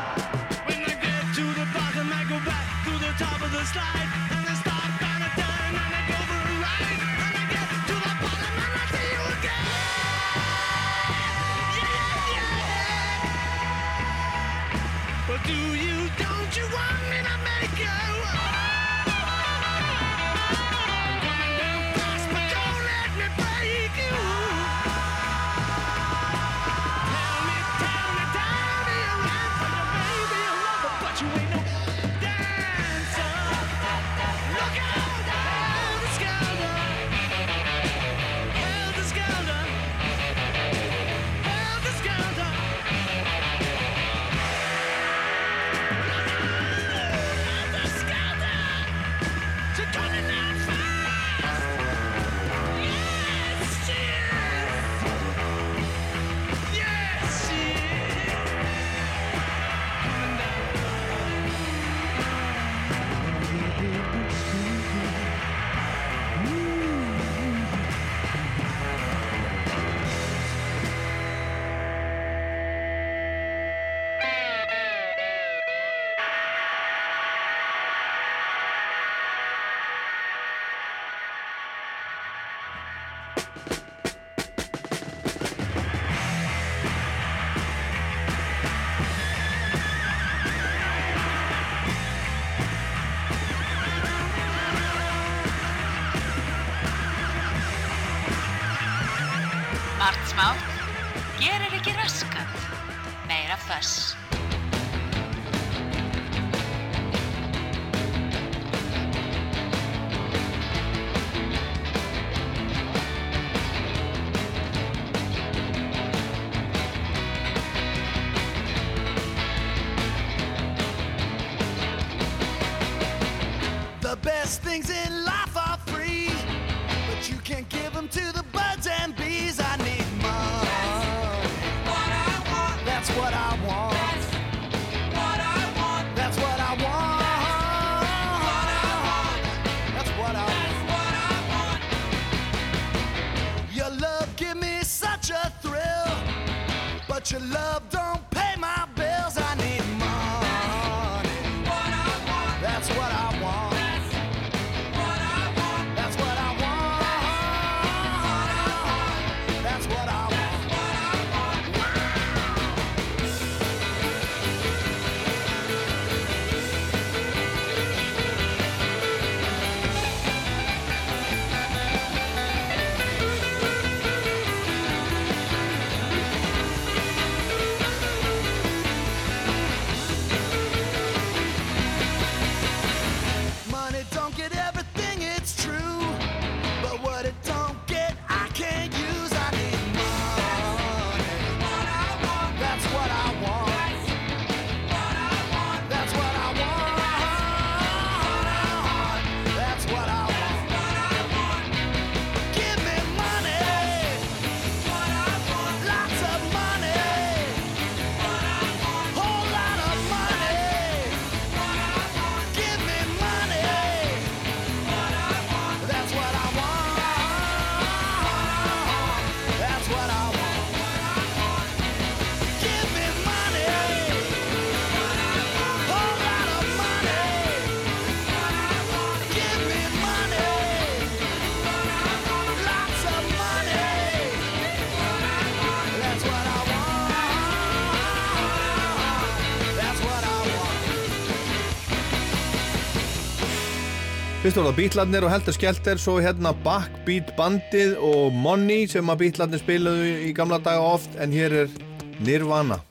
Fyrst 244.51 244.59
voru 244.59 244.71
það 244.73 244.79
Beatlarnir 244.81 245.23
og 245.23 245.29
Helter 245.31 245.55
Skelter, 245.55 245.99
svo 246.03 246.13
hérna 246.19 246.51
Backbeat 246.65 247.29
bandið 247.37 247.93
og 248.03 248.35
Money 248.35 248.83
sem 248.91 249.07
að 249.07 249.21
Beatlarnir 249.21 249.61
spilaðu 249.61 250.09
í 250.27 250.33
gamla 250.35 250.57
daga 250.59 250.83
oft, 250.91 251.15
en 251.23 251.31
hér 251.31 251.55
er 251.61 251.71
Nirvana, 252.19 252.81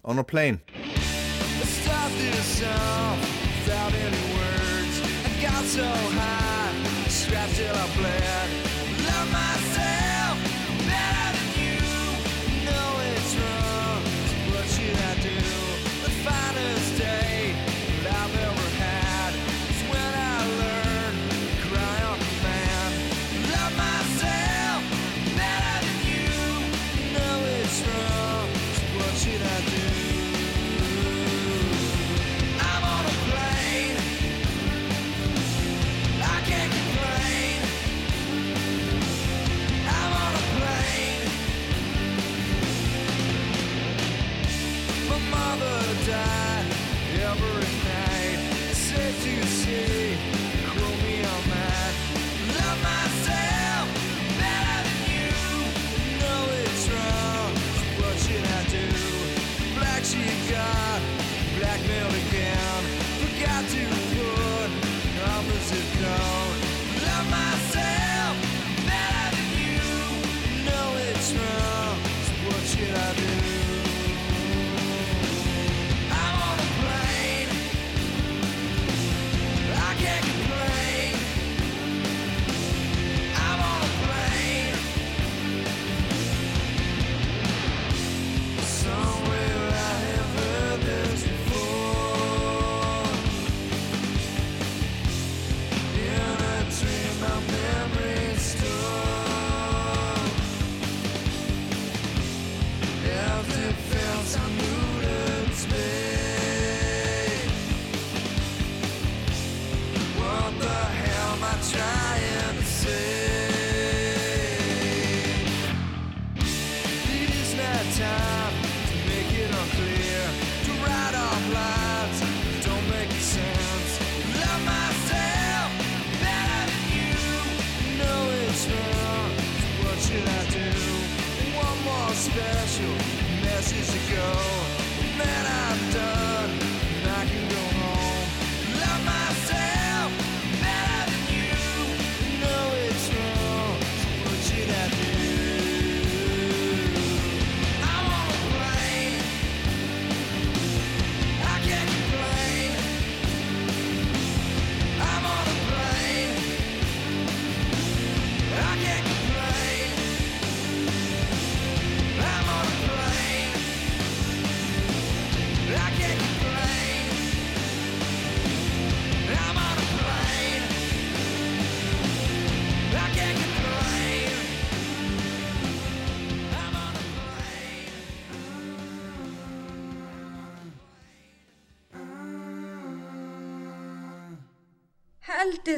On 0.00 0.16
a 0.16 0.24
Plane. 0.24 0.64
Start 7.20 8.59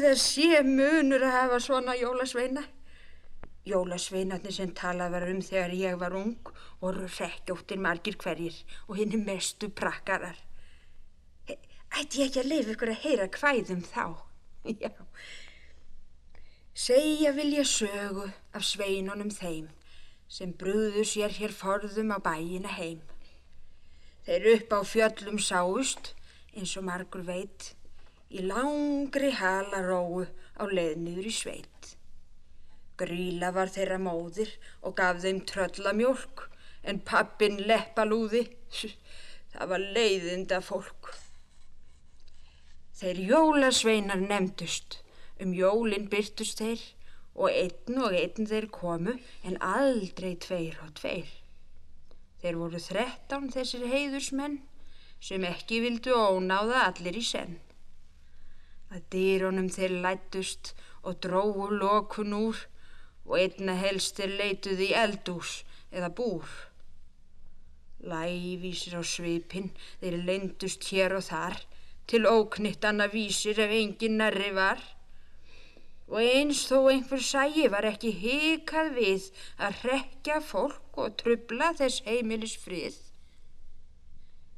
það 0.02 0.20
sé 0.20 0.62
munur 0.66 1.24
að 1.26 1.36
hafa 1.36 1.58
svona 1.62 1.96
jólasveina. 1.98 2.64
Jólasveinarnir 3.68 4.54
sem 4.54 4.72
talað 4.74 5.14
var 5.14 5.28
um 5.30 5.42
þegar 5.44 5.74
ég 5.78 5.98
var 6.00 6.16
ung 6.18 6.52
voru 6.82 7.06
rekkjóttir 7.06 7.78
margir 7.78 8.16
hverjir 8.18 8.56
og 8.88 8.98
hinn 8.98 9.22
mestu 9.26 9.70
prakkarar. 9.70 10.38
Ætti 11.92 12.22
ég 12.22 12.30
ekki 12.30 12.40
að 12.40 12.50
leifa 12.50 12.74
ykkur 12.74 12.90
að 12.90 13.02
heyra 13.04 13.28
kvæðum 13.28 13.82
þá? 13.84 14.04
Já. 14.82 14.90
Segja 16.72 17.34
vil 17.36 17.50
ég 17.52 17.68
sögu 17.68 18.30
af 18.56 18.64
sveinunum 18.64 19.30
þeim 19.30 19.68
sem 20.32 20.54
brúðu 20.56 21.04
sér 21.04 21.34
hér 21.36 21.52
forðum 21.52 22.14
á 22.16 22.18
bæina 22.24 22.72
heim. 22.78 23.02
Þeir 24.24 24.48
upp 24.54 24.72
á 24.72 24.80
fjöllum 24.88 25.36
sáust, 25.36 26.14
eins 26.56 26.72
og 26.80 26.86
margur 26.88 27.26
veit, 27.26 27.74
í 28.32 28.44
langri 28.48 29.32
halaróu 29.36 30.24
á 30.56 30.64
leið 30.64 30.94
niður 31.04 31.28
í 31.28 31.34
sveit. 31.36 31.90
Gríla 33.00 33.50
var 33.56 33.72
þeirra 33.72 33.98
móðir 34.00 34.54
og 34.80 34.96
gaf 35.00 35.20
þeim 35.24 35.42
tröllamjólk, 35.48 36.46
en 36.88 37.00
pappin 37.06 37.60
leppalúði, 37.68 38.46
það 39.52 39.70
var 39.74 39.86
leiðinda 39.98 40.62
fólk. 40.64 41.12
Þeir 43.02 43.22
jólasveinar 43.28 44.20
nefndust, 44.22 45.00
um 45.42 45.54
jólin 45.56 46.08
byrtust 46.12 46.62
þeir 46.62 46.82
og 47.34 47.48
einn 47.50 47.98
og 48.04 48.14
einn 48.14 48.48
þeir 48.48 48.68
komu 48.72 49.16
en 49.48 49.56
aldrei 49.64 50.36
tveir 50.40 50.78
og 50.84 50.92
tveir. 51.00 51.30
Þeir 52.42 52.58
voru 52.60 52.80
þrettán 52.82 53.50
þessir 53.54 53.88
heiðursmenn 53.90 54.60
sem 55.22 55.44
ekki 55.46 55.80
vildu 55.84 56.14
ónáða 56.14 56.86
allir 56.88 57.18
í 57.18 57.24
senn. 57.26 57.58
Að 58.92 59.04
dýronum 59.14 59.70
þeir 59.72 59.94
lættust 60.04 60.74
og 61.02 61.18
dróu 61.24 61.70
lokun 61.72 62.34
úr 62.36 62.58
og 63.24 63.38
einna 63.38 63.76
helst 63.80 64.18
þeir 64.20 64.36
leituði 64.40 64.90
í 64.90 64.96
eldús 65.04 65.62
eða 65.90 66.10
búr. 66.18 66.48
Lævísir 68.02 68.98
á 68.98 69.02
svipinn 69.06 69.70
þeir 70.00 70.18
lendust 70.26 70.88
hér 70.90 71.14
og 71.18 71.24
þar 71.30 71.60
til 72.10 72.26
óknittanna 72.26 73.06
vísir 73.12 73.60
ef 73.62 73.72
engin 73.78 74.18
nærri 74.20 74.50
var. 74.56 74.80
Og 76.12 76.18
eins 76.20 76.66
þó 76.68 76.90
einhver 76.90 77.22
sægi 77.24 77.68
var 77.72 77.86
ekki 77.88 78.10
hikað 78.22 78.90
við 78.98 79.28
að 79.56 79.84
rekja 79.88 80.40
fólk 80.44 80.98
og 81.04 81.14
trubla 81.22 81.70
þess 81.78 82.02
heimilis 82.08 82.58
frið. 82.60 82.98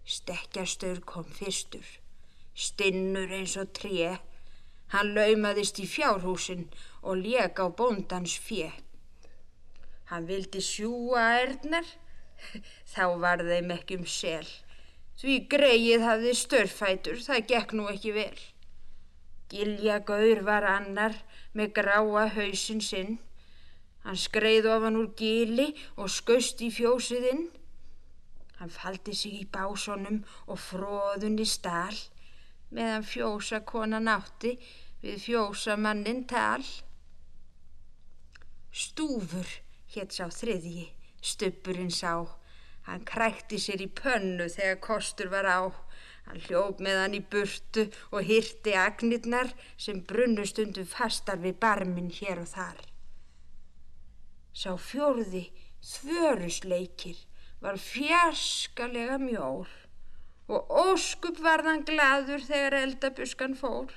Stekkjastur 0.04 0.98
kom 1.06 1.28
fyrstur, 1.36 1.84
stinnur 2.54 3.32
eins 3.34 3.56
og 3.60 3.72
tré. 3.76 4.14
Hann 4.94 5.14
laumaðist 5.16 5.80
í 5.82 5.86
fjárhúsin 5.90 6.68
og 7.02 7.18
lék 7.24 7.58
á 7.58 7.66
bóndans 7.68 8.36
fjö. 8.38 8.70
Hann 10.10 10.28
vildi 10.28 10.60
sjúa 10.62 11.24
erðnar, 11.40 11.86
þá 12.92 13.04
var 13.18 13.42
þeim 13.42 13.72
ekki 13.74 13.98
um 13.98 14.06
sel. 14.06 14.46
Því 15.18 15.36
greið 15.50 16.04
hafði 16.04 16.34
störfætur, 16.38 17.18
það 17.26 17.46
gekk 17.50 17.74
nú 17.74 17.88
ekki 17.90 18.14
vel. 18.14 18.38
Gilja 19.50 20.00
gaur 20.06 20.42
var 20.46 20.66
annar 20.66 21.16
með 21.54 21.74
gráa 21.78 22.26
hausinn 22.36 22.82
sinn. 22.82 23.18
Hann 24.04 24.18
skreið 24.20 24.68
ofan 24.68 24.98
úr 25.00 25.12
gili 25.16 25.70
og 25.96 26.10
skaust 26.12 26.60
í 26.60 26.70
fjósið 26.74 27.28
inn. 27.32 27.44
Hann 28.58 28.70
faldi 28.70 29.14
sig 29.16 29.38
í 29.40 29.46
básonum 29.50 30.22
og 30.46 30.60
fróðunni 30.60 31.46
stál 31.48 31.96
meðan 32.74 33.06
fjósa 33.06 33.60
konan 33.66 34.10
átti 34.10 34.56
við 35.02 35.20
fjósa 35.22 35.76
mannin 35.78 36.24
tal. 36.30 36.64
Stúfur 38.74 39.50
hétt 39.94 40.16
sá 40.16 40.26
þriðji, 40.32 40.88
stuppurinn 41.22 41.92
sá. 41.94 42.24
Hann 42.88 43.04
krækti 43.08 43.60
sér 43.62 43.84
í 43.84 43.88
pönnu 43.88 44.48
þegar 44.52 44.80
kostur 44.82 45.30
var 45.32 45.46
á. 45.48 45.60
Hann 46.24 46.40
hljóp 46.46 46.80
með 46.84 46.98
hann 47.02 47.16
í 47.18 47.22
burtu 47.32 47.84
og 48.10 48.26
hyrti 48.26 48.74
agnirnar 48.80 49.52
sem 49.76 50.00
brunnu 50.08 50.44
stundum 50.48 50.88
fastar 50.88 51.38
við 51.44 51.60
barminn 51.62 52.10
hér 52.12 52.42
og 52.42 52.50
þar. 52.50 52.82
Sá 54.54 54.72
fjórði, 54.80 55.46
þvörusleikir, 55.84 57.16
var 57.60 57.80
fjarskalega 57.80 59.18
mjór 59.20 59.83
og 60.48 60.72
óskup 60.92 61.38
varðan 61.44 61.84
gladur 61.88 62.42
þegar 62.44 62.76
eldabuskan 62.82 63.56
fór. 63.56 63.92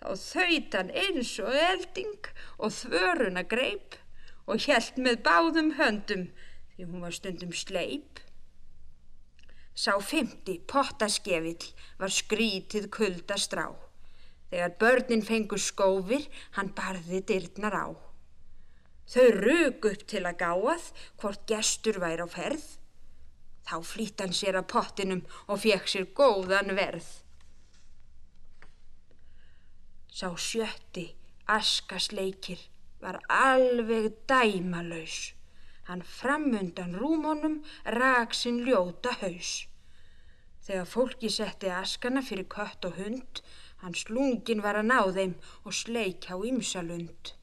Þá 0.00 0.08
þaut 0.20 0.74
hann 0.78 0.90
eins 1.04 1.30
og 1.40 1.54
elding 1.54 2.30
og 2.58 2.74
þvöruna 2.74 3.44
greip 3.48 3.98
og 4.44 4.66
hjælt 4.66 4.98
með 5.00 5.22
báðum 5.24 5.74
höndum 5.78 6.28
því 6.74 6.88
hún 6.90 7.04
var 7.06 7.14
stundum 7.14 7.54
sleip. 7.54 8.20
Sá 9.74 9.94
fymti, 9.98 10.60
pottaskefill, 10.70 11.72
var 11.98 12.12
skrítið 12.12 12.90
kulda 12.94 13.38
strá. 13.40 13.66
Þegar 14.50 14.76
börnin 14.78 15.24
fengu 15.26 15.58
skófir, 15.58 16.28
hann 16.54 16.70
barði 16.76 17.22
dyrnar 17.26 17.74
á. 17.74 17.86
Þau 19.10 19.26
rög 19.34 19.88
upp 19.90 20.04
til 20.08 20.22
að 20.28 20.38
gáað 20.44 20.86
hvort 21.18 21.42
gestur 21.50 21.98
væri 22.02 22.22
á 22.22 22.28
ferð. 22.30 22.62
Þá 23.64 23.76
flýtt 23.90 24.20
hann 24.20 24.34
sér 24.36 24.58
að 24.60 24.70
pottinum 24.74 25.22
og 25.48 25.62
fekk 25.64 25.90
sér 25.90 26.08
góðan 26.18 26.74
verð. 26.76 27.06
Sá 30.14 30.28
sjötti, 30.38 31.08
askasleikir, 31.50 32.60
var 33.02 33.18
alveg 33.28 34.12
dæmalaus. 34.30 35.32
Hann 35.88 36.04
framundan 36.06 36.94
rúmónum 37.00 37.58
rak 37.84 38.36
sinn 38.36 38.62
ljóta 38.64 39.12
haus. 39.20 39.66
Þegar 40.64 40.88
fólki 40.88 41.28
setti 41.28 41.68
askana 41.68 42.22
fyrir 42.24 42.46
kött 42.48 42.86
og 42.88 42.96
hund, 42.96 43.42
hans 43.82 44.06
lungin 44.08 44.62
var 44.64 44.78
að 44.80 44.88
ná 44.88 45.00
þeim 45.16 45.34
og 45.64 45.76
sleik 45.76 46.30
á 46.32 46.40
ymsalund. 46.40 47.34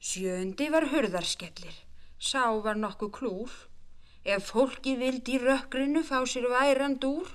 Sjöndi 0.00 0.70
var 0.72 0.88
hurðarskellir, 0.92 1.76
sá 2.16 2.46
var 2.64 2.80
nokkuð 2.80 3.12
klúr. 3.18 3.52
Ef 4.24 4.50
fólki 4.50 4.94
vildi 4.96 5.36
í 5.36 5.40
rökkrinu 5.42 6.00
fá 6.08 6.22
sér 6.24 6.46
værand 6.48 7.04
úr, 7.04 7.28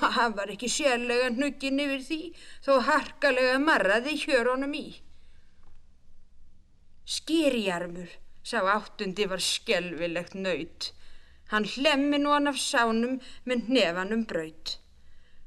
hann 0.00 0.34
var 0.36 0.50
ekki 0.52 0.68
sérlega 0.68 1.30
hnuggin 1.32 1.80
yfir 1.84 2.02
því, 2.08 2.20
þó 2.64 2.72
harkalega 2.88 3.58
marraði 3.62 4.18
hjörunum 4.24 4.74
í. 4.76 4.86
Skýrjarmur, 7.14 8.12
sá 8.44 8.60
áttundi 8.74 9.26
var 9.30 9.40
skelvilegt 9.40 10.36
nöyt. 10.36 10.92
Hann 11.52 11.66
hlemmi 11.68 12.20
nú 12.20 12.32
hann 12.32 12.48
af 12.48 12.60
sánum 12.60 13.18
með 13.48 13.66
hnefanum 13.68 14.22
braut. 14.28 14.76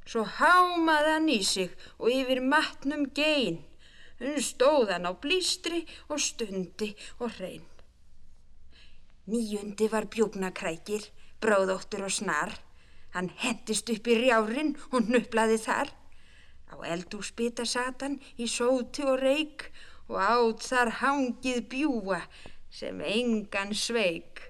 Svo 0.05 0.25
hámaði 0.39 1.13
hann 1.15 1.31
í 1.33 1.39
sig 1.45 1.71
og 1.97 2.11
yfir 2.13 2.41
matnum 2.41 3.07
gein. 3.17 3.63
Hún 4.19 4.37
stóð 4.49 4.93
hann 4.93 5.09
á 5.09 5.13
blístri 5.13 5.85
og 6.09 6.21
stundi 6.21 6.93
og 7.17 7.33
hrein. 7.37 7.65
Níundi 9.25 9.87
var 9.89 10.05
bjúknakrækir, 10.13 11.07
bráðóttur 11.41 12.05
og 12.05 12.13
snar. 12.13 12.51
Hann 13.15 13.31
hendist 13.41 13.89
upp 13.89 14.07
í 14.11 14.17
rjárin 14.19 14.75
og 14.91 15.09
nuplaði 15.09 15.57
þar. 15.63 15.93
Á 16.69 16.75
eldúsbita 16.93 17.65
satan 17.65 18.19
í 18.37 18.49
sóti 18.51 19.05
og 19.07 19.17
reik 19.21 19.69
og 20.09 20.19
átt 20.21 20.67
þar 20.69 20.91
hangið 21.01 21.63
bjúa 21.71 22.19
sem 22.69 23.01
engan 23.01 23.73
sveik. 23.73 24.43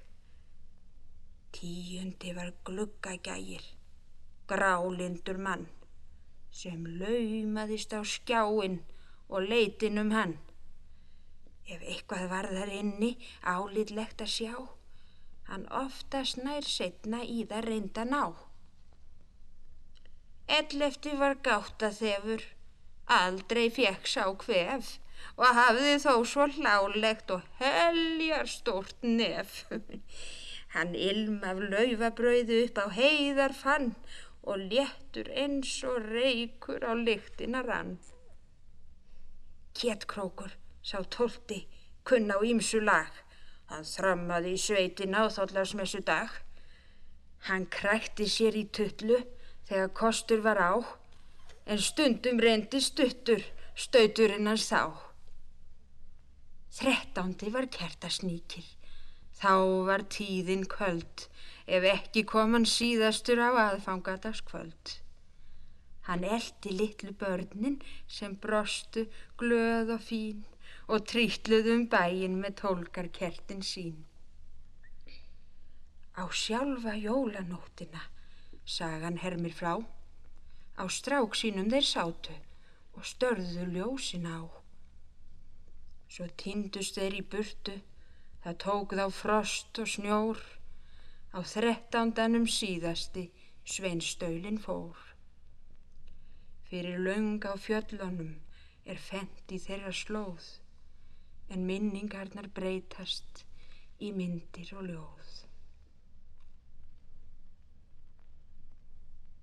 Tíundi 1.55 2.33
var 2.35 2.51
gluggagægir, 2.67 3.63
grálindur 4.49 5.39
mann 5.39 5.69
sem 6.55 6.85
laumaðist 6.99 7.91
á 7.91 7.99
skjáin 8.07 8.79
og 9.27 9.43
leitin 9.49 9.99
um 9.99 10.11
hann. 10.15 10.35
Ef 11.65 11.81
eitthvað 11.81 12.27
var 12.29 12.47
þar 12.53 12.71
inni 12.79 13.15
álítlegt 13.41 14.19
að 14.21 14.33
sjá, 14.33 14.57
hann 15.49 15.63
oftast 15.73 16.37
nær 16.37 16.67
setna 16.69 17.23
í 17.25 17.39
það 17.49 17.65
reynda 17.69 18.03
ná. 18.05 18.25
Ellefti 20.57 21.15
var 21.17 21.39
gáta 21.47 21.89
þefur, 21.89 22.43
aldrei 23.09 23.65
fekk 23.73 24.05
sá 24.11 24.25
hvef 24.43 24.91
og 25.41 25.57
hafði 25.57 25.95
þó 26.03 26.13
svo 26.31 26.45
hlálegt 26.57 27.33
og 27.33 27.47
heljar 27.61 28.51
stort 28.51 29.01
nef. 29.01 29.63
Hann 30.75 30.93
ilm 30.93 31.39
af 31.49 31.61
laufabrauðu 31.71 32.59
upp 32.67 32.81
á 32.83 32.87
heiðar 32.99 33.55
fann 33.57 33.93
og 34.45 34.67
léttur 34.69 35.31
eins 35.33 35.71
og 35.87 36.11
reykur 36.11 36.85
á 36.85 36.93
lyktina 36.93 37.63
rann. 37.65 37.95
Kétkrókur 39.73 40.53
sá 40.85 41.01
tólti 41.15 41.65
kunn 42.05 42.29
á 42.29 42.37
ímsu 42.45 42.81
lag. 42.85 43.09
Hann 43.71 43.85
þrammaði 43.89 44.53
í 44.53 44.61
sveitina 44.61 45.25
á 45.25 45.33
þóllarsmessu 45.33 46.03
dag. 46.05 46.29
Hann 47.49 47.65
krækti 47.73 48.29
sér 48.29 48.57
í 48.57 48.67
tullu 48.69 49.23
þegar 49.65 49.91
kostur 49.97 50.45
var 50.45 50.61
á, 50.61 50.73
en 51.65 51.81
stundum 51.81 52.37
reyndi 52.41 52.81
stuttur 52.81 53.41
stauturinn 53.75 54.47
hans 54.47 54.69
þá. 54.69 54.93
Þrettándi 56.75 57.51
var 57.53 57.67
kertasnýkir, 57.71 58.65
þá 59.39 59.53
var 59.89 60.05
tíðin 60.11 60.65
köld, 60.69 61.27
ef 61.65 61.87
ekki 61.89 62.25
kom 62.29 62.53
hann 62.55 62.67
síðastur 62.69 63.41
á 63.41 63.49
aðfangadagskvöld. 63.69 64.99
Hann 66.05 66.25
eldi 66.27 66.75
litlu 66.77 67.15
börnin 67.17 67.79
sem 68.07 68.35
brostu 68.37 69.07
glöð 69.41 69.95
og 69.95 70.03
fín 70.05 70.43
og 70.87 71.05
trýtluð 71.09 71.71
um 71.73 71.85
bæin 71.89 72.35
með 72.41 72.57
tólkarkertin 72.61 73.63
sín. 73.65 74.03
Á 76.15 76.23
sjálfa 76.31 76.93
jólanóttina, 76.95 78.03
sagan 78.65 79.17
hermir 79.23 79.55
frá, 79.57 79.73
á 80.77 80.83
strák 80.97 81.33
sínum 81.35 81.71
þeir 81.73 81.87
sátu 81.89 82.35
og 82.95 83.03
störðu 83.03 83.65
ljósin 83.73 84.29
á. 84.29 84.39
Svo 86.07 86.27
týndust 86.39 86.99
þeir 86.99 87.17
í 87.19 87.23
burtu, 87.33 87.79
það 88.43 88.59
tók 88.63 88.95
þá 88.99 89.05
frost 89.11 89.81
og 89.81 89.89
snjór, 89.89 90.39
á 91.35 91.39
þrettándanum 91.43 92.45
síðasti 92.47 93.25
sveinstölin 93.65 94.61
fór. 94.61 94.95
Fyrir 96.69 97.01
löng 97.01 97.41
á 97.43 97.57
fjöllunum 97.57 98.37
er 98.85 99.01
fent 99.01 99.51
í 99.51 99.59
þeirra 99.59 99.91
slóð, 99.91 100.45
en 101.53 101.65
minningarnar 101.67 102.49
breytast 102.55 103.45
í 104.01 104.11
myndir 104.15 104.71
og 104.75 104.87
ljóð. 104.89 105.33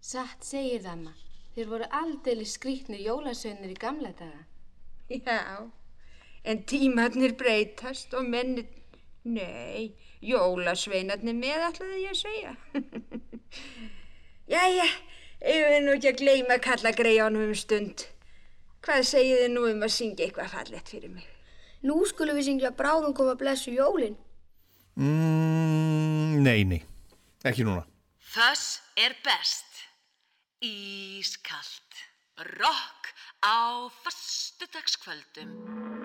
Satt 0.03 0.45
segir 0.45 0.83
það 0.83 1.05
maður. 1.07 1.29
Þeir 1.53 1.69
voru 1.69 1.87
aldrei 1.95 2.47
skrýtnir 2.49 3.03
jólasönnir 3.05 3.75
í 3.75 3.79
gamla 3.79 4.11
daga. 4.19 4.47
Já, 5.13 5.69
en 6.45 6.63
tímarnir 6.69 7.37
breytast 7.39 8.15
og 8.17 8.29
mennir... 8.29 8.67
Nei, 9.23 9.93
jólasveinarnir 10.19 11.37
með 11.39 11.67
ætlaði 11.69 11.99
ég 12.03 12.11
að 12.11 12.19
segja. 12.19 12.55
Jæja, 14.55 14.89
ég 15.47 15.69
vil 15.69 15.85
nú 15.85 15.95
ekki 15.95 16.11
að 16.11 16.19
gleyma 16.25 16.57
að 16.57 16.65
kalla 16.65 16.95
greiðanum 16.99 17.53
um 17.53 17.55
stund. 17.61 18.09
Hvað 18.83 19.05
segið 19.13 19.45
þið 19.45 19.55
nú 19.55 19.69
um 19.71 19.87
að 19.87 19.95
syngja 19.95 20.27
eitthvað 20.27 20.57
fallett 20.57 20.91
fyrir 20.91 21.15
mig? 21.15 21.29
Nú 21.83 22.03
skulum 22.07 22.39
við 22.39 22.47
syngja 22.47 22.71
bráðum 22.79 23.15
koma 23.17 23.35
blessu 23.39 23.73
jólin. 23.75 24.15
Mm, 24.95 26.43
nei, 26.45 26.63
nei, 26.69 26.83
ekki 27.43 27.67
núna. 27.67 27.83
Þess 28.33 28.81
er 29.03 29.17
best. 29.27 29.83
Ískalt. 30.63 31.99
Rock 32.61 33.11
á 33.43 33.91
fastudagskvöldum. 34.05 36.02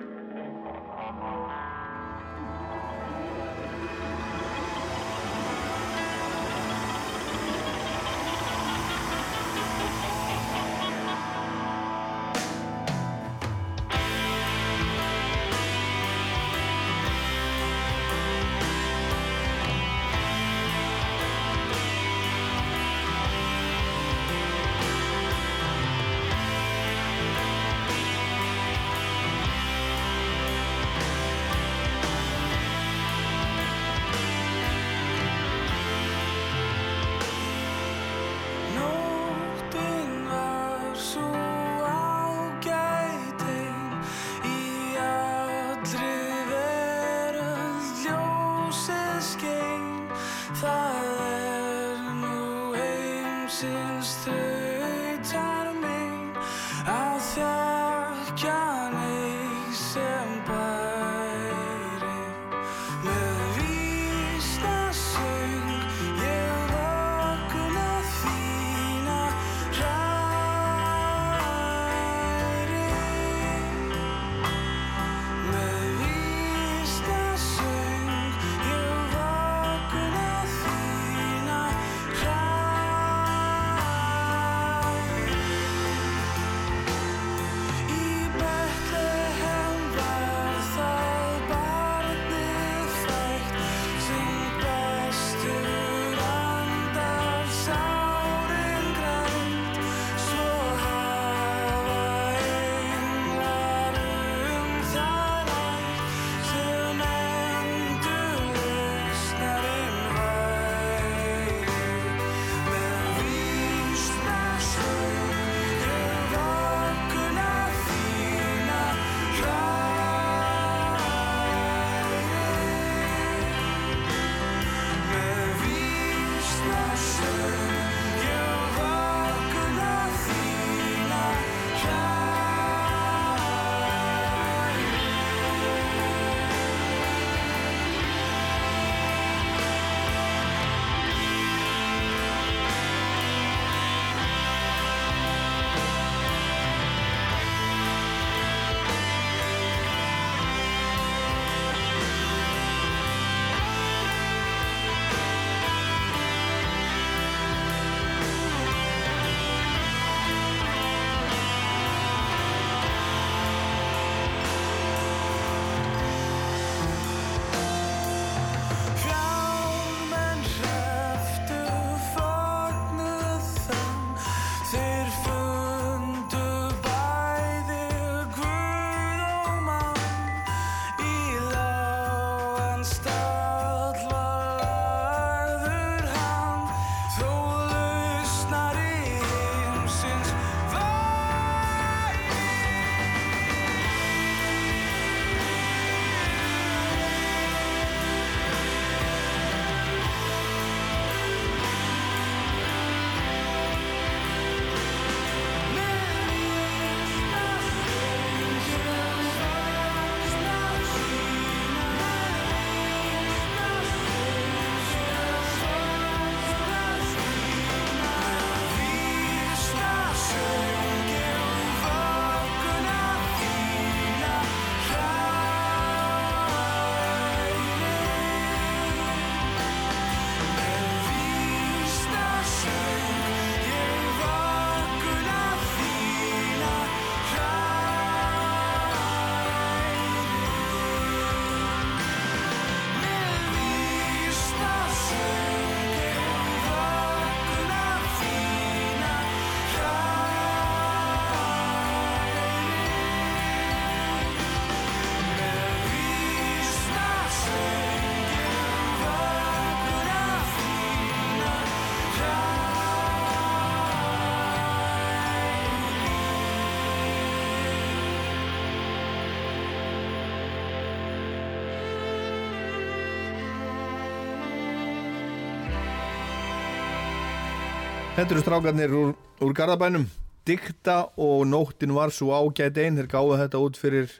Þetta 278.18 278.34
eru 278.34 278.42
strákarnir 278.42 278.94
úr, 278.98 279.10
úr 279.46 279.52
Garðabænum. 279.54 280.08
Dikta 280.50 281.12
og 281.22 281.44
nóttin 281.46 281.92
var 281.94 282.10
svo 282.10 282.32
ágæt 282.34 282.80
einn 282.82 282.96
þeir 282.98 283.10
gáðu 283.12 283.36
þetta 283.38 283.60
út 283.62 283.76
fyrir 283.78 284.14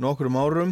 nokkrum 0.00 0.38
árum. 0.40 0.70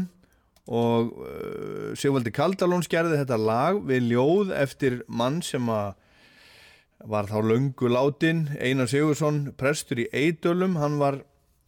Og 0.72 1.10
uh, 1.20 1.90
Sigvaldi 2.00 2.30
Kaldalóns 2.32 2.88
gerði 2.88 3.18
þetta 3.20 3.36
lag 3.36 3.82
við 3.84 4.06
ljóð 4.14 4.54
eftir 4.56 4.96
mann 5.04 5.42
sem 5.44 5.68
var 5.68 7.28
þá 7.28 7.36
löngu 7.44 7.90
látin 7.92 8.46
Einar 8.56 8.88
Sigursson, 8.88 9.50
prestur 9.60 10.00
í 10.00 10.06
Eidölum 10.08 10.78
hann 10.80 10.96
var, 11.02 11.18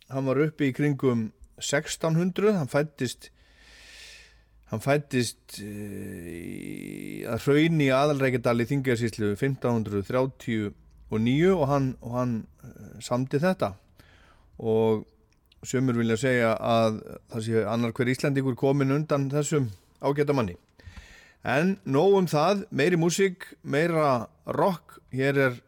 hann 0.09 0.25
var 0.25 0.41
uppi 0.47 0.71
í 0.71 0.77
kringum 0.79 1.27
1600 1.61 2.55
hann 2.57 2.71
fættist 2.73 3.29
hann 4.73 4.81
fættist 4.81 5.61
uh, 5.61 6.33
í, 6.33 7.29
að 7.29 7.45
hraun 7.45 7.85
í 7.85 7.91
aðalreikadal 7.93 8.57
í 8.65 8.69
Þingarsíslu 8.73 9.35
1539 9.35 10.73
og 11.11 11.67
hann, 11.69 11.97
og 12.01 12.13
hann 12.19 12.47
uh, 12.65 13.01
samdi 13.01 13.39
þetta. 13.39 13.75
Og 14.59 15.05
sömur 15.65 15.97
vilja 15.99 16.17
segja 16.17 16.55
að 16.57 17.01
það 17.33 17.45
sé 17.47 17.65
annar 17.69 17.93
hver 17.93 18.11
Íslandingur 18.13 18.57
komin 18.57 18.93
undan 18.93 19.31
þessum 19.31 19.71
ágæta 20.01 20.35
manni. 20.35 20.57
En 21.45 21.79
nóg 21.85 22.17
um 22.19 22.27
það, 22.27 22.65
meiri 22.71 22.97
músík 22.97 23.55
meira 23.63 24.29
rock. 24.47 25.01
Hér 25.13 25.39
er 25.39 25.61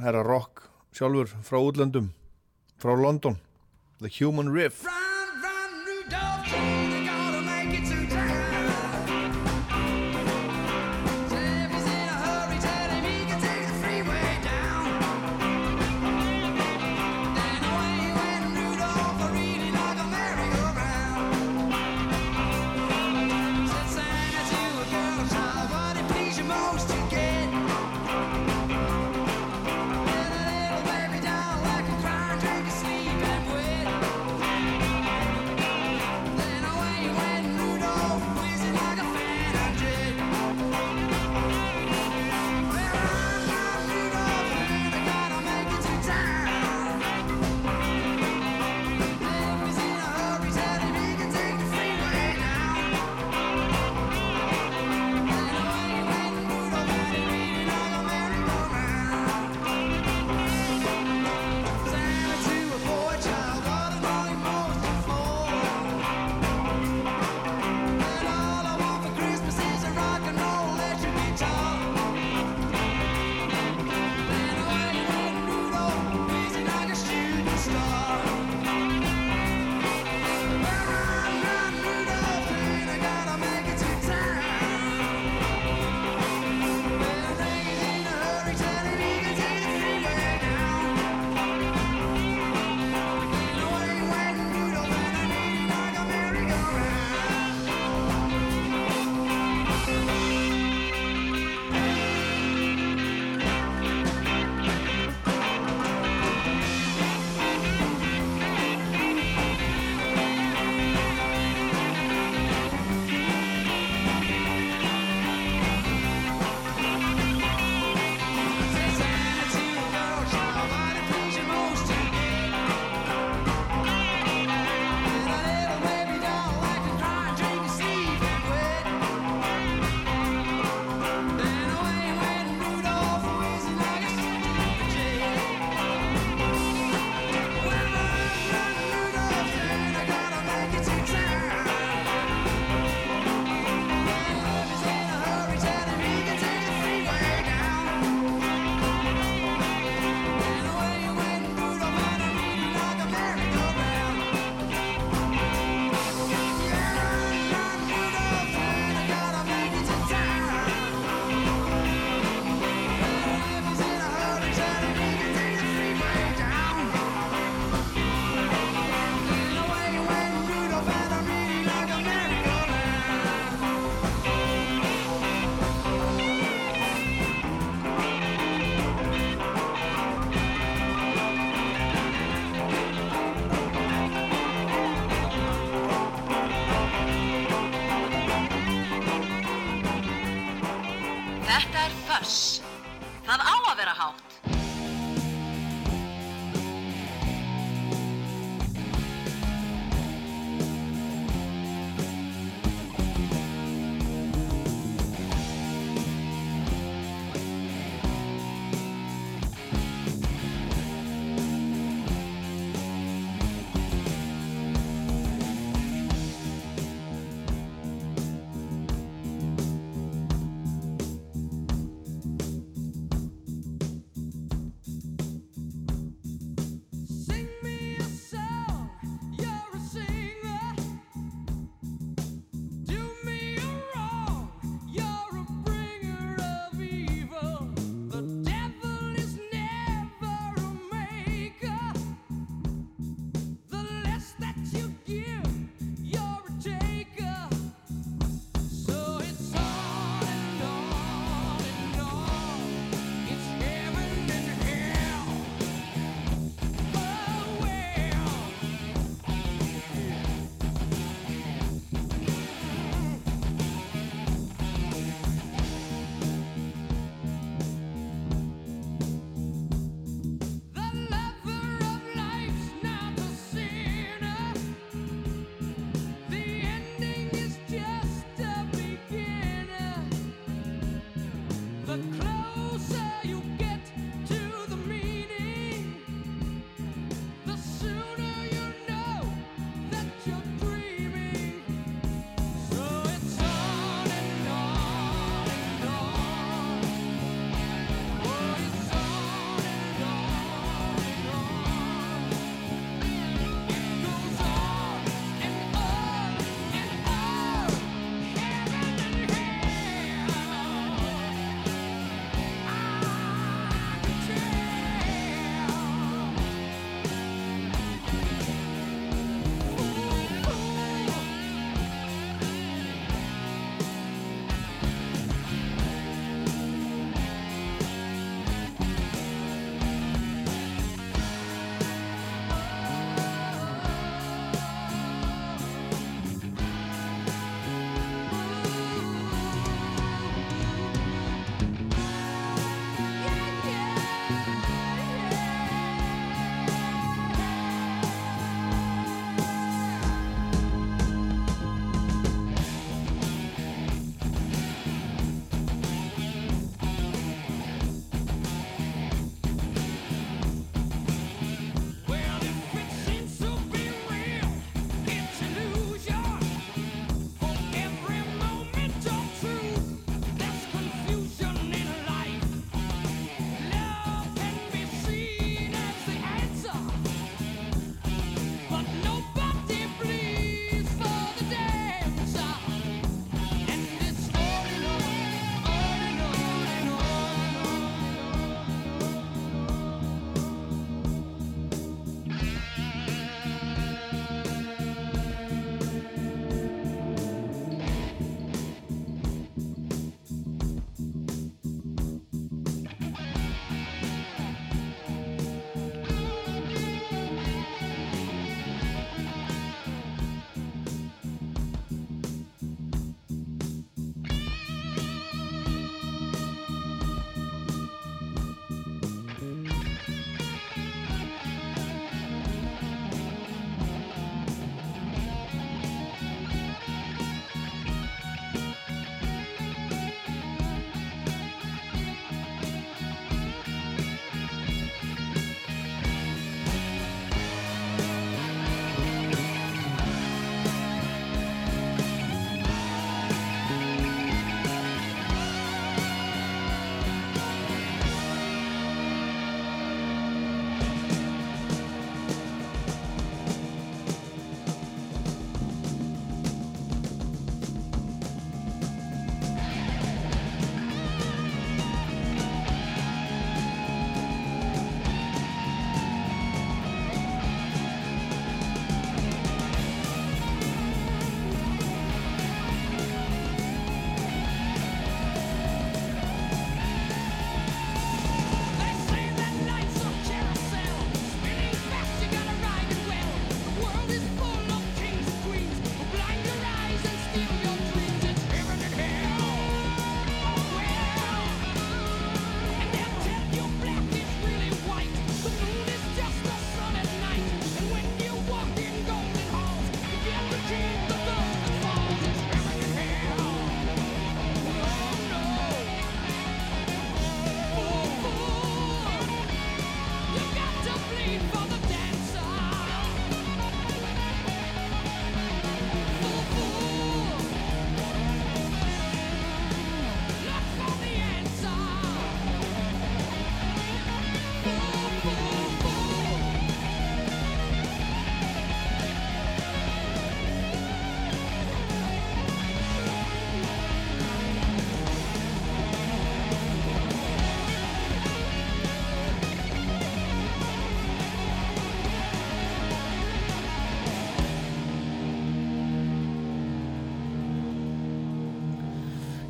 herra 0.00 0.22
rock 0.22 0.68
sjálfur 0.94 1.28
frá 1.44 1.58
útlöndum 1.58 2.12
frá 2.78 2.94
London. 2.94 3.38
The 4.00 4.08
Human 4.20 4.52
Riff 4.54 4.86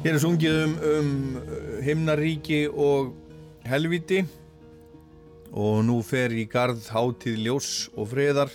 Hér 0.09 0.17
er 0.17 0.23
sungið 0.23 0.55
um, 0.65 0.71
um 0.89 1.09
himnaríki 1.85 2.63
og 2.73 3.11
helviti 3.69 4.23
og 5.53 5.83
nú 5.85 5.99
fer 6.01 6.33
í 6.33 6.47
garð 6.49 6.87
hátíð 6.95 7.37
ljós 7.45 7.69
og 7.93 8.09
friðar. 8.15 8.55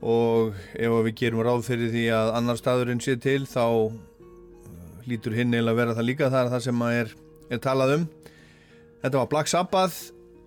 Og 0.00 0.56
ef 0.72 0.94
við 1.10 1.18
gerum 1.20 1.42
ráð 1.44 1.66
fyrir 1.66 1.92
því 1.92 2.06
að 2.16 2.32
annar 2.38 2.56
staðurinn 2.56 3.04
sé 3.04 3.18
til 3.20 3.44
þá 3.44 3.66
uh, 3.66 3.92
lítur 5.04 5.36
hinn 5.36 5.52
að 5.60 5.76
vera 5.76 5.98
það 6.00 6.08
líka. 6.08 6.32
Það 6.32 6.40
er 6.40 6.50
það 6.54 6.64
sem 6.70 6.86
að 6.88 6.96
er, 7.02 7.14
er 7.52 7.62
talað 7.68 7.94
um. 7.98 8.08
Þetta 9.04 9.20
var 9.20 9.30
Black 9.36 9.52
Sabbath 9.52 10.00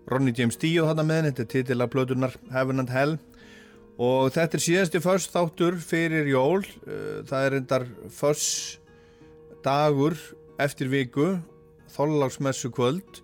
Ronny 0.10 0.34
James 0.34 0.58
Dio 0.58 0.90
þarna 0.90 1.06
með 1.06 1.30
þetta 1.30 1.46
er 1.46 1.54
titill 1.54 1.86
af 1.86 1.94
plöturnar 1.94 2.42
Heaven 2.50 2.82
and 2.82 2.98
Hell. 2.98 3.20
Og 4.02 4.34
þetta 4.34 4.58
er 4.58 4.68
síðasti 4.72 5.06
först 5.06 5.38
þáttur 5.38 5.78
fyrir 5.78 6.34
jól. 6.34 6.66
Uh, 6.90 7.22
það 7.30 7.46
er 7.52 7.62
endar 7.62 7.90
först 8.10 8.79
dagur 9.66 10.18
eftir 10.60 10.90
viku 10.92 11.38
þóllagsmessu 11.94 12.72
kvöld 12.76 13.22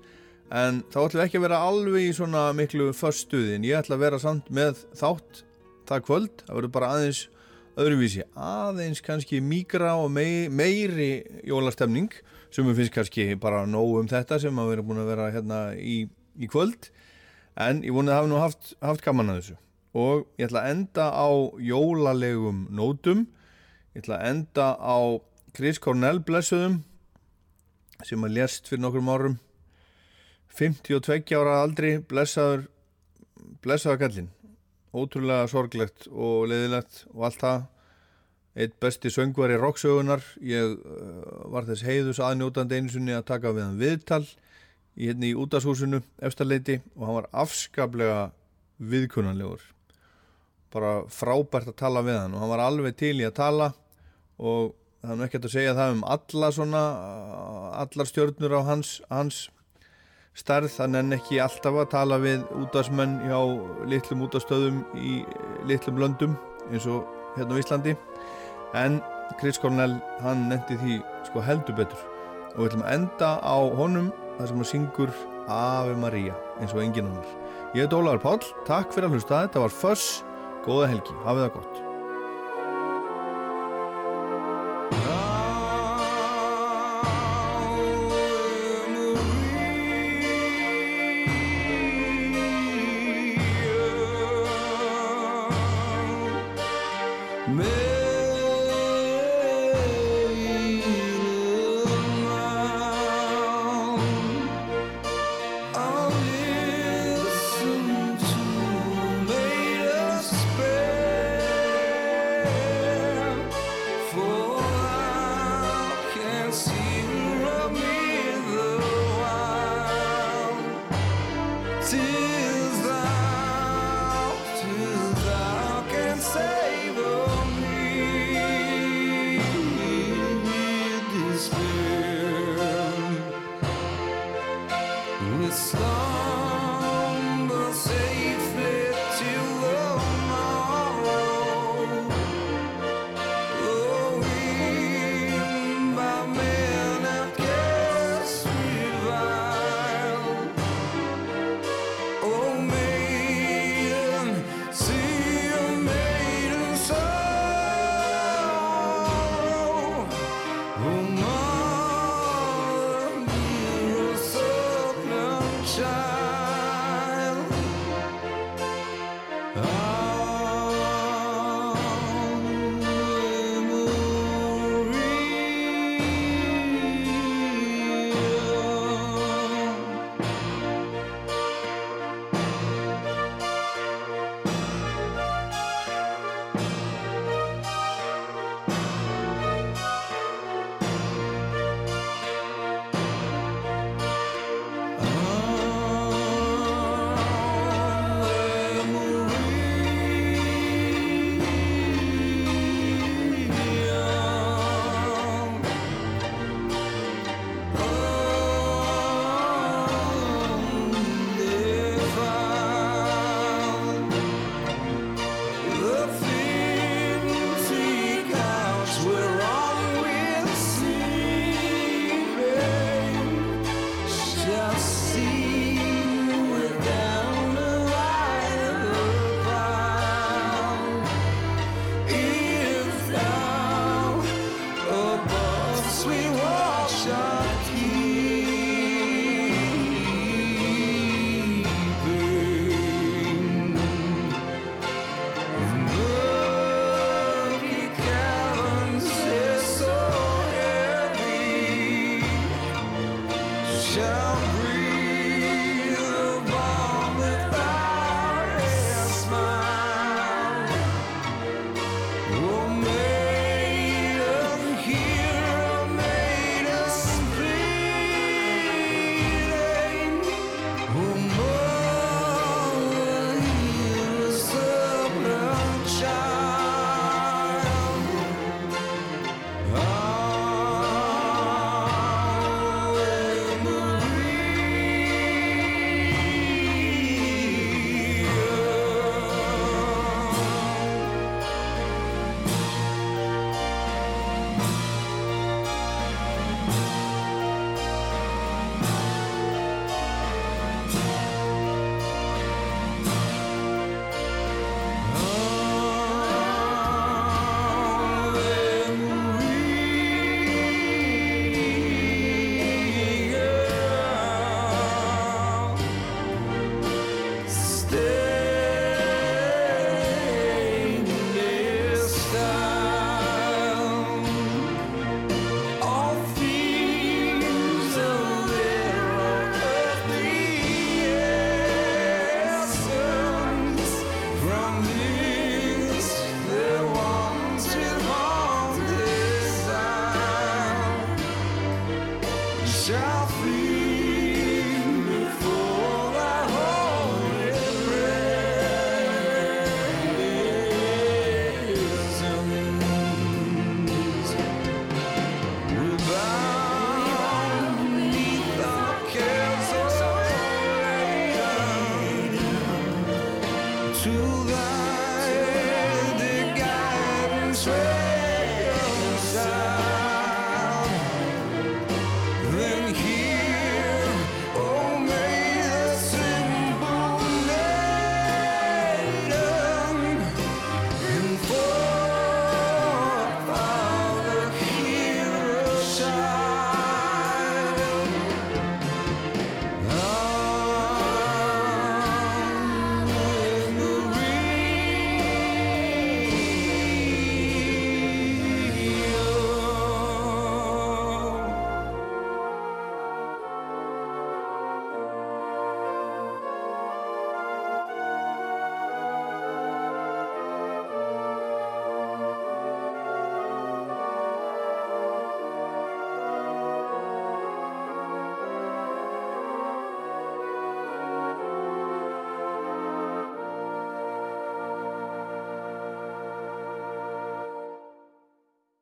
en 0.54 0.84
þá 0.94 1.00
ætlum 1.06 1.20
við 1.20 1.26
ekki 1.26 1.40
að 1.42 1.46
vera 1.48 1.64
alveg 1.66 2.08
í 2.08 2.14
svona 2.16 2.46
miklu 2.56 2.92
förstuðin, 2.96 3.66
ég 3.66 3.80
ætla 3.80 3.98
að 3.98 4.06
vera 4.06 4.22
samt 4.22 4.50
með 4.54 4.86
þátt 4.98 5.46
það 5.90 6.06
kvöld. 6.08 6.44
Það 6.46 6.60
verður 6.60 6.74
bara 6.76 6.92
aðeins 6.96 7.22
öðruvísi. 7.76 8.24
Aðeins 8.40 9.02
kannski 9.06 9.42
mígra 9.44 9.96
og 10.00 10.10
mei, 10.14 10.48
meiri 10.50 11.26
jólastemning 11.48 12.14
sem 12.54 12.68
við 12.70 12.82
finnst 12.82 12.96
kannski 12.96 13.28
bara 13.42 13.66
nóg 13.68 14.00
um 14.02 14.10
þetta 14.10 14.40
sem 14.42 14.62
að 14.62 14.72
vera 14.72 14.86
búin 14.88 15.04
að 15.04 15.12
vera 15.12 15.30
hérna 15.34 15.60
í, 15.76 16.06
í 16.40 16.50
kvöld. 16.52 16.90
En 17.60 17.84
ég 17.86 17.96
vonið 17.96 18.14
að 18.14 18.20
hafa 18.22 18.32
nú 18.32 18.42
haft, 18.42 18.74
haft 18.84 19.06
gaman 19.06 19.32
að 19.32 19.42
þessu. 19.42 19.58
Og 19.96 20.26
ég 20.40 20.50
ætla 20.50 20.66
að 20.66 20.74
enda 20.74 21.08
á 21.16 21.30
jólalegum 21.64 22.66
nótum. 22.76 23.26
Ég 23.96 24.04
ætla 24.04 24.20
að 24.20 24.32
enda 24.34 24.70
á 24.76 25.00
Chris 25.56 25.78
Cornell 25.80 26.20
blessuðum 26.20 26.82
sem 28.04 28.24
að 28.28 28.34
lést 28.36 28.66
fyrir 28.68 28.82
nokkrum 28.84 29.08
árum. 29.08 29.38
52 30.56 31.38
ára 31.38 31.62
aldri 31.64 31.94
blessaður 32.04 32.66
blessaður 33.64 34.02
kallinn 34.02 34.28
ótrúlega 34.96 35.48
sorglegt 35.52 36.10
og 36.12 36.50
leiðilegt 36.52 37.06
og 37.14 37.26
allt 37.30 37.40
það. 37.40 37.64
Eitt 38.56 38.76
besti 38.84 39.12
söngvari 39.12 39.56
rocksögunar 39.60 40.24
ég 40.44 40.76
uh, 40.76 41.24
var 41.52 41.68
þess 41.68 41.88
heiðus 41.88 42.22
aðnjótandi 42.24 42.80
einsunni 42.80 43.16
að 43.16 43.28
taka 43.32 43.52
við 43.56 43.66
hann 43.66 43.80
viðtal 43.80 44.24
í 44.96 45.10
hérna 45.10 45.28
í 45.28 45.36
útashúsinu 45.40 46.00
efstaleiti 46.24 46.82
og 46.96 47.08
hann 47.08 47.20
var 47.22 47.32
afskaplega 47.46 48.22
viðkunnanlegur. 48.80 49.64
Bara 50.76 51.04
frábært 51.12 51.72
að 51.72 51.80
tala 51.84 52.04
við 52.04 52.20
hann 52.26 52.36
og 52.36 52.44
hann 52.44 52.58
var 52.58 52.64
alveg 52.68 52.96
til 53.00 53.18
í 53.20 53.28
að 53.28 53.38
tala 53.40 53.76
og 54.40 54.76
það 55.06 55.14
er 55.14 55.20
nú 55.20 55.26
ekkert 55.28 55.46
að 55.48 55.54
segja 55.54 55.76
það 55.78 55.92
um 55.96 56.06
alla 56.16 56.50
svona 56.56 56.84
allar 57.82 58.10
stjörnur 58.10 58.56
á 58.58 58.62
hans, 58.66 58.96
hans 59.12 59.42
stærð, 60.36 60.72
þannig 60.74 61.02
en 61.04 61.18
ekki 61.20 61.40
alltaf 61.44 61.78
að 61.80 61.92
tala 61.94 62.20
við 62.24 62.44
útastmenn 62.60 63.20
hjá 63.28 63.40
litlum 63.92 64.26
útastöðum 64.26 64.82
í 64.98 65.22
litlum 65.70 66.02
löndum 66.02 66.36
eins 66.72 66.88
og 66.90 67.06
hérna 67.38 67.56
á 67.56 67.62
Íslandi. 67.62 67.96
En 68.76 69.00
Chris 69.40 69.60
Cornell 69.62 69.96
hann 70.24 70.48
nefndi 70.50 70.80
því 70.82 71.00
sko 71.30 71.44
heldur 71.46 71.80
betur. 71.80 72.04
Og 72.56 72.64
við 72.64 72.70
ætlum 72.72 72.86
að 72.86 72.98
enda 72.98 73.32
á 73.40 73.58
honum 73.80 74.12
þar 74.36 74.52
sem 74.52 74.62
hann 74.62 74.72
syngur 74.74 75.16
Ave 75.46 75.96
Maria 76.02 76.36
eins 76.60 76.74
og 76.76 76.84
engin 76.84 77.12
annar. 77.12 77.34
Ég 77.76 77.86
heit 77.86 77.96
Ólaður 77.96 78.24
Páll, 78.24 78.54
takk 78.68 78.94
fyrir 78.96 79.12
að 79.12 79.20
hlusta, 79.20 79.44
þetta 79.48 79.66
var 79.68 79.76
Föss, 79.84 80.22
góða 80.68 80.94
helgi, 80.96 81.20
hafið 81.26 81.46
það 81.48 81.58
gott. 81.60 81.85